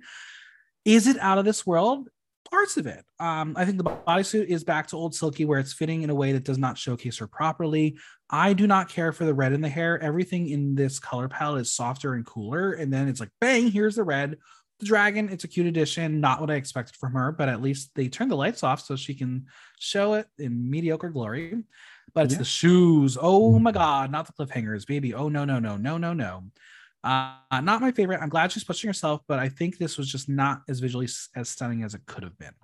[0.85, 2.09] Is it out of this world?
[2.51, 3.05] Parts of it.
[3.21, 6.15] Um, I think the bodysuit is back to old Silky, where it's fitting in a
[6.17, 7.97] way that does not showcase her properly.
[8.29, 10.03] I do not care for the red in the hair.
[10.03, 13.95] Everything in this color palette is softer and cooler, and then it's like, bang, here's
[13.95, 14.37] the red
[14.81, 17.93] the dragon it's a cute addition not what i expected from her but at least
[17.95, 19.47] they turned the lights off so she can
[19.79, 21.63] show it in mediocre glory
[22.15, 22.39] but it's Yeah.
[22.39, 26.13] the shoes oh my god not the cliffhangers baby oh no no no no no
[26.13, 26.45] no
[27.05, 30.29] uh not my favorite i'm glad she's pushing herself but i think this was just
[30.29, 32.55] not as visually as stunning as it could have been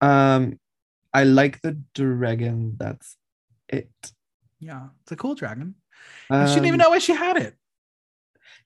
[0.00, 0.58] Um,
[1.12, 2.76] I like the dragon.
[2.78, 3.16] That's
[3.68, 3.90] it.
[4.60, 5.74] yeah it's a cool dragon
[6.38, 7.56] and she didn't even Um, know why she had it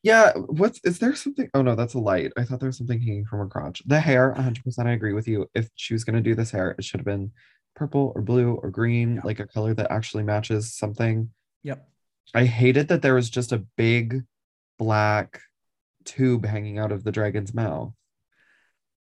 [0.03, 1.49] Yeah, what's is there something?
[1.55, 2.33] Oh no, that's a light.
[2.37, 3.83] I thought there was something hanging from her crotch.
[3.87, 4.89] The hair, 100%.
[4.89, 5.47] I agree with you.
[5.55, 7.33] If she was gonna do this hair, it should have been
[7.79, 9.21] purple or blue or green, Yeah.
[9.25, 11.31] like a color that actually matches something.
[11.63, 11.89] yep
[12.35, 14.25] I hated that there was just a big
[14.79, 15.41] black
[16.05, 17.93] tube hanging out of the dragon's mouth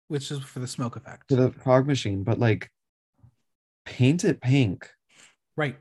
[0.09, 2.69] which is for the smoke effect to the fog machine, but like
[3.85, 4.89] paint it pink.
[5.57, 5.75] right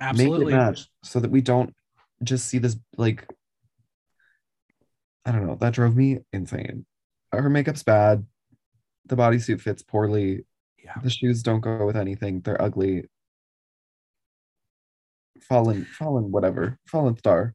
[0.00, 1.74] Make absolutely it match so that we don't
[2.22, 3.26] just see this like
[5.26, 5.54] I don't know.
[5.56, 6.84] That drove me insane.
[7.32, 8.26] Her makeup's bad.
[9.06, 10.44] The bodysuit fits poorly.
[10.84, 12.40] Yeah The shoes don't go with anything.
[12.40, 13.04] They're ugly.
[15.40, 16.78] Fallen, fallen, whatever.
[16.86, 17.54] Fallen star.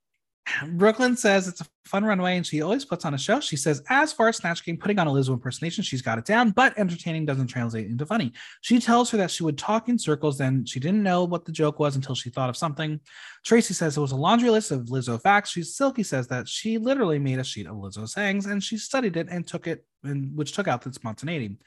[0.67, 3.39] Brooke Lynn says it's a fun runway and she always puts on a show.
[3.39, 6.25] She says, as far as Snatch Game putting on a Lizzo impersonation, she's got it
[6.25, 8.33] down, but entertaining doesn't translate into funny.
[8.61, 11.51] She tells her that she would talk in circles, then she didn't know what the
[11.51, 12.99] joke was until she thought of something.
[13.45, 15.51] Traci says it was a laundry list of Lizzo facts.
[15.51, 19.17] She's Silky says that she literally made a sheet of Lizzo sayings and she studied
[19.17, 21.57] it and took it, and which took out the spontaneity.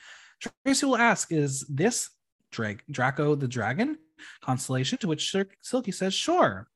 [0.43, 2.11] Traci will ask, is this
[2.51, 3.99] Drake Draco the Dragon
[4.43, 4.99] constellation?
[4.99, 6.69] To which Sil- Silky says, sure.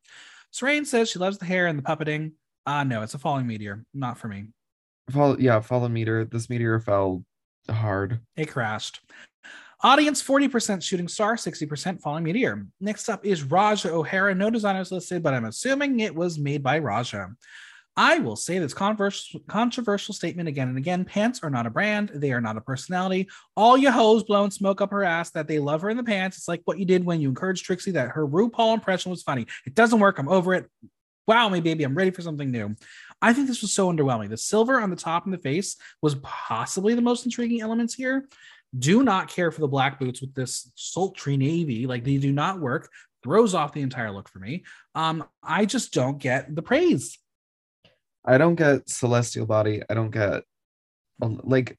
[0.53, 2.33] Sarain says she loves the hair and the puppeting.
[2.65, 3.85] Uh no, it's a falling meteor.
[3.95, 4.47] Not for me.
[5.11, 6.25] Fall, yeah, fallen meteor.
[6.25, 7.25] This meteor fell
[7.71, 8.21] hard.
[8.37, 9.01] It crashed.
[9.83, 12.67] Audience 40% shooting star, 60% falling meteor.
[12.81, 14.35] Next up is Ra'Jah O'Hara.
[14.35, 17.35] No designers listed, but I'm assuming it was made by Ra'Jah.
[17.97, 21.05] I will say this controversial, statement again and again.
[21.07, 22.11] Pants are not a brand.
[22.15, 23.29] They are not a personality.
[23.57, 26.37] All you hoes blowing smoke up her ass that they love her in the pants.
[26.37, 29.47] It's like what you did when you encouraged Trixie that her RuPaul impression was funny.
[29.65, 30.19] It doesn't work.
[30.19, 30.71] I'm over it.
[31.27, 32.77] Wow, me baby, I'm ready for something new.
[33.23, 34.29] I think this was so underwhelming.
[34.29, 38.29] The silver on the top and the face was possibly the most intriguing elements here.
[38.79, 41.87] Do not care for the black boots with this sultry navy.
[41.87, 42.91] Like they do not work.
[43.23, 44.65] Throws off the entire look for me.
[44.95, 47.19] Um, I just don't get the praise.
[48.27, 49.83] I don't get celestial body.
[49.89, 50.43] I don't get
[51.21, 51.79] like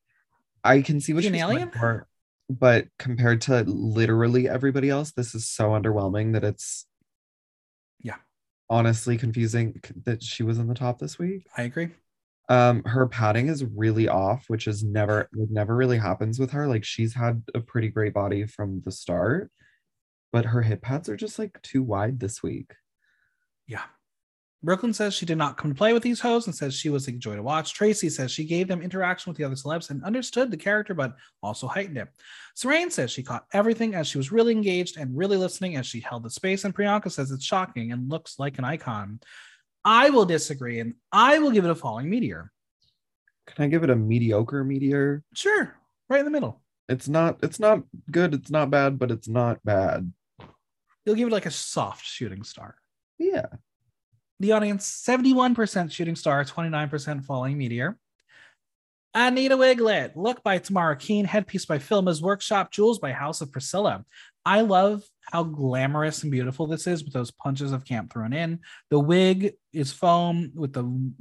[0.63, 1.71] I can see what she she's an alien?
[1.71, 2.07] for,
[2.49, 6.85] but compared to literally everybody else, this is so underwhelming that it's
[8.01, 8.15] Yeah.
[8.69, 11.47] honestly confusing that she was in the top this week.
[11.55, 11.89] I agree.
[12.49, 16.65] Um, her padding is really off, which is never like, never really happens with her.
[16.67, 19.51] Like she's had a pretty great body from the start,
[20.31, 22.73] but her hip pads are just like too wide this week.
[23.67, 23.83] Yeah.
[24.63, 26.89] Brooke Lynn says she did not come to play with these hoes and says she
[26.89, 27.77] was a joy to watch.
[27.77, 31.15] Traci says she gave them interaction with the other celebs and understood the character, but
[31.43, 32.07] also heightened it.
[32.55, 35.99] Sarain says she caught everything as she was really engaged and really listening as she
[35.99, 36.63] held the space.
[36.63, 39.19] And Priyanka says it's shocking and looks like an icon.
[39.85, 42.51] I will disagree and I will give it a falling meteor.
[43.45, 45.23] Can I give it a mediocre meteor?
[45.33, 45.75] Sure,
[46.09, 46.61] right in the middle.
[46.89, 50.11] It's not it's not good, it's not bad, but it's not bad.
[51.05, 52.75] You'll give it like a soft shooting star.
[53.17, 53.45] Yeah.
[54.39, 57.97] The audience 71% shooting star, 29% falling meteor.
[59.13, 64.05] Anita Wigl'it, look by Tamara Keene, headpiece by Filma's Workshop, jewels by House of Priscilla.
[64.45, 68.59] I love how glamorous and beautiful this is with those punches of camp thrown in.
[68.91, 71.11] The wig is foam with the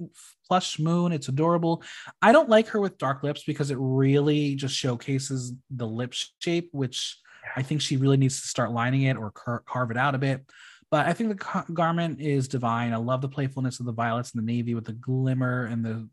[0.47, 1.11] flush moon.
[1.11, 1.83] It's adorable.
[2.21, 6.69] I don't like her with dark lips because it really just showcases the lip shape,
[6.73, 7.19] which
[7.57, 10.19] I think she really needs to start lining it or car- carve it out a
[10.19, 10.43] bit.
[10.91, 12.93] But I think the ca- garment is divine.
[12.93, 16.09] I love the playfulness of the violets and the navy with the glimmer and the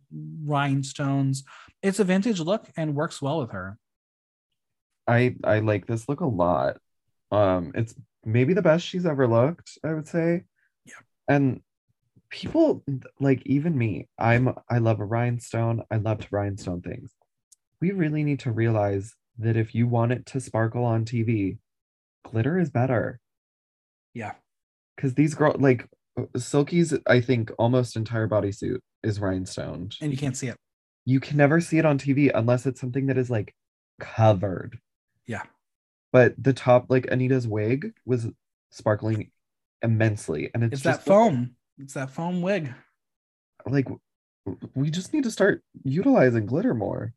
[0.46, 1.44] rhinestones.
[1.84, 3.78] It's a vintage look and works well with her.
[5.08, 6.78] I I like this look a lot.
[7.32, 7.94] Um it's
[8.26, 10.44] maybe the best she's ever looked, I would say.
[10.86, 10.94] Yeah.
[11.28, 11.62] And
[12.30, 12.84] people
[13.20, 15.84] like even me, I'm I love a rhinestone.
[15.92, 17.12] I love to rhinestone things.
[17.80, 21.58] We really need to realize that if you want it to sparkle on TV,
[22.24, 23.20] glitter is better.
[24.14, 24.34] Yeah.
[24.98, 25.88] Cuz these girls like
[26.38, 29.98] Silky's I think almost entire bodysuit is rhinestoned.
[30.02, 30.58] And you can't see it.
[31.06, 33.54] You can never see it on TV unless it's something that is like
[34.00, 34.80] covered.
[35.28, 35.44] Yeah.
[36.12, 38.28] But the top, like Anita's wig, was
[38.72, 39.32] sparkling
[39.82, 41.56] immensely, and it's, It's just that foam.
[41.80, 42.72] It's that foam wig.
[43.66, 43.88] Like,
[44.76, 47.14] we just need to start utilizing glitter more.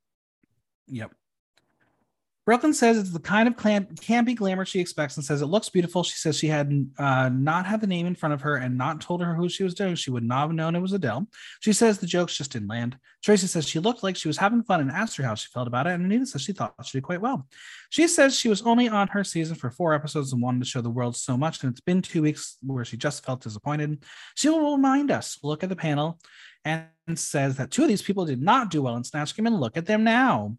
[0.88, 1.12] Yep.
[2.46, 5.46] Brooke Lynn says it's the kind of clam- campy glamour she expects and says it
[5.46, 6.04] looks beautiful.
[6.04, 9.00] She says she had uh, not had the name in front of her and not
[9.00, 9.96] told her who she was doing.
[9.96, 11.26] She would not have known it was Adele.
[11.58, 12.98] She says the jokes just didn't land.
[13.26, 15.66] Traci says she looked like she was having fun and asked her how she felt
[15.66, 15.94] about it.
[15.94, 17.48] And Anita says she thought she did quite well.
[17.90, 20.80] She says she was only on her season for four episodes and wanted to show
[20.80, 21.64] the world so much.
[21.64, 24.04] And it's been two weeks where she just felt disappointed.
[24.36, 26.20] She will remind us, look at the panel,
[26.64, 29.60] and says that two of these people did not do well in Snatch Game and
[29.60, 30.56] look at them now.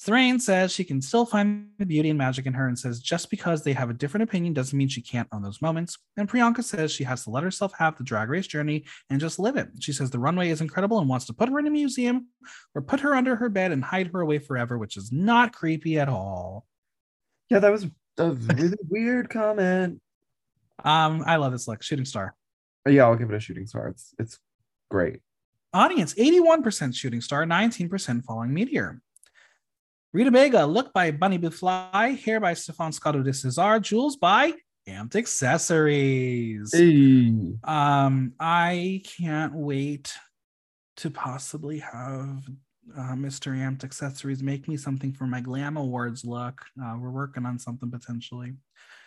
[0.00, 3.30] Sarain says she can still find the beauty and magic in her and says just
[3.30, 5.96] because they have a different opinion doesn't mean she can't own those moments.
[6.16, 9.38] And Priyanka says she has to let herself have the drag race journey and just
[9.38, 9.68] live it.
[9.80, 12.26] She says the runway is incredible and wants to put her in a museum
[12.74, 15.98] or put her under her bed and hide her away forever, which is not creepy
[15.98, 16.66] at all.
[17.48, 17.86] Yeah, that was
[18.18, 20.00] a really weird comment.
[20.82, 21.82] Um, I love this look.
[21.82, 22.34] Shooting star.
[22.86, 23.88] Yeah, I'll give it a shooting star.
[23.88, 24.38] It's it's
[24.90, 25.20] great.
[25.72, 29.00] Audience 81% shooting star, 19% falling meteor.
[30.14, 34.52] Rita Baga, look by Bunny Bufly, hair by Stefan Scotto de Cesar, jewels by
[34.88, 36.72] Amped Accessories.
[36.72, 37.56] Hey.
[37.64, 40.14] Um, I can't wait
[40.98, 42.44] to possibly have
[42.96, 43.56] uh, Mr.
[43.56, 46.64] Amped Accessories make me something for my Glam Awards look.
[46.80, 48.52] Uh, we're working on something potentially.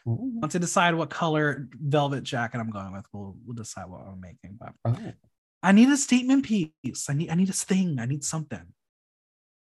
[0.09, 0.33] Ooh.
[0.41, 4.19] Once I decide what color velvet jacket I'm going with, we'll, we'll decide what I'm
[4.19, 4.59] making.
[4.59, 5.13] But Oh.
[5.63, 7.09] I need a statement piece.
[7.09, 7.97] I need I need a thing.
[7.97, 8.73] I need something.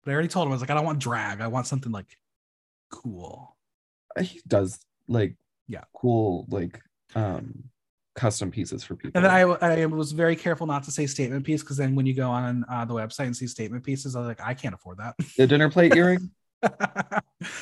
[0.04, 1.42] But I already told him I was like, I don't want drag.
[1.42, 2.18] I want something like
[2.92, 3.56] cool.
[4.20, 5.36] He does like
[5.68, 5.84] Yeah.
[5.96, 6.82] cool like
[7.16, 7.66] um
[8.16, 9.12] custom pieces for people.
[9.16, 9.42] And then I,
[9.82, 12.64] I was very careful not to say statement piece because then when you go on
[12.70, 15.16] uh, the website and see statement pieces, I was like, I can't afford that.
[15.38, 16.30] the dinner plate earring.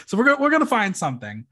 [0.06, 1.46] so we're gonna we're gonna find something.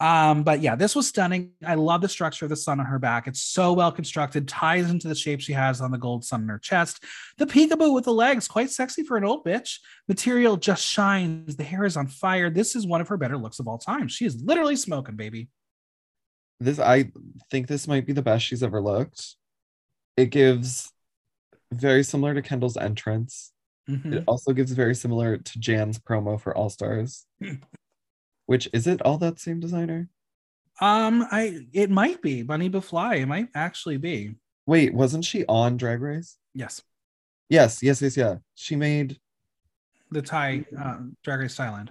[0.00, 1.52] Um, but yeah, this was stunning.
[1.64, 3.26] I love the structure of the sun on her back.
[3.28, 6.48] It's so well constructed, ties into the shape she has on the gold sun on
[6.48, 7.02] her chest.
[7.38, 9.78] The peekaboo with the legs, quite sexy for an old bitch.
[10.08, 11.56] Material just shines.
[11.56, 12.50] The hair is on fire.
[12.50, 14.08] This is one of her better looks of all time.
[14.08, 15.48] She is literally smoking, baby.
[16.60, 17.10] This I
[17.50, 19.36] think this might be the best she's ever looked.
[20.16, 20.90] It gives
[21.72, 23.52] very similar to Kendall's entrance.
[23.88, 24.14] Mhm.
[24.14, 27.26] It also gives very similar to Jan's promo for All Stars.
[28.46, 30.08] Which is it all that same designer?
[30.80, 33.16] Um, I it might be Bunny Befly.
[33.16, 34.34] It might actually be.
[34.66, 36.36] Wait, wasn't she on Drag Race?
[36.54, 36.82] Yes,
[37.48, 38.36] Yes, yes, yes, yeah.
[38.54, 39.18] She made
[40.10, 41.90] the Thai uh, Drag Race Thailand.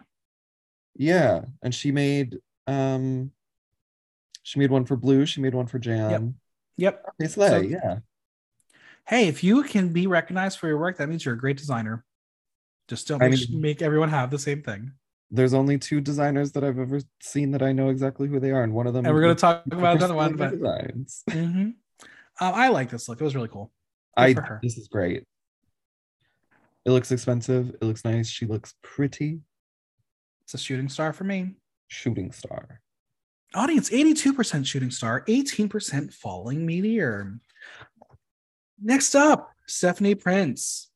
[0.95, 3.31] yeah, and she made um
[4.43, 6.35] she made one for Blue, she made one for Jan.
[6.77, 7.05] Yep.
[7.21, 7.97] Okay, Slay, So- yeah.
[9.05, 12.05] Hey, if you can be recognized for your work, that means you're a great designer.
[12.87, 14.91] Just don't I make, mean- make everyone have the same thing.
[15.33, 18.61] There's only two designers that I've ever seen that I know exactly who they are,
[18.61, 21.23] and one of them And we're gonna talk about another one, but designs.
[21.29, 21.73] Mhm.
[22.39, 23.19] Um, I like this look.
[23.19, 23.71] It was really cool.
[24.15, 24.59] Good I for her.
[24.61, 25.23] this is great.
[26.85, 27.69] It looks expensive.
[27.69, 28.27] It looks nice.
[28.27, 29.39] She looks pretty.
[30.43, 31.55] It's a shooting star for me.
[31.87, 32.81] Shooting star.
[33.55, 37.39] Audience 82% shooting star, 18% falling meteor.
[38.81, 40.89] Next up, Stephanie Prince.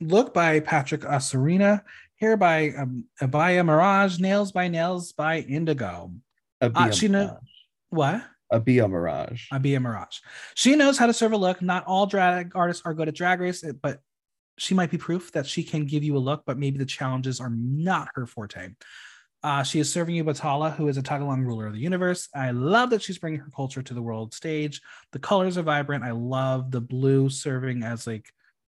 [0.00, 1.82] Look by Patrick Asarina,
[2.22, 6.12] hair by um, Abaya Mirage, nails by Nails by Indigo.
[6.60, 7.38] A Uh, she know- BMI.
[7.90, 8.22] What?
[8.50, 9.46] A Bia Mirage.
[9.50, 10.18] A Bia Mirage.
[10.54, 11.60] She knows how to serve a look.
[11.60, 14.00] Not all drag artists are good at drag race, but
[14.58, 17.40] she might be proof that she can give you a look, but maybe the challenges
[17.40, 18.68] are not her forte.
[19.42, 22.28] Uh, she is serving you Bathala, who is a Tagalog ruler of the universe.
[22.34, 24.80] I love that she's bringing her culture to the world stage.
[25.12, 26.04] The colors are vibrant.
[26.04, 28.26] I love the blue serving as like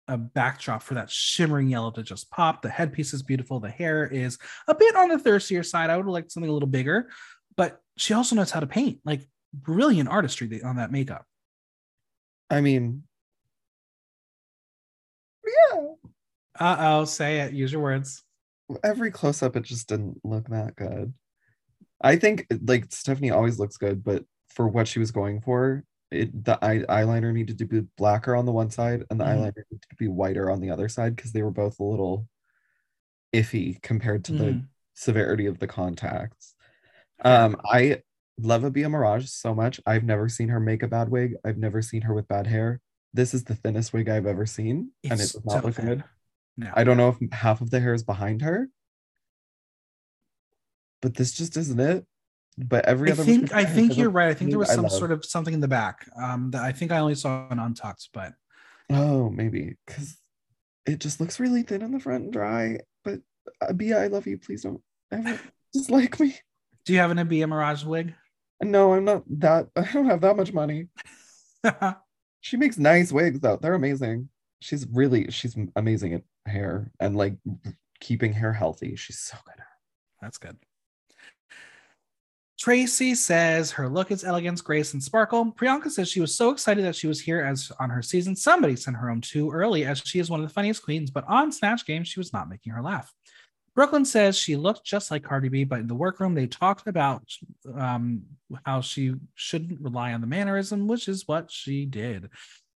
[0.07, 2.61] a backdrop for that shimmering yellow to just pop.
[2.61, 3.59] The headpiece is beautiful.
[3.59, 5.89] The hair is a bit on the thirstier side.
[5.89, 7.09] I would like something a little bigger,
[7.55, 8.99] but she also knows how to paint.
[9.05, 11.25] Like brilliant artistry on that makeup.
[12.49, 13.03] I mean,
[15.45, 15.79] yeah.
[16.59, 17.53] Uh oh, say it.
[17.53, 18.23] Use your words
[18.83, 21.13] every close up, it just didn't look that good.
[22.01, 26.45] I think like Stephanie always looks good, but for what she was going for, it
[26.45, 29.29] the eye, eyeliner needed to be blacker on the one side and the mm.
[29.29, 32.27] eyeliner needed to be whiter on the other side because they were both a little
[33.33, 34.37] iffy compared to mm.
[34.37, 36.55] the severity of the contacts.
[37.23, 38.01] Um, I
[38.37, 39.79] love Abia Mirage so much.
[39.85, 41.35] I've never seen her make a bad wig.
[41.45, 42.81] I've never seen her with bad hair.
[43.13, 45.75] This is the thinnest wig I've ever seen, it's and it does not so look
[45.75, 46.03] good.
[46.57, 46.71] No.
[46.73, 48.69] I don't know if half of the hair is behind her,
[51.01, 52.05] but this just isn't it.
[52.57, 54.29] But every I think I think you're right.
[54.29, 56.07] I think there was some sort of something in the back.
[56.21, 58.33] Um, that I think I only saw an untucked, but
[58.91, 60.17] oh, maybe because
[60.85, 62.79] it just looks really thin in the front and dry.
[63.03, 63.21] But
[63.61, 64.37] uh, Bia, I love you.
[64.37, 64.81] Please don't
[65.11, 65.39] ever
[65.73, 66.37] dislike me.
[66.85, 68.13] Do you have an Abia Mirage wig?
[68.61, 69.69] No, I'm not that.
[69.75, 70.89] I don't have that much money.
[72.41, 73.57] she makes nice wigs though.
[73.57, 74.29] They're amazing.
[74.59, 77.35] She's really she's amazing at hair and like
[77.99, 78.95] keeping hair healthy.
[78.95, 79.63] She's so good.
[80.21, 80.57] That's good.
[82.63, 85.51] Traci says her look is elegance, grace, and sparkle.
[85.51, 88.37] Priyanka says she was so excited that she was here as on her season.
[88.37, 91.25] Somebody sent her home too early as she is one of the funniest queens, but
[91.27, 93.11] on Snatch Game, she was not making her laugh.
[93.75, 96.87] Brooke Lynn says she looked just like Cardi B, but in the workroom, they talked
[96.87, 97.23] about
[97.75, 98.21] um,
[98.65, 102.29] how she shouldn't rely on the mannerism, which is what she did.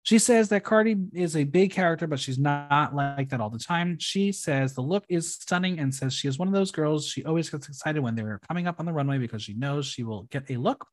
[0.03, 3.57] She says that Cardi is a big character, but she's not like that all the
[3.57, 3.97] time.
[3.99, 7.07] She says the look is stunning and says she is one of those girls.
[7.07, 10.03] She always gets excited when they're coming up on the runway because she knows she
[10.03, 10.85] will get a look.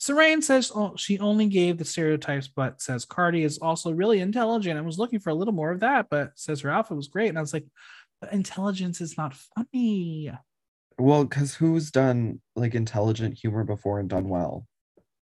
[0.00, 4.76] Sarain says oh, she only gave the stereotypes, but says Cardi is also really intelligent
[4.76, 7.30] and was looking for a little more of that, but says her outfit was great.
[7.30, 7.66] And I was like,
[8.30, 10.30] intelligence is not funny.
[10.96, 14.66] Well, because who's done like intelligent humor before and done well?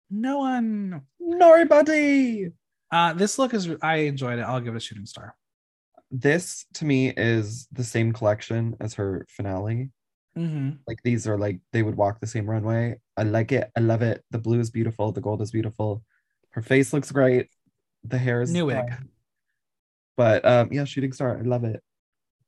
[0.09, 1.01] No one.
[1.19, 2.49] Nobody.
[2.91, 4.43] Uh, this look is I enjoyed it.
[4.43, 5.35] I'll give it a shooting star.
[6.11, 9.91] This to me is the same collection as her finale.
[10.37, 10.71] Mm-hmm.
[10.87, 12.99] Like these are like they would walk the same runway.
[13.17, 13.69] I like it.
[13.75, 14.23] I love it.
[14.31, 15.11] The blue is beautiful.
[15.11, 16.03] The gold is beautiful.
[16.51, 17.49] Her face looks great.
[18.03, 18.85] The hair is new wig.
[20.17, 21.37] But um, yeah, shooting star.
[21.37, 21.83] I love it.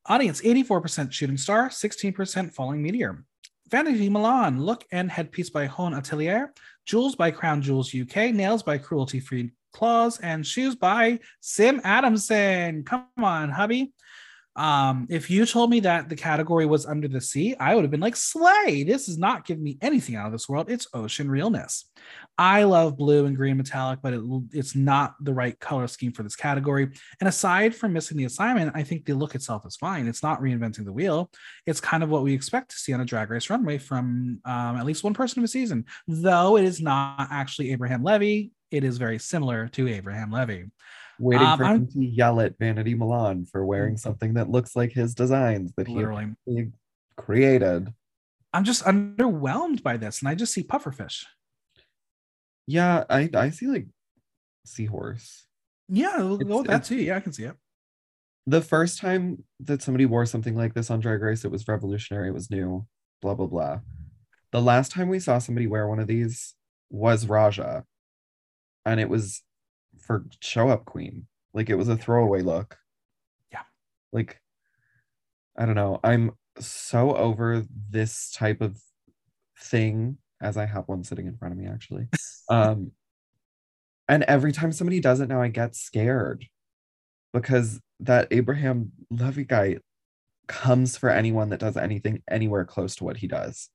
[0.07, 3.23] Audience 84% shooting star, 16% falling meteor.
[3.69, 6.51] Vanity Milan, look and headpiece by Hone Atelier,
[6.85, 12.83] jewels by Crown Jewels UK, nails by Cruelty Free Claws and Shoes by Sim Adamson.
[12.83, 13.93] Come on, hubby.
[14.55, 17.91] Um, if you told me that the category was under the sea, I would have
[17.91, 20.69] been like, Slay, this is not giving me anything out of this world.
[20.69, 21.89] It's ocean realness.
[22.37, 24.21] I love blue and green metallic, but it,
[24.51, 26.89] it's not the right color scheme for this category.
[27.19, 30.07] And aside from missing the assignment, I think the look itself is fine.
[30.07, 31.31] It's not reinventing the wheel.
[31.65, 34.75] It's kind of what we expect to see on a drag race runway from um,
[34.75, 38.83] at least one person of a season, though it is not actually Abraham Levy it
[38.83, 40.71] is very similar to Abraham Levy.
[41.19, 43.99] Waiting um, for him to yell at Vanity Milan for wearing mm.
[43.99, 46.33] something that looks like his designs that literally.
[46.45, 46.69] he
[47.15, 47.93] created.
[48.53, 51.25] I'm just underwhelmed by this, and I just see pufferfish.
[52.65, 53.87] Yeah, I I see like
[54.65, 55.45] seahorse.
[55.87, 56.95] Yeah, oh, that too.
[56.95, 57.55] Yeah, I can see it.
[58.47, 62.29] The first time that somebody wore something like this on Drag Race, it was revolutionary.
[62.29, 62.87] It was new.
[63.21, 63.79] Blah blah blah.
[64.51, 66.55] The last time we saw somebody wear one of these
[66.89, 67.83] was Ra'Jah,
[68.85, 69.41] and it was
[69.99, 71.27] for show up queen.
[71.53, 72.77] Like it was a throwaway look.
[73.51, 73.63] Yeah.
[74.11, 74.39] Like
[75.57, 75.99] I don't know.
[76.03, 78.79] I'm so over this type of
[79.59, 82.07] thing as I have one sitting in front of me actually.
[82.49, 82.91] um
[84.07, 86.45] and every time somebody does it now I get scared
[87.33, 89.77] because that Abraham Levy guy
[90.47, 93.69] comes for anyone that does anything anywhere close to what he does.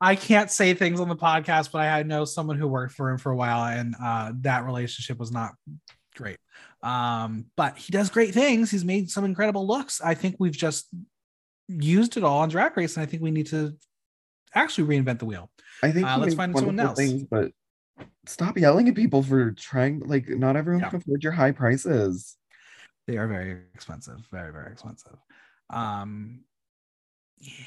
[0.00, 3.18] I can't say things on the podcast, but I know someone who worked for him
[3.18, 5.52] for a while, and uh, that relationship was not
[6.16, 6.38] great.
[6.82, 8.70] Um, but he does great things.
[8.70, 10.00] He's made some incredible looks.
[10.00, 10.88] I think we've just
[11.68, 13.76] used it all on Drag Race, and I think we need to
[14.54, 15.50] actually reinvent the wheel.
[15.82, 16.98] I think uh, let's find someone else.
[16.98, 17.52] Things, but
[18.26, 20.00] stop yelling at people for trying.
[20.00, 20.88] Like, not everyone yeah.
[20.88, 22.36] can afford your high prices.
[23.06, 24.18] They are very expensive.
[24.30, 25.16] Very, very expensive.
[25.68, 26.44] Um,
[27.36, 27.64] yeah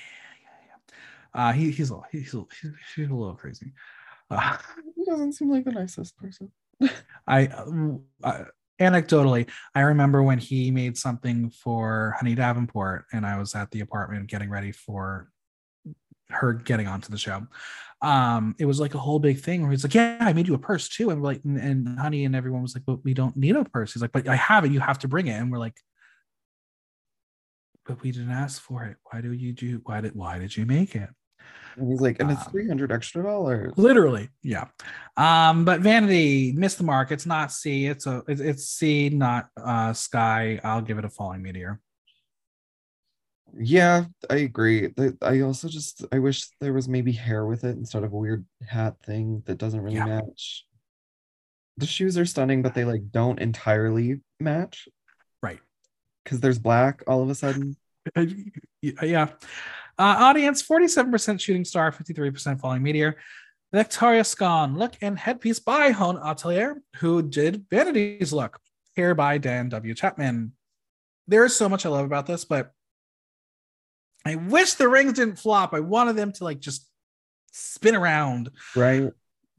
[1.33, 3.73] Uh, he, he's a, he's a, he's, he's a little crazy.
[4.29, 4.57] Uh,
[4.95, 6.51] He doesn't seem like the nicest person.
[7.27, 7.47] I,
[8.23, 8.43] uh,
[8.79, 13.81] anecdotally, I remember when he made something for Honey Davenport, and I was at the
[13.81, 15.29] apartment getting ready for
[16.29, 17.45] her getting onto the show.
[18.01, 20.55] Um, it was like a whole big thing where he's like, "Yeah, I made you
[20.55, 23.13] a purse too," and we're like, and, and Honey and everyone was like, "But we
[23.13, 24.71] don't need a purse." He's like, "But I have it.
[24.71, 25.77] You have to bring it," and we're like.
[27.85, 28.95] But we didn't ask for it.
[29.11, 29.81] Why do you do?
[29.83, 30.15] Why did?
[30.15, 31.09] Why did you make it?
[31.77, 33.73] And he's like, and it's Um, 300 extra dollars.
[33.77, 34.65] literally yeah
[35.17, 39.49] um but vanity missed the mark it's not c it's a it's, it's c not
[39.57, 41.79] uh sky i'll give it a falling meteor
[43.55, 44.93] Yeah, I agree.
[45.21, 48.45] I also just I wish there was maybe hair with it instead of a weird
[48.67, 50.05] hat thing that doesn't really Yeah.
[50.05, 50.65] match.
[51.77, 54.87] The shoes are stunning, but they like don't entirely match
[55.43, 55.59] right
[56.23, 57.75] because there's black all of a sudden.
[58.81, 59.27] Yeah
[59.99, 63.17] uh audience 47% shooting star 53% falling meteor.
[63.71, 68.59] Victoria scone look and headpiece by hone atelier who did vanity's look
[68.95, 69.93] hair by dan w.
[69.93, 70.53] Chapman.
[71.27, 72.71] There is so much i love about this but
[74.25, 75.73] i wish the rings didn't flop.
[75.73, 76.87] I wanted them to like just
[77.51, 78.49] spin around.
[78.75, 79.11] Right.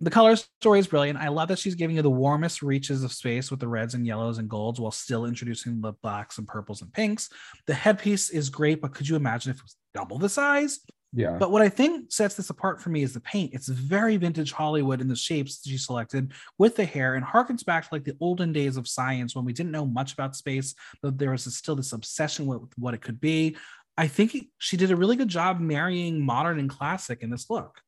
[0.04, 1.18] The color story is brilliant.
[1.18, 4.06] I love that she's giving you the warmest reaches of space with the reds and
[4.06, 7.30] yellows and golds while still introducing the blacks and purples and pinks.
[7.66, 10.80] The headpiece is great, but could you imagine if it was double the size?
[11.14, 11.36] Yeah.
[11.38, 13.54] But what I think sets this apart for me is the paint.
[13.54, 17.84] It's very vintage Hollywood in the shapes she selected with the hair and harkens back
[17.84, 21.16] to like the olden days of science when we didn't know much about space, but
[21.16, 23.56] there was still this obsession with what it could be.
[23.96, 27.80] I think she did a really good job marrying modern and classic in this look.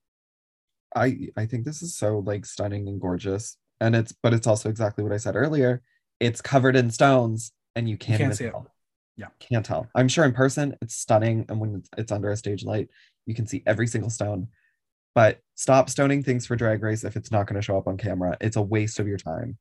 [0.96, 3.56] I I think this is so like stunning and gorgeous.
[3.80, 5.82] And it's but it's also exactly what I said earlier.
[6.18, 8.54] It's covered in stones and you can't, can't even see it.
[9.16, 9.28] Yeah.
[9.38, 9.88] Can't tell.
[9.94, 12.88] I'm sure in person it's stunning and when it's under a stage light,
[13.26, 14.48] you can see every single stone.
[15.14, 17.96] But stop stoning things for drag race if it's not going to show up on
[17.96, 18.36] camera.
[18.40, 19.58] It's a waste of your time.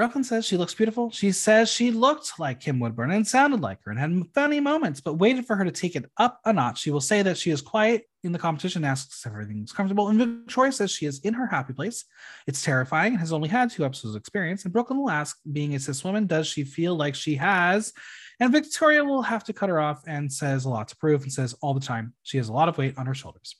[0.00, 1.10] Brooke Lynn says she looks beautiful.
[1.10, 4.98] She says she looked like Kim Woodburn and sounded like her and had funny moments,
[4.98, 6.80] but waited for her to take it up a notch.
[6.80, 10.08] She will say that she is quiet in the competition, asks if everything's comfortable.
[10.08, 12.06] And Victoria says she is in her happy place.
[12.46, 14.64] It's terrifying and has only had two episodes of experience.
[14.64, 17.92] And Brooke Lynn will ask, being a cis woman, does she feel like she has?
[18.40, 21.30] And Victoria will have to cut her off and says a lot to prove and
[21.30, 23.54] says all the time she has a lot of weight on her shoulders.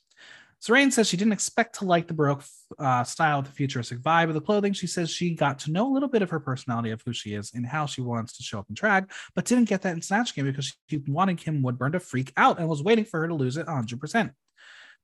[0.61, 2.43] Sarain says she didn't expect to like the Baroque
[2.77, 4.73] uh, style the futuristic vibe of the clothing.
[4.73, 7.33] She says she got to know a little bit of her personality of who she
[7.33, 10.03] is and how she wants to show up in drag, but didn't get that in
[10.03, 13.27] Snatch Game because she wanted Kim Woodburn to freak out and was waiting for her
[13.27, 14.31] to lose it 100%.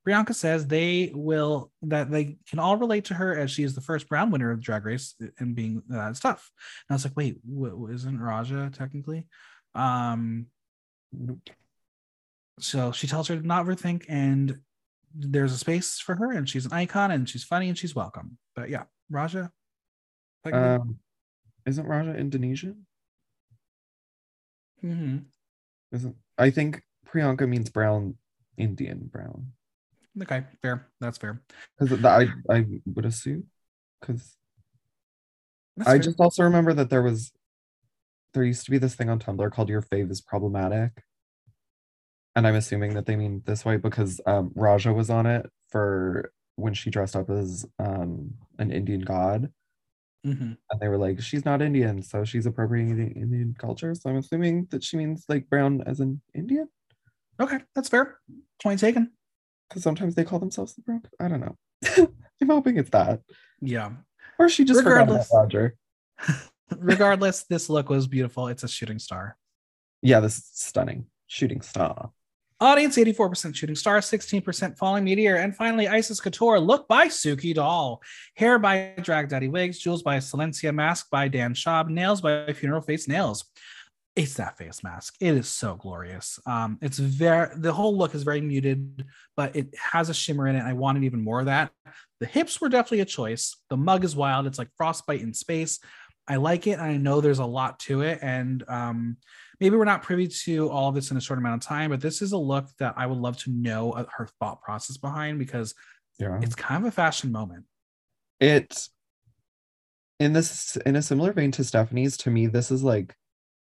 [0.04, 3.80] Bianca says they will that they can all relate to her as she is the
[3.80, 6.50] first brown winner of the drag race and being that stuff.
[6.88, 9.26] And I was like, wait, w- isn't Raja technically?
[9.74, 10.46] Um,
[12.60, 14.60] so she tells her to not overthink and
[15.14, 18.38] there's a space for her and she's an icon and she's funny and she's welcome.
[18.54, 19.50] But yeah, Raja.
[20.44, 20.68] technically.
[20.68, 20.98] Um,
[21.66, 22.86] isn't Raja Indonesian?
[24.82, 25.24] Mhm.
[25.92, 28.16] Isn't I think Priyanka means brown
[28.56, 29.52] Indian brown.
[30.20, 30.88] Okay, fair.
[31.00, 31.42] That's fair.
[31.78, 33.44] Because I I would assume
[34.00, 34.36] because
[35.80, 35.98] I fair.
[35.98, 37.32] just also remember that there was
[38.34, 41.02] there used to be this thing on Tumblr called Your Fave is Problematic.
[42.38, 46.30] And I'm assuming that they mean this way because um, Raja was on it for
[46.54, 49.50] when she dressed up as um, an Indian god.
[50.24, 50.56] Mhm.
[50.70, 53.92] And they were like, she's not Indian, so she's appropriating Indian culture.
[53.96, 56.68] So I'm assuming that she means like brown as an Indian.
[57.40, 58.20] Okay, that's fair.
[58.62, 59.10] Point taken.
[59.68, 61.08] Because sometimes they call themselves the Brook.
[61.18, 61.56] I don't know.
[62.40, 63.20] I'm hoping it's that.
[63.60, 63.90] Yeah.
[64.38, 65.30] Or she just forgot Regardless.
[65.34, 65.76] Roger.
[66.78, 68.46] Regardless, this look was beautiful.
[68.46, 69.36] It's a shooting star.
[70.02, 71.06] Yeah, this is stunning.
[71.26, 72.12] Shooting star.
[72.60, 78.02] Audience 84% shooting star, 16% falling meteor, and finally Icesis Couture, look by Suki Doll,
[78.34, 82.80] hair by Drag Daddy Wigs, jewels by Silencia, mask by Dan Schaub, nails by Funeral
[82.82, 83.44] Face Nails.
[84.16, 85.14] It's that face mask.
[85.20, 86.40] It is so glorious.
[86.44, 89.04] Um, it's very the whole look is very muted,
[89.36, 90.64] but it has a shimmer in it.
[90.64, 91.70] I wanted even more of that.
[92.18, 93.56] The hips were definitely a choice.
[93.70, 94.48] The mug is wild.
[94.48, 95.78] It's like frostbite in space.
[96.26, 96.80] I like it.
[96.80, 99.18] I know there's a lot to it, and um,
[99.60, 102.00] maybe we're not privy to all of this in a short amount of time, but
[102.00, 105.38] this is a look that I would love to know uh, her thought process behind
[105.38, 105.74] because
[106.18, 106.38] Yeah.
[106.42, 107.64] it's kind of a fashion moment.
[108.40, 108.88] it
[110.20, 113.14] in this in a similar vein to Stephanie's, to me, this is like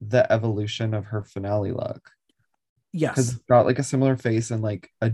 [0.02, 2.12] the evolution of her finale look.
[2.92, 5.14] Yes, Because it's got like a similar face and like a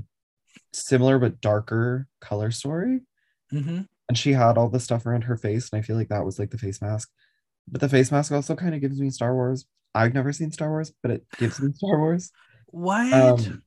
[0.74, 3.02] similar but darker color story.
[3.52, 6.26] hmm And she had all the stuff around her face, and I feel like that
[6.26, 7.10] was like the face mask.
[7.68, 9.66] But the face mask also kind of gives me Star Wars.
[9.96, 12.32] I've never seen Star Wars, but it gives me Star Wars.
[12.68, 13.12] What?
[13.14, 13.64] Um,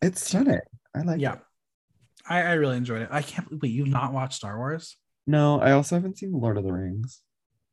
[0.00, 0.60] It's stunning.
[0.94, 1.34] I like Yeah.
[1.34, 1.40] it.
[2.28, 3.08] I, I really enjoyed it.
[3.10, 4.96] I can't believe wait, you've not watched Star Wars?
[5.26, 7.22] No, I also haven't seen Lord of the Rings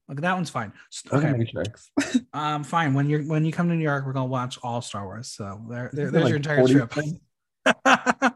[0.07, 0.71] Like that one's fine.
[1.11, 1.31] Okay.
[1.33, 1.91] Matrix.
[2.33, 2.93] Um, fine.
[2.93, 5.29] When you're when you come to New York, we're gonna watch all Star Wars.
[5.29, 6.93] So there, there there's like your entire trip.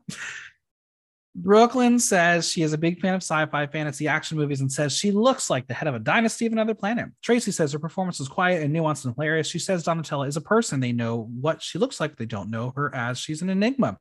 [1.36, 4.98] Brooke Lynn says she is a big fan of sci-fi fantasy action movies and says
[4.98, 7.10] she looks like the head of a dynasty of another planet.
[7.24, 9.48] Traci says her performance is quiet and nuanced and hilarious.
[9.48, 10.80] She says Donatella is a person.
[10.80, 12.18] They know what she looks like.
[12.18, 14.00] They don't know her as she's an enigma.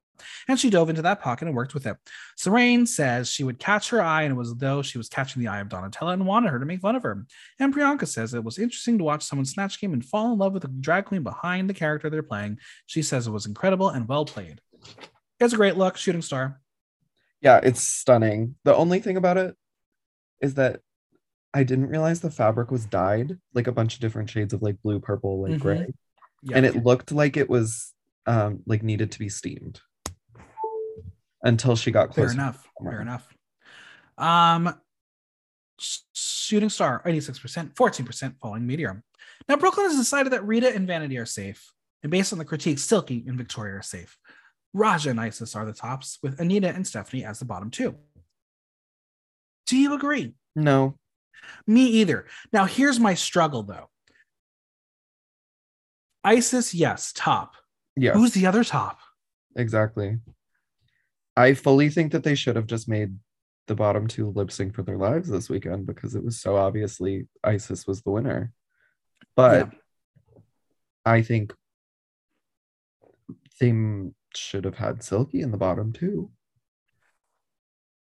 [0.48, 1.96] And she dove into that pocket and worked with it.
[2.36, 5.40] Sarain says she would catch her eye and it was as though she was catching
[5.40, 7.24] the eye of Donatella and wanted her to make fun of her.
[7.60, 10.55] And Priyanka says it was interesting to watch someone snatch game and fall in love
[10.55, 12.59] with a drag queen behind the character they're playing.
[12.86, 14.60] She says it was incredible and well played.
[15.38, 16.60] It's a great look, shooting star.
[17.40, 18.56] Yeah, it's stunning.
[18.65, 19.55] The only thing about it
[20.40, 20.81] is that
[21.55, 24.77] I didn't realize the fabric was dyed, like a bunch of different shades of like
[24.82, 25.60] blue, purple, like Mhm.
[25.60, 25.94] gray.
[26.43, 26.56] Yeah.
[26.56, 27.94] And it looked like it was
[28.27, 29.81] um like needed to be steamed
[31.43, 32.27] until she got close.
[32.27, 32.69] Fair enough.
[32.82, 33.35] Fair enough.
[34.19, 34.74] Um,
[36.12, 39.02] shooting star, 86%, 14% falling meteor.
[39.48, 41.73] Now, Brooke Lynn has decided that Rita and Vanity are safe.
[42.02, 44.19] And based on the critique, Silky and Victoria are safe.
[44.77, 47.97] Ra'Jah and Icesis are the tops, with Anita and Stephanie as the bottom two.
[49.66, 50.35] Do you agree?
[50.55, 50.97] No.
[51.66, 52.27] Me either.
[52.53, 53.89] Now, here's my struggle though.
[56.24, 57.55] Icesis, yes, top.
[57.97, 58.99] Yeah, Who's the other top?
[59.57, 60.19] exactly.
[61.36, 63.15] I fully think that they should have just made
[63.69, 67.28] the bottom two lip sync for their lives this weekend because it was so obviously
[67.45, 68.53] Icesis was the winner.
[69.36, 69.70] But
[71.05, 71.55] I think
[73.61, 73.73] they
[74.34, 76.30] should have had Silky in the bottom too.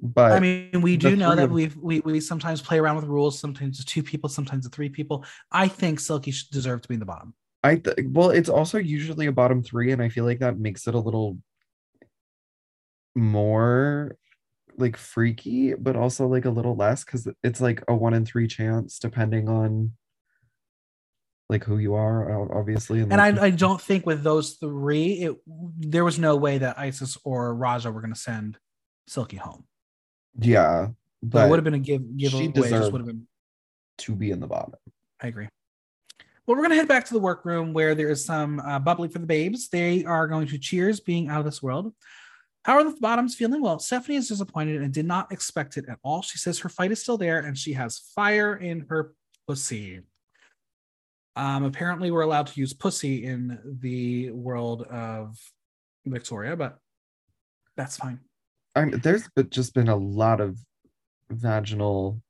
[0.02, 3.38] But I mean, we do know that we've we we sometimes play around with rules.
[3.38, 5.26] Sometimes it's two people, sometimes it's three people.
[5.52, 7.34] I think Silky should deserve to be in the bottom.
[7.64, 10.88] I th- well, it's also usually a bottom three, and I feel like that makes
[10.88, 11.38] it a little
[13.16, 14.16] more
[14.78, 18.48] like freaky, but also like a little less because it's like a one in three
[18.48, 19.92] chance depending on
[21.50, 23.00] like who you are, obviously.
[23.00, 25.36] And like, I, I don't think with those three, it
[25.80, 28.58] there was no way that Icesis or Ra'Jah were going to send
[29.08, 29.66] Silky home.
[30.40, 30.90] yeah,
[31.32, 32.70] So it would have been a give give she away.
[32.70, 33.28] Just would have been.
[34.00, 34.74] to be in the bottom.
[35.22, 35.48] I agree.
[36.46, 39.08] Well, we're going to head back to the workroom where there is some uh, bubbly
[39.08, 39.70] for the babes.
[39.70, 41.94] They are going to cheers being out of this world.
[42.64, 43.62] How are the bottoms feeling?
[43.62, 46.22] Well, Stephanie is disappointed and did not expect it at all.
[46.22, 49.14] She says her fight is still there and she has fire in her
[49.48, 50.02] pussy.
[51.40, 55.38] Um, apparently, we're allowed to use pussy in the world of
[56.06, 56.78] Victoria, but
[57.78, 58.20] that's fine.
[58.76, 60.58] I'm there's just been a lot of
[61.30, 62.22] vaginal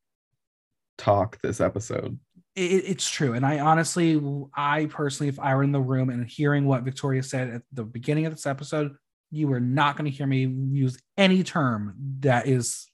[1.00, 2.20] talk this episode.
[2.56, 3.34] It, it- it's true.
[3.34, 4.22] And I honestly,
[4.56, 7.84] I personally, if I were in the room and hearing what Victoria said at the
[7.84, 8.96] beginning of this episode,
[9.32, 12.88] you were not going to hear me use any term that is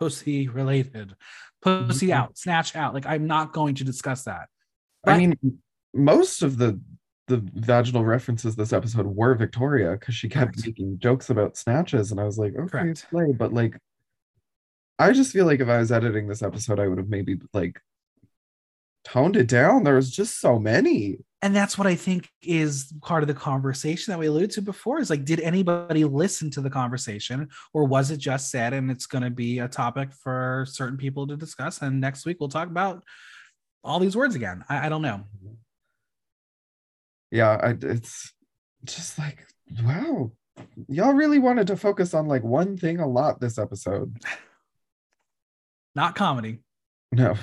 [0.00, 1.14] pussy related,
[1.60, 2.14] pussy Mhm.
[2.14, 2.92] out, snatch out.
[2.92, 4.48] Like, I'm not going to discuss that.
[5.04, 5.36] I mean,
[5.94, 6.80] most of the
[7.28, 10.66] the vaginal references this episode were Victoria because she kept Correct.
[10.66, 13.06] making jokes about snatches, and I was like, okay, Correct.
[13.10, 13.78] play, but like,
[14.98, 17.80] I just feel like if I was editing this episode, I would have maybe like
[19.04, 19.84] toned it down.
[19.84, 21.18] There was just so many.
[21.40, 25.00] And that's what I think is part of the conversation that we alluded to before
[25.00, 29.06] is like, did anybody listen to the conversation or was it just said and it's
[29.06, 31.82] going to be a topic for certain people to discuss?
[31.82, 33.02] And next week we'll talk about
[33.84, 34.64] all these words again.
[34.68, 35.24] I, I don't know.
[37.30, 38.32] Yeah, I, it's
[38.84, 39.46] just like
[39.82, 40.32] wow,
[40.88, 44.16] y'all really wanted to focus on like one thing a lot this episode.
[45.94, 46.60] Not comedy.
[47.14, 47.34] No.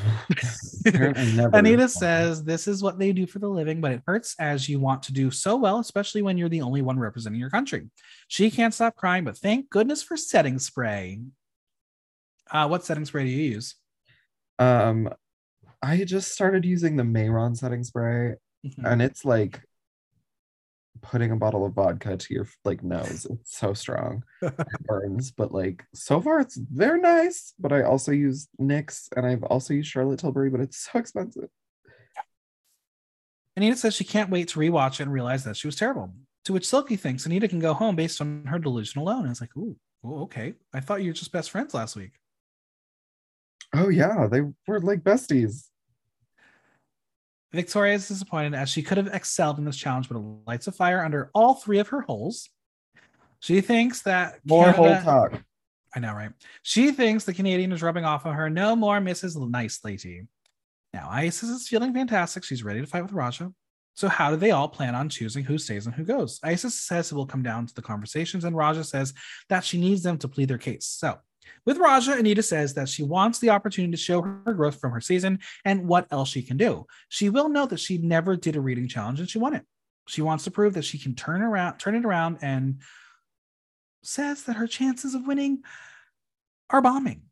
[1.53, 4.79] Anita says this is what they do for the living, but it hurts as you
[4.79, 7.87] want to do so well, especially when you're the only one representing your country.
[8.27, 11.21] She can't stop crying, but thank goodness for setting spray.
[12.49, 13.75] Uh, what setting spray do you use?
[14.57, 15.09] Um,
[15.81, 18.35] I just started using the Mayron setting spray,
[18.65, 18.91] Mhm.
[18.91, 19.61] and it's like
[21.01, 23.25] putting a bottle of vodka to your like nose.
[23.29, 24.53] It's so strong, it
[24.85, 25.31] burns.
[25.31, 27.53] But like so far, it's they're nice.
[27.57, 31.49] But I also use NYX, and I've also used Charlotte Tilbury, but it's so expensive.
[33.55, 36.13] Anita says she can't wait to rewatch it and realize that she was terrible.
[36.45, 39.23] To which Silky thinks Anita can go home based on her delusion alone.
[39.23, 39.75] And it's like, ooh,
[40.05, 40.53] ooh, okay.
[40.73, 42.11] I thought you were just best friends last week.
[43.73, 45.65] Oh yeah, they were like besties.
[47.51, 51.03] Victoria is disappointed as she could have excelled in this challenge, but lights a fire
[51.03, 52.49] under all three of her holes.
[53.39, 55.43] She thinks that More whole Canada- talk.
[55.95, 56.31] I know, right?
[56.61, 58.47] She thinks the Canadian is rubbing off on her.
[58.49, 59.35] No more Mrs.
[59.49, 60.27] Nice Lady.
[60.93, 62.43] Now, Icesis is feeling fantastic.
[62.43, 63.51] She's ready to fight with Ra'Jah.
[63.95, 66.39] So, how do they all plan on choosing who stays and who goes?
[66.43, 69.13] Icesis says it will come down to the conversations, and Ra'Jah says
[69.49, 70.85] that she needs them to plead their case.
[70.85, 71.17] So,
[71.65, 75.01] with Ra'Jah, Anita says that she wants the opportunity to show her growth from her
[75.01, 76.85] season and what else she can do.
[77.09, 79.65] She will note that she never did a reading challenge and she won it.
[80.07, 82.81] She wants to prove that she can turn around, turn it around, and
[84.01, 85.63] says that her chances of winning
[86.69, 87.23] are bombing.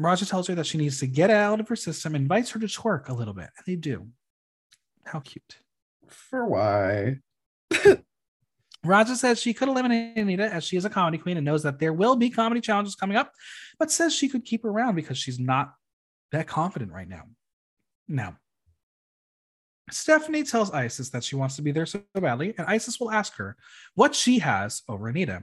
[0.00, 2.66] Ra'Jah tells her that she needs to get out of her system, invites her to
[2.66, 4.08] twerk a little bit, and they do.
[5.04, 5.58] How cute.
[6.06, 7.18] For why?
[8.88, 11.78] Ra'Jah says she could eliminate Anita as she is a comedy queen and knows that
[11.78, 13.32] there will be comedy challenges coming up,
[13.78, 15.74] but says she could keep her around because she's not
[16.32, 17.24] that confident right now.
[18.08, 18.36] Now,
[19.90, 23.36] Stephanie tells Icesis that she wants to be there so badly, and Icesis will ask
[23.36, 23.56] her
[23.94, 25.42] what she has over Anita.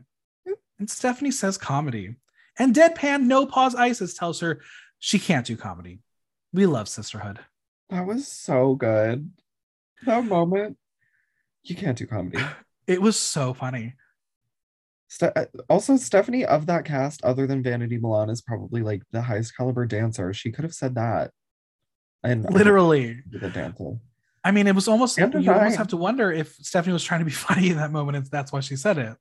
[0.79, 2.15] And Stephanie says comedy.
[2.57, 4.61] And deadpan, no pause Icesis tells her
[4.99, 5.99] she can't do comedy.
[6.53, 7.39] We love sisterhood.
[7.89, 9.31] That was so good.
[10.05, 10.77] That moment.
[11.63, 12.39] You can't do comedy.
[12.87, 13.93] It was so funny.
[15.07, 19.21] Ste- uh, also, Stephanie of that cast, other than Vanity Milan, is probably like the
[19.21, 20.33] highest caliber dancer.
[20.33, 21.31] She could have said that.
[22.23, 23.21] And Literally.
[23.29, 23.97] the dancer.
[24.43, 27.19] I mean, it was almost And you almost have to wonder if Stephanie was trying
[27.21, 29.15] to be funny in that moment, and that's why she said it.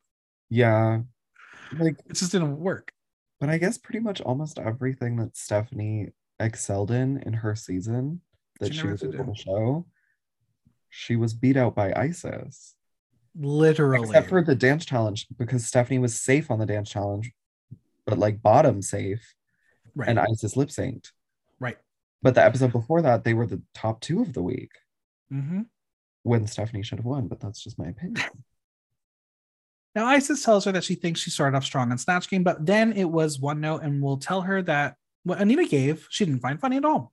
[0.51, 1.01] Yeah.
[1.79, 2.93] Like, It just didn't work.
[3.41, 6.11] but I guess pretty much almost everything that Stephanie
[6.41, 8.21] excelled in in her season
[8.61, 9.33] that She she, was able do.
[9.33, 9.87] to show,
[10.91, 12.74] she was beat out by Icesis.
[13.39, 14.09] Literally.
[14.09, 17.33] Except for the dance challenge, because Stephanie was safe on the dance challenge,
[18.07, 19.35] but like bottom safe,
[19.95, 20.09] right.
[20.09, 21.11] and Icesis lip synced.
[21.59, 21.79] right.
[22.23, 24.73] But the episode before that, they were the top two of the week
[25.31, 25.63] hmm
[26.23, 28.25] when Stephanie should have won, but that's just my opinion.
[29.95, 32.67] Now, Icesis tells her that she thinks she started off strong on Snatch Game, but
[32.67, 36.41] then it was one note and will tell her that what Anita gave, she didn't
[36.41, 37.13] find funny at all.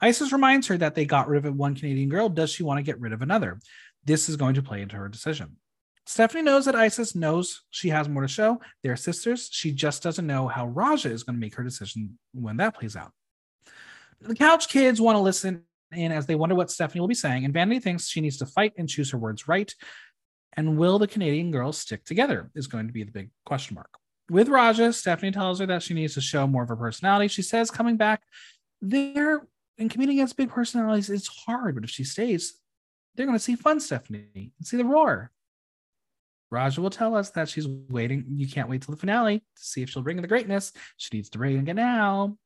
[0.00, 2.30] Icesis reminds her that they got rid of one Canadian girl.
[2.30, 3.60] Does she want to get rid of another?
[4.04, 5.56] This is going to play into her decision.
[6.06, 8.60] Stephanie knows that Icesis knows she has more to show.
[8.82, 9.48] They're sisters.
[9.52, 12.96] She just doesn't know how Ra'Jah is going to make her decision when that plays
[12.96, 13.12] out.
[14.20, 15.62] The couch kids want to listen
[15.92, 18.46] in as they wonder what Stephanie will be saying, and Vanity thinks she needs to
[18.46, 19.74] fight and choose her words right.
[20.54, 22.50] And will the Canadian girls stick together?
[22.54, 23.90] Is going to be the big question mark.
[24.30, 27.28] With Ra'Jah, Stephanie tells her that she needs to show more of her personality.
[27.28, 28.22] She says, coming back
[28.80, 29.46] there
[29.78, 32.54] and competing against big personalities is hard, but if she stays,
[33.14, 35.30] they're going to see fun Stephanie and see the roar.
[36.52, 38.24] Ra'Jah will tell us that she's waiting.
[38.28, 40.72] You can't wait till the finale to see if she'll bring in the greatness.
[40.98, 42.36] She needs to bring it now.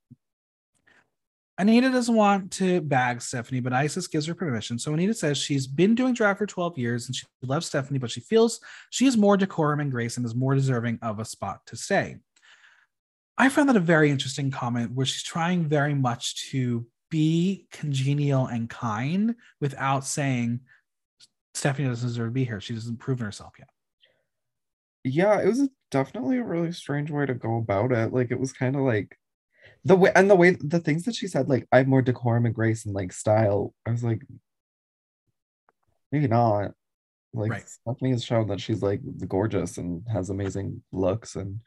[1.59, 4.79] Anita doesn't want to bag Stephanie, but Icesis gives her permission.
[4.79, 8.11] So Anita says she's been doing drag for 12 years and she loves Stephanie, but
[8.11, 8.61] she feels
[8.91, 12.17] she has more decorum and grace and is more deserving of a spot to stay.
[13.39, 18.47] I found that a very interesting comment where she's trying very much to be congenial
[18.47, 20.61] and kind without saying
[21.55, 22.61] Stephanie doesn't deserve to be here.
[22.61, 23.69] She hasn't proven herself yet.
[25.07, 28.13] Yeah, it was definitely a really strange way to go about it.
[28.13, 29.17] Like it was kind of like
[29.85, 32.47] the way and the way the things that she said, like I have more decorum
[32.47, 33.73] and grace and like style.
[33.87, 34.23] I was like,
[36.11, 36.73] maybe not.
[37.33, 37.69] Like Right.
[37.69, 41.61] Stephanie has shown that she's like gorgeous and has amazing looks and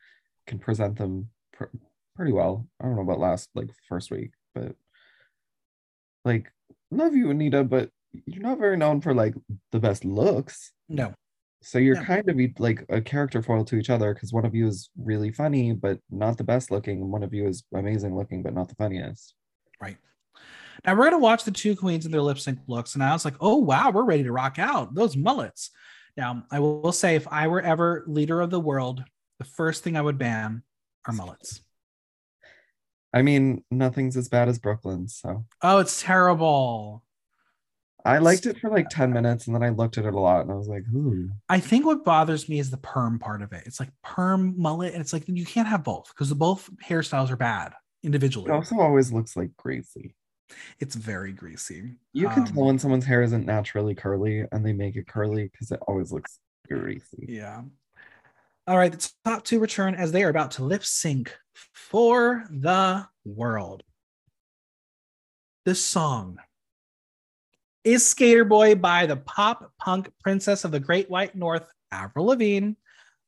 [0.46, 1.66] can present them pr-
[2.16, 2.68] pretty well.
[2.82, 4.76] I don't know about last like first week, but
[6.26, 6.52] like
[6.92, 7.90] love you, Anita, but
[8.26, 9.36] you're not very known for like
[9.72, 10.74] the best looks.
[10.90, 11.14] No.
[11.62, 12.06] So you're Yeah.
[12.06, 15.32] kind of like a character foil to each other because one of you is really
[15.32, 18.70] funny but not the best looking, and one of you is amazing looking but not
[18.70, 19.34] the funniest.
[19.82, 19.98] Right.
[20.86, 23.26] Now we're gonna watch the two queens and their lip sync looks, and I was
[23.26, 25.72] like, oh wow, we're ready to rock out those mullets.
[26.16, 29.04] Now I will say, if I were ever leader of the world,
[29.40, 30.64] the first thing I would ban
[31.06, 31.62] are mullets.
[33.14, 37.04] I mean, nothing's as bad as Brooke Lynn's, so Oh, it's terrible.
[38.06, 40.42] I liked it for like 10 minutes and then I looked at it a lot
[40.42, 41.30] and I was like, ooh.
[41.50, 43.64] I think what bothers me is the perm part of it.
[43.66, 47.30] It's like perm mullet, and it's like you can't have both because the both hairstyles
[47.30, 47.74] are bad
[48.04, 48.50] individually.
[48.50, 50.16] It also always looks like greasy.
[50.80, 51.96] It's very greasy.
[52.14, 55.50] You can Um, tell when someone's hair isn't naturally curly and they make it curly
[55.52, 57.26] because it always looks greasy.
[57.28, 57.64] Yeah.
[58.66, 61.36] All right, the top two return as they are about to lip sync
[61.74, 63.84] for the world.
[65.66, 66.38] This song
[67.94, 72.74] is Skater Boy by the pop punk princess of the Great White North, Avril Lavigne.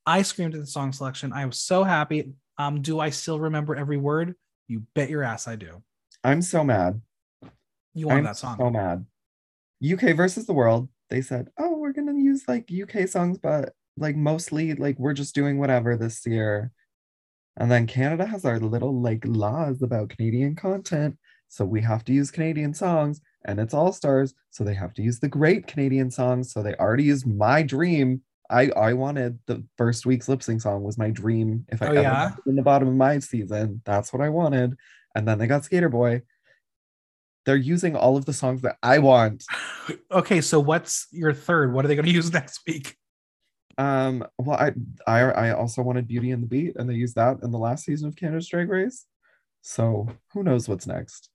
[0.06, 1.32] I screamed at the song selection.
[1.32, 2.32] I was so happy.
[2.58, 4.36] Um, do I still remember every word?
[4.68, 5.82] You bet your ass I do.
[6.22, 7.00] I'm so mad.
[7.94, 8.56] You wanted I'm that song.
[8.56, 9.04] so mad.
[9.84, 10.88] UK versus the world.
[11.10, 15.34] They said, "Oh, we're gonna use like UK songs, but like mostly like we're just
[15.34, 16.70] doing whatever this year."
[17.56, 21.18] And then Canada has our little like laws about Canadian content,
[21.48, 23.20] so we have to use Canadian songs.
[23.44, 26.52] And it's All Stars, so they have to use the great Canadian songs.
[26.52, 28.22] So they already used My Dream.
[28.50, 31.64] I I wanted the first week's lip sync song was my dream.
[31.68, 32.28] If I Oh, ever yeah?
[32.30, 34.76] got in the bottom of my season, that's what I wanted.
[35.14, 36.22] And then they got Skater Boy.
[37.44, 39.44] They're using all of the songs that I want.
[40.12, 41.72] Okay, so what's your third?
[41.72, 42.96] What are they going to use next week?
[43.78, 44.72] Um, well, I
[45.08, 47.84] I I also wanted Beauty and the Beat, and they used that in the last
[47.84, 49.06] season of Canada's Drag Race.
[49.62, 51.30] So who knows what's next?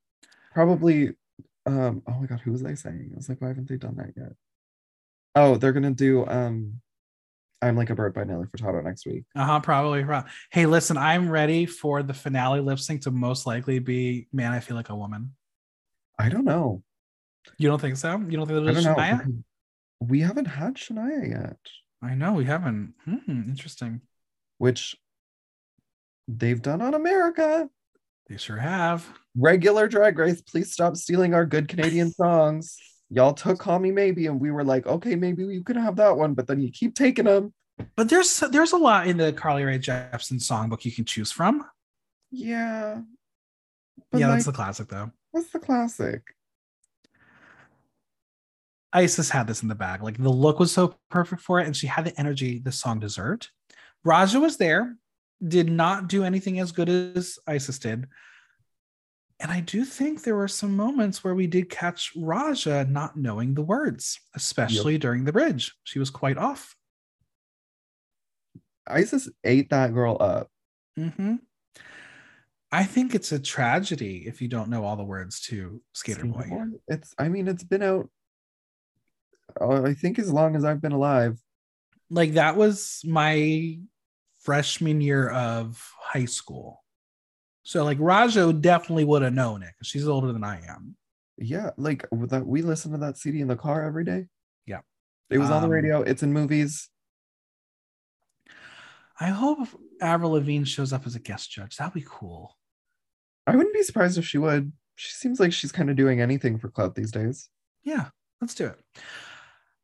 [0.53, 1.11] Probably.
[1.67, 2.01] Um.
[2.07, 3.11] Oh my God, who was I saying?
[3.13, 4.33] I was like, why haven't they done that yet?
[5.35, 6.81] Oh, they're gonna do um,
[7.61, 9.25] I'm like a bird by Nelly Furtado next week.
[9.35, 9.59] Uh huh.
[9.59, 10.03] Probably.
[10.03, 10.23] right.
[10.51, 14.59] Hey, listen, I'm ready for the finale lip sync to most likely be "Man, I
[14.59, 15.33] Feel Like a Woman."
[16.17, 16.83] I don't know.
[17.57, 18.11] You don't think so?
[18.17, 18.95] You don't think I there's know.
[18.95, 19.43] Shania?
[19.99, 21.57] We haven't had Shania yet,
[22.01, 22.93] I know we haven't.
[23.05, 24.01] Hmm, interesting.
[24.57, 24.95] which
[26.27, 27.69] they've done on America.
[28.27, 29.07] They sure have.
[29.39, 32.75] Regular drag race please stop stealing our good canadian songs
[33.09, 36.17] y'all took call me maybe and we were like okay maybe we could have that
[36.17, 37.53] one but then you keep taking them
[37.95, 41.63] But there's there's a lot in the Carly Rae Jepsen songbook you can choose from.
[42.31, 43.01] yeah
[44.11, 45.11] but yeah, like, that's the classic though.
[45.31, 46.21] what's the classic
[48.93, 50.01] Icesis had this in the bag.
[50.01, 52.99] Like the look was so perfect for it, and she had the energy the song
[52.99, 53.49] deserved.
[54.05, 54.95] Ra'Jah was there,
[55.45, 58.07] did not do anything as good as Icesis did.
[59.39, 63.53] And I do think there were some moments where we did catch Ra'Jah not knowing
[63.53, 65.75] the words, especially during the bridge.
[65.83, 66.75] She was quite off.
[68.87, 70.49] Icesis ate that girl up
[70.95, 71.35] hmm
[72.71, 76.49] I think it's a tragedy if you don't know all the words to Skater Boy.
[76.87, 78.09] it's i mean it's been out
[79.61, 81.37] uh, i think as long as i've been alive
[82.09, 83.79] Like that was my
[84.39, 86.81] freshman year of high school.
[87.67, 90.95] So like Ra'Jah definitely would have known it because she's older than I am.
[91.37, 94.25] yeah like that we listen to that cd in the car every day
[94.65, 94.79] Yeah.
[95.29, 96.89] it was on the Um, radio it's in movies
[99.19, 99.67] I hope
[99.99, 101.75] Avril Lavigne shows up as a guest judge.
[101.75, 102.55] That'd be cool.
[103.47, 106.57] i wouldn't be surprised if she would she seems like she's kind of doing anything
[106.57, 107.49] for clout these days
[107.83, 108.05] Yeah,
[108.41, 108.79] let's do it.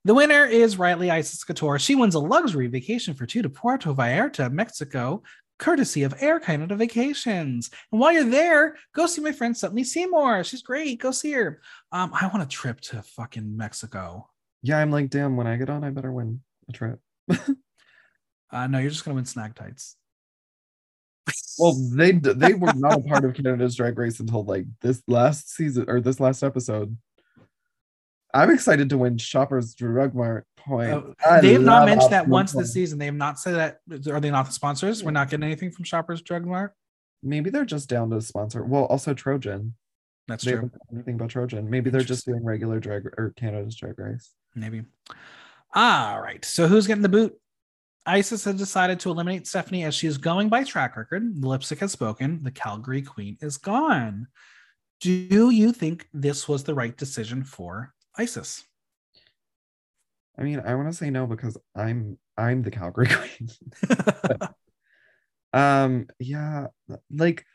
[0.05, 1.79] The winner is Riley Icesis Couture.
[1.79, 5.23] She wins a luxury vacation for two to Puerto Vallarta, Mexico,
[5.59, 7.69] courtesy of Air Canada Vacations.
[7.91, 10.43] And while you're there, go see my friend Stephanie Seymour.
[10.43, 10.99] She's great.
[10.99, 11.61] Go see her.
[11.91, 14.29] Um, I want a trip to fucking Mexico.
[14.63, 16.99] yeah i'm like damn when i get on i better win a trip
[18.51, 19.95] Uh, no, you're just gonna win snag tights.
[21.57, 25.49] Well, they they were not a part of Canada's Drag Race until like this last
[25.55, 26.95] season or this last episode.
[28.33, 31.15] I'm excited to win Shoppers Drug Mart points.
[31.25, 32.97] Oh, they have not mentioned that once this season.
[32.97, 34.11] They have not said that.
[34.11, 35.03] Are they not the sponsors?
[35.03, 36.73] We're not getting anything from Shoppers Drug Mart.
[37.21, 38.63] Maybe they're just down to sponsor.
[38.63, 39.75] Well, also Trojan.
[40.27, 40.71] That's They true.
[40.91, 41.69] anything about Trojan.
[41.69, 44.31] Maybe they're just doing regular drag or Canada's Drag Race.
[44.55, 44.83] Maybe.
[45.73, 46.43] All right.
[46.43, 47.39] So who's getting the boot?
[48.05, 51.41] Icesis has decided to eliminate Stephanie as she is going by track record.
[51.41, 52.43] The lipstick has spoken.
[52.43, 54.27] The Calgary Queen is gone.
[54.99, 58.63] Do you think this was the right decision for Icesis?
[60.37, 63.49] I mean, I want to say no because I'm I'm the Calgary Queen.
[65.55, 66.67] Um, yeah,
[67.11, 67.45] like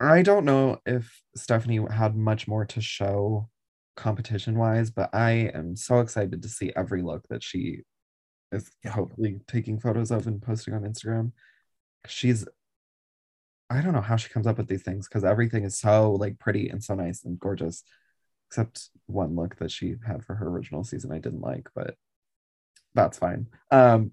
[0.00, 3.48] I don't know if Stephanie had much more to show
[3.96, 7.82] competition wise, but I am so excited to see every look that she
[8.52, 8.92] is Yeah.
[8.92, 11.32] hopefully taking photos of and posting on Instagram.
[12.06, 12.46] She's
[13.70, 16.38] I don't know how she comes up with these things because everything is so like
[16.38, 17.82] pretty and so nice and gorgeous,
[18.48, 21.94] except one look that she had for her original season I didn't like, but
[22.94, 23.46] that's fine.
[23.70, 24.12] Um,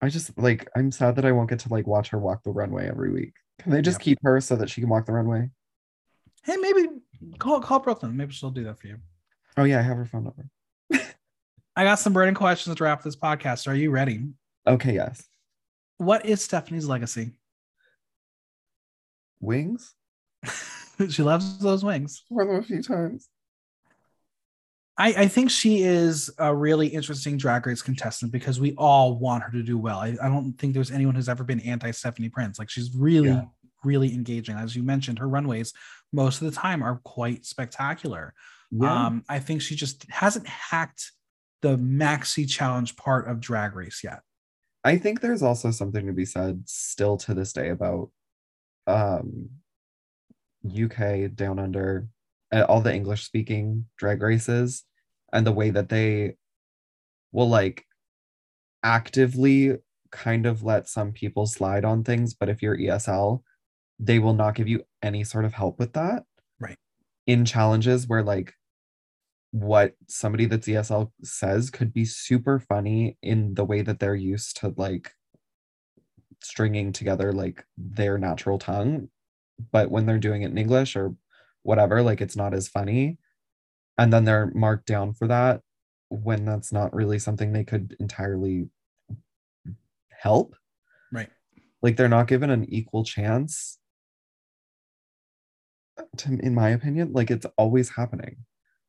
[0.00, 2.50] I just like I'm sad that I won't get to like watch her walk the
[2.50, 3.32] runway every week.
[3.58, 4.04] Can they just Yeah.
[4.04, 5.50] keep her so that she can walk the runway?
[6.44, 6.88] hey, maybe
[7.38, 8.16] call call Brooke Lynn.
[8.16, 8.98] Maybe she'll do that for you.
[9.56, 10.46] Oh yeah, I have her phone number.
[11.76, 13.66] I got some burning questions to wrap this podcast.
[13.66, 14.20] Are you ready?
[14.66, 15.26] Okay, yes.
[15.96, 17.32] What is Stephanie's legacy?
[19.40, 19.94] Wings?
[21.10, 22.24] she loves those wings.
[22.30, 23.28] Wore them a few times.
[24.96, 29.42] I, I think she is a really interesting drag race contestant because we all want
[29.42, 29.98] her to do well.
[29.98, 32.58] I, I don't think there's anyone who's ever been anti Stephanie Prince.
[32.60, 33.42] Like she's really, Yeah.
[33.82, 34.56] really engaging.
[34.56, 35.72] As you mentioned, her runways
[36.12, 38.34] most of the time are quite spectacular.
[38.70, 39.06] Yeah.
[39.06, 41.10] Um, I think she just hasn't hacked
[41.60, 44.20] the maxi challenge part of drag race yet.
[44.84, 48.10] I think there's also something to be said still to this day about
[48.86, 49.48] um
[50.66, 52.08] UK down under
[52.52, 54.84] uh, all the English speaking drag races
[55.32, 56.36] and the way that they
[57.32, 57.84] will like
[58.82, 59.76] actively
[60.12, 63.42] kind of let some people slide on things but if you're ESL
[63.98, 66.24] they will not give you any sort of help with that.
[66.60, 66.76] Right.
[67.26, 68.54] in challenges where like
[69.50, 74.56] what somebody that's ESL says could be super funny in the way that they're used
[74.58, 75.12] to like
[76.42, 79.08] stringing together like their natural tongue
[79.72, 81.14] but when they're doing it in English or
[81.62, 83.18] whatever like it's not as funny
[83.98, 85.60] and then they're marked down for that
[86.08, 88.68] when that's not really something they could entirely
[90.10, 90.56] help
[91.12, 91.30] Right.
[91.82, 93.78] like they're not given an equal chance
[96.18, 98.36] to, in my opinion like it's always happening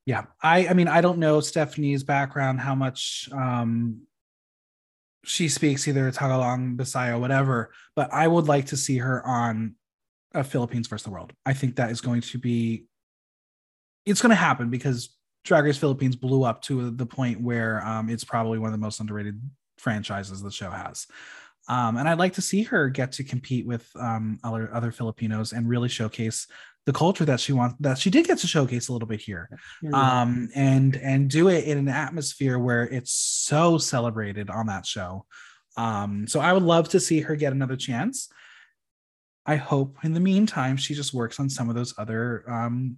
[0.06, 0.26] Yeah.
[0.42, 4.02] I I mean, I don't know Stephanie's background, how much um
[5.24, 9.76] she speaks either Tagalog, Bisaya, whatever, but I would like to see her on
[10.36, 11.34] a Philippines versus the world.
[11.46, 12.86] I think that is going to be
[14.06, 18.10] it's going to happen because Drag Race Philippines blew up to the point where um,
[18.10, 19.42] it's probably one of the most underrated
[19.78, 21.08] franchises the show has.
[21.68, 25.54] Um, and I'd like to see her get to compete with um, other other Filipinos
[25.54, 26.48] and really showcase
[26.86, 29.50] the culture that she wants that she did get to showcase a little bit here
[29.94, 35.26] um and and do it in an atmosphere where it's so celebrated on that show
[35.78, 38.30] um so i would love to see her get another chance
[39.46, 42.98] i hope in the meantime she just works on some of those other um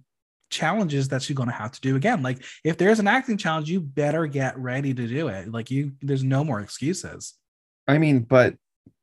[0.50, 3.68] challenges that she's going to have to do again like if there's an acting challenge
[3.68, 7.34] you better get ready to do it like you there's no more excuses
[7.88, 8.54] I mean, but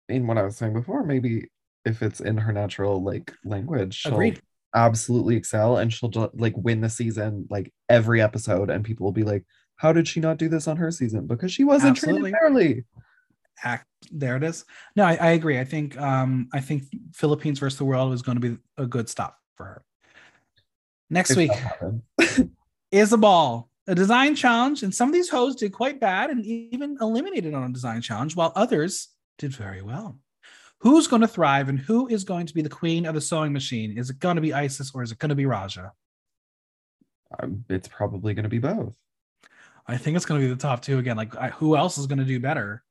[0.07, 1.49] in what I was saying before, maybe
[1.83, 4.39] if it's in her natural like language, she'll Agreed.
[4.75, 9.23] absolutely excel and she'll like win the season like every episode, and people will be
[9.23, 9.43] like,
[9.77, 11.25] "How did she not do this on her season?
[11.25, 12.31] Because she wasn't Absolutely.
[12.31, 12.85] treated fairly."
[13.63, 14.65] act there it is.
[14.95, 15.59] No I, I agree.
[15.59, 16.83] I think um i think
[17.13, 19.83] philippines versus the world is going to be a good stop for her.
[21.09, 21.51] Next If week
[22.91, 23.69] is a ball.
[23.87, 27.69] A design challenge and some of these hoes did quite bad and even eliminated on
[27.69, 30.19] a design challenge while others did very well.
[30.79, 33.53] Who's going to thrive and who is going to be the queen of the sewing
[33.53, 33.95] machine?
[33.97, 35.91] Is it going to be Icesis or is it going to be Ra'Jah?
[37.39, 38.95] Um, it's probably going to be both.
[39.87, 41.17] i think it's going to be the top two again.
[41.17, 42.83] Like I, who else is going to do better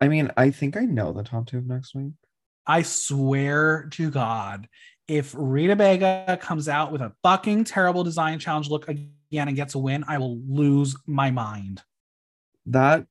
[0.00, 2.12] I mean, I think I know the top two of next week.
[2.66, 4.68] i swear to god
[5.08, 9.74] if rita Bega comes out with a fucking terrible design challenge look again and gets
[9.74, 11.82] a win i will lose my mind
[12.66, 13.06] That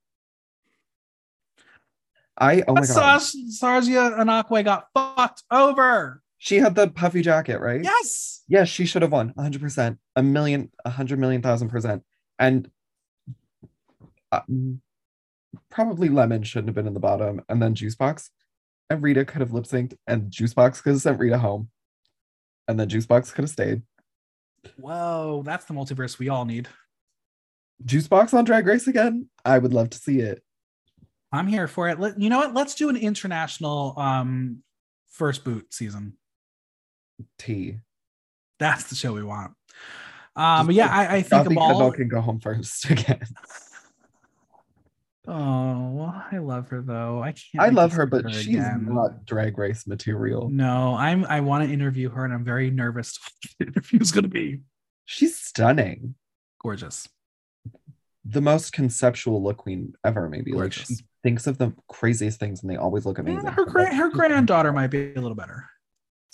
[2.38, 6.22] I oh my god, Sarzia Anakwe got fucked over.
[6.38, 7.84] she had the puffy jacket, right?
[7.84, 8.44] Yes.
[8.48, 12.04] Yes, she should have won 100%, a million, a hundred million thousand percent.
[12.40, 12.72] And
[14.32, 14.40] uh,
[15.70, 17.42] probably Lemon shouldn't have been in the bottom.
[17.50, 18.30] And then Juice Boxx
[18.90, 21.70] and Rita could have lip synced, and Juice Boxx could have sent Rita home.
[22.68, 23.82] And then Juice Boxx could have stayed.
[24.78, 26.68] Whoa, that's the multiverse we all need.
[27.86, 29.30] Juice Boxx on Drag Race again?
[29.46, 30.44] I would love to see it.
[31.32, 32.00] I'm here for it.
[32.00, 32.54] Let, you know what?
[32.54, 34.64] Let's do an international um
[35.10, 36.18] first boot season.
[37.38, 37.78] T.
[38.60, 39.54] That's the show we want.
[40.36, 41.92] Um, yeah, I, I think a ball.
[41.92, 43.22] Can go home first again.
[45.32, 47.22] Oh, well, I love her though.
[47.22, 47.60] I can't.
[47.60, 48.88] I love her, but she's again.
[48.90, 50.50] not Drag Race material.
[50.50, 51.24] No, I'm.
[51.26, 53.20] I want to interview her, and I'm very nervous.
[53.44, 54.62] what the interview's going to be
[55.06, 56.16] She's stunning.
[56.62, 57.08] gorgeous.
[58.26, 60.52] the most conceptual look queen ever, maybe.
[60.54, 63.44] Like she thinks of the craziest things and they always look amazing.
[63.44, 65.66] Yeah, her grand, her granddaughter might be a little better.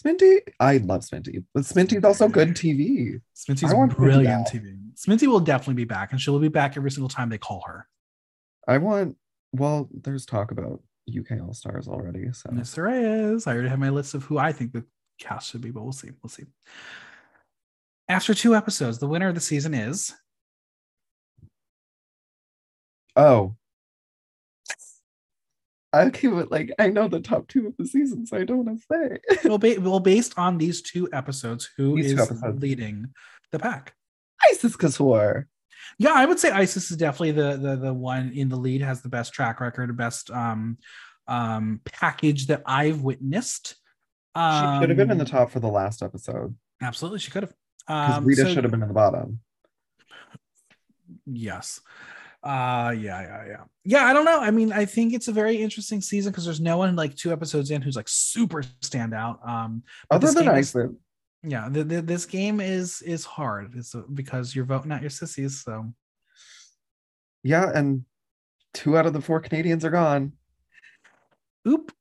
[0.03, 3.21] Sminty, I love Sminty, but Sminty's also good TV.
[3.35, 4.47] Sminty's I want Sminty brilliant.
[4.47, 4.77] TV.
[4.95, 7.87] Sminty will definitely be back, and she'll be back every single time they call her.
[8.67, 9.17] I want,
[9.53, 12.31] well, there's talk about UK All Stars already.
[12.33, 13.47] So Yes, there is.
[13.47, 14.85] I already have my list of who I think the
[15.19, 16.09] cast should be, but we'll see.
[16.21, 16.45] We'll see.
[18.07, 20.13] After two episodes, the winner of the season is
[23.15, 23.55] oh.
[25.95, 28.81] Okay, but like I know the top two of the season, so I don't want
[28.81, 29.39] to say.
[29.47, 32.61] well, ba- well based on these two episodes, who These is two episodes.
[32.61, 33.07] leading
[33.51, 33.93] the pack?
[34.51, 35.47] Icesis Couture.
[35.99, 39.01] Yeah, I would say Icesis is definitely the the the one in the lead, has
[39.01, 40.77] the best track record, best um
[41.27, 43.75] um package that I've witnessed.
[44.35, 44.41] She
[44.79, 47.53] could have been in the Um, top for the last episode Absolutely, she could have.
[47.87, 49.39] because Um, Rita so- should have been in the bottom.
[51.25, 51.79] Yes.
[52.43, 53.63] Uh yeah, yeah, yeah.
[53.85, 54.39] Yeah, I don't know.
[54.39, 57.31] I mean, I think it's a very interesting season because there's no one like two
[57.31, 59.47] episodes in who's like super standout.
[59.47, 60.91] Um Other than Icesis,
[61.45, 63.73] yeah, the, the, this game is is hard.
[63.75, 65.93] It's uh, because you're voting out your sissies, so
[67.43, 68.03] yeah, and
[68.73, 70.33] two out of the four Canadians are gone.
[71.67, 71.91] oop.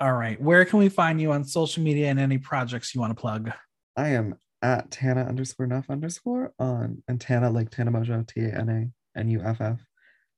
[0.00, 0.40] All right.
[0.40, 3.50] Where can we find you on social media and any projects you want to plug?
[3.96, 8.54] I am at Tana underscore Nuff underscore on and Tana like Tana Mojo T A
[8.54, 9.80] N A N U F F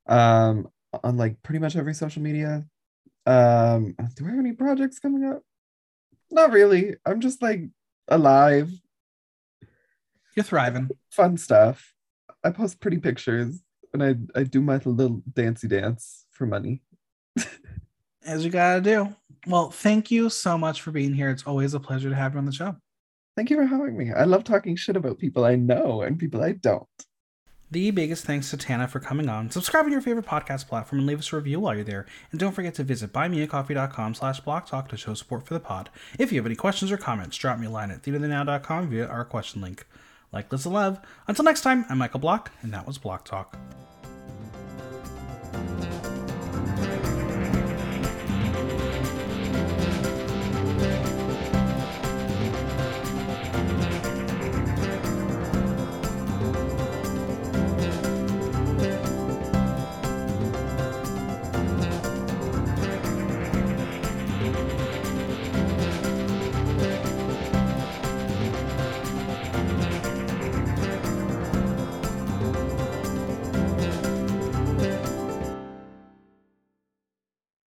[0.07, 0.69] um
[1.05, 2.65] on like pretty much every social media.
[3.27, 5.43] Um, do I have any projects coming up?
[6.31, 6.97] Not really.
[7.05, 7.65] I'm just like
[8.11, 8.71] alive.
[10.37, 10.91] You're thriving.
[11.11, 11.95] Fun stuff.
[12.45, 13.63] I post pretty pictures
[13.93, 16.83] and I, I do my little dancey dance for money.
[18.25, 19.15] As you gotta do.
[19.47, 21.31] Well, thank you so much for being here.
[21.31, 22.77] It's always a pleasure to have you on the show.
[23.37, 24.13] Thank you for having me.
[24.13, 26.87] I love talking shit about people I know and people I don't.
[27.73, 29.51] The biggest thanks to Tana for coming on.
[29.51, 32.05] Subscribe on your favorite podcast platform and leave us a review while you're there.
[32.33, 35.89] And don't forget to visit buymeacoffee.com slash blocktalk to show support for the pod.
[36.19, 39.25] If you have any questions or comments, drop me a line at theaterthenow.com via our
[39.25, 39.87] question link.
[40.33, 40.99] Like, listen, love.
[41.29, 43.57] Until next time, I'm Michael Block, and that was Block Talk.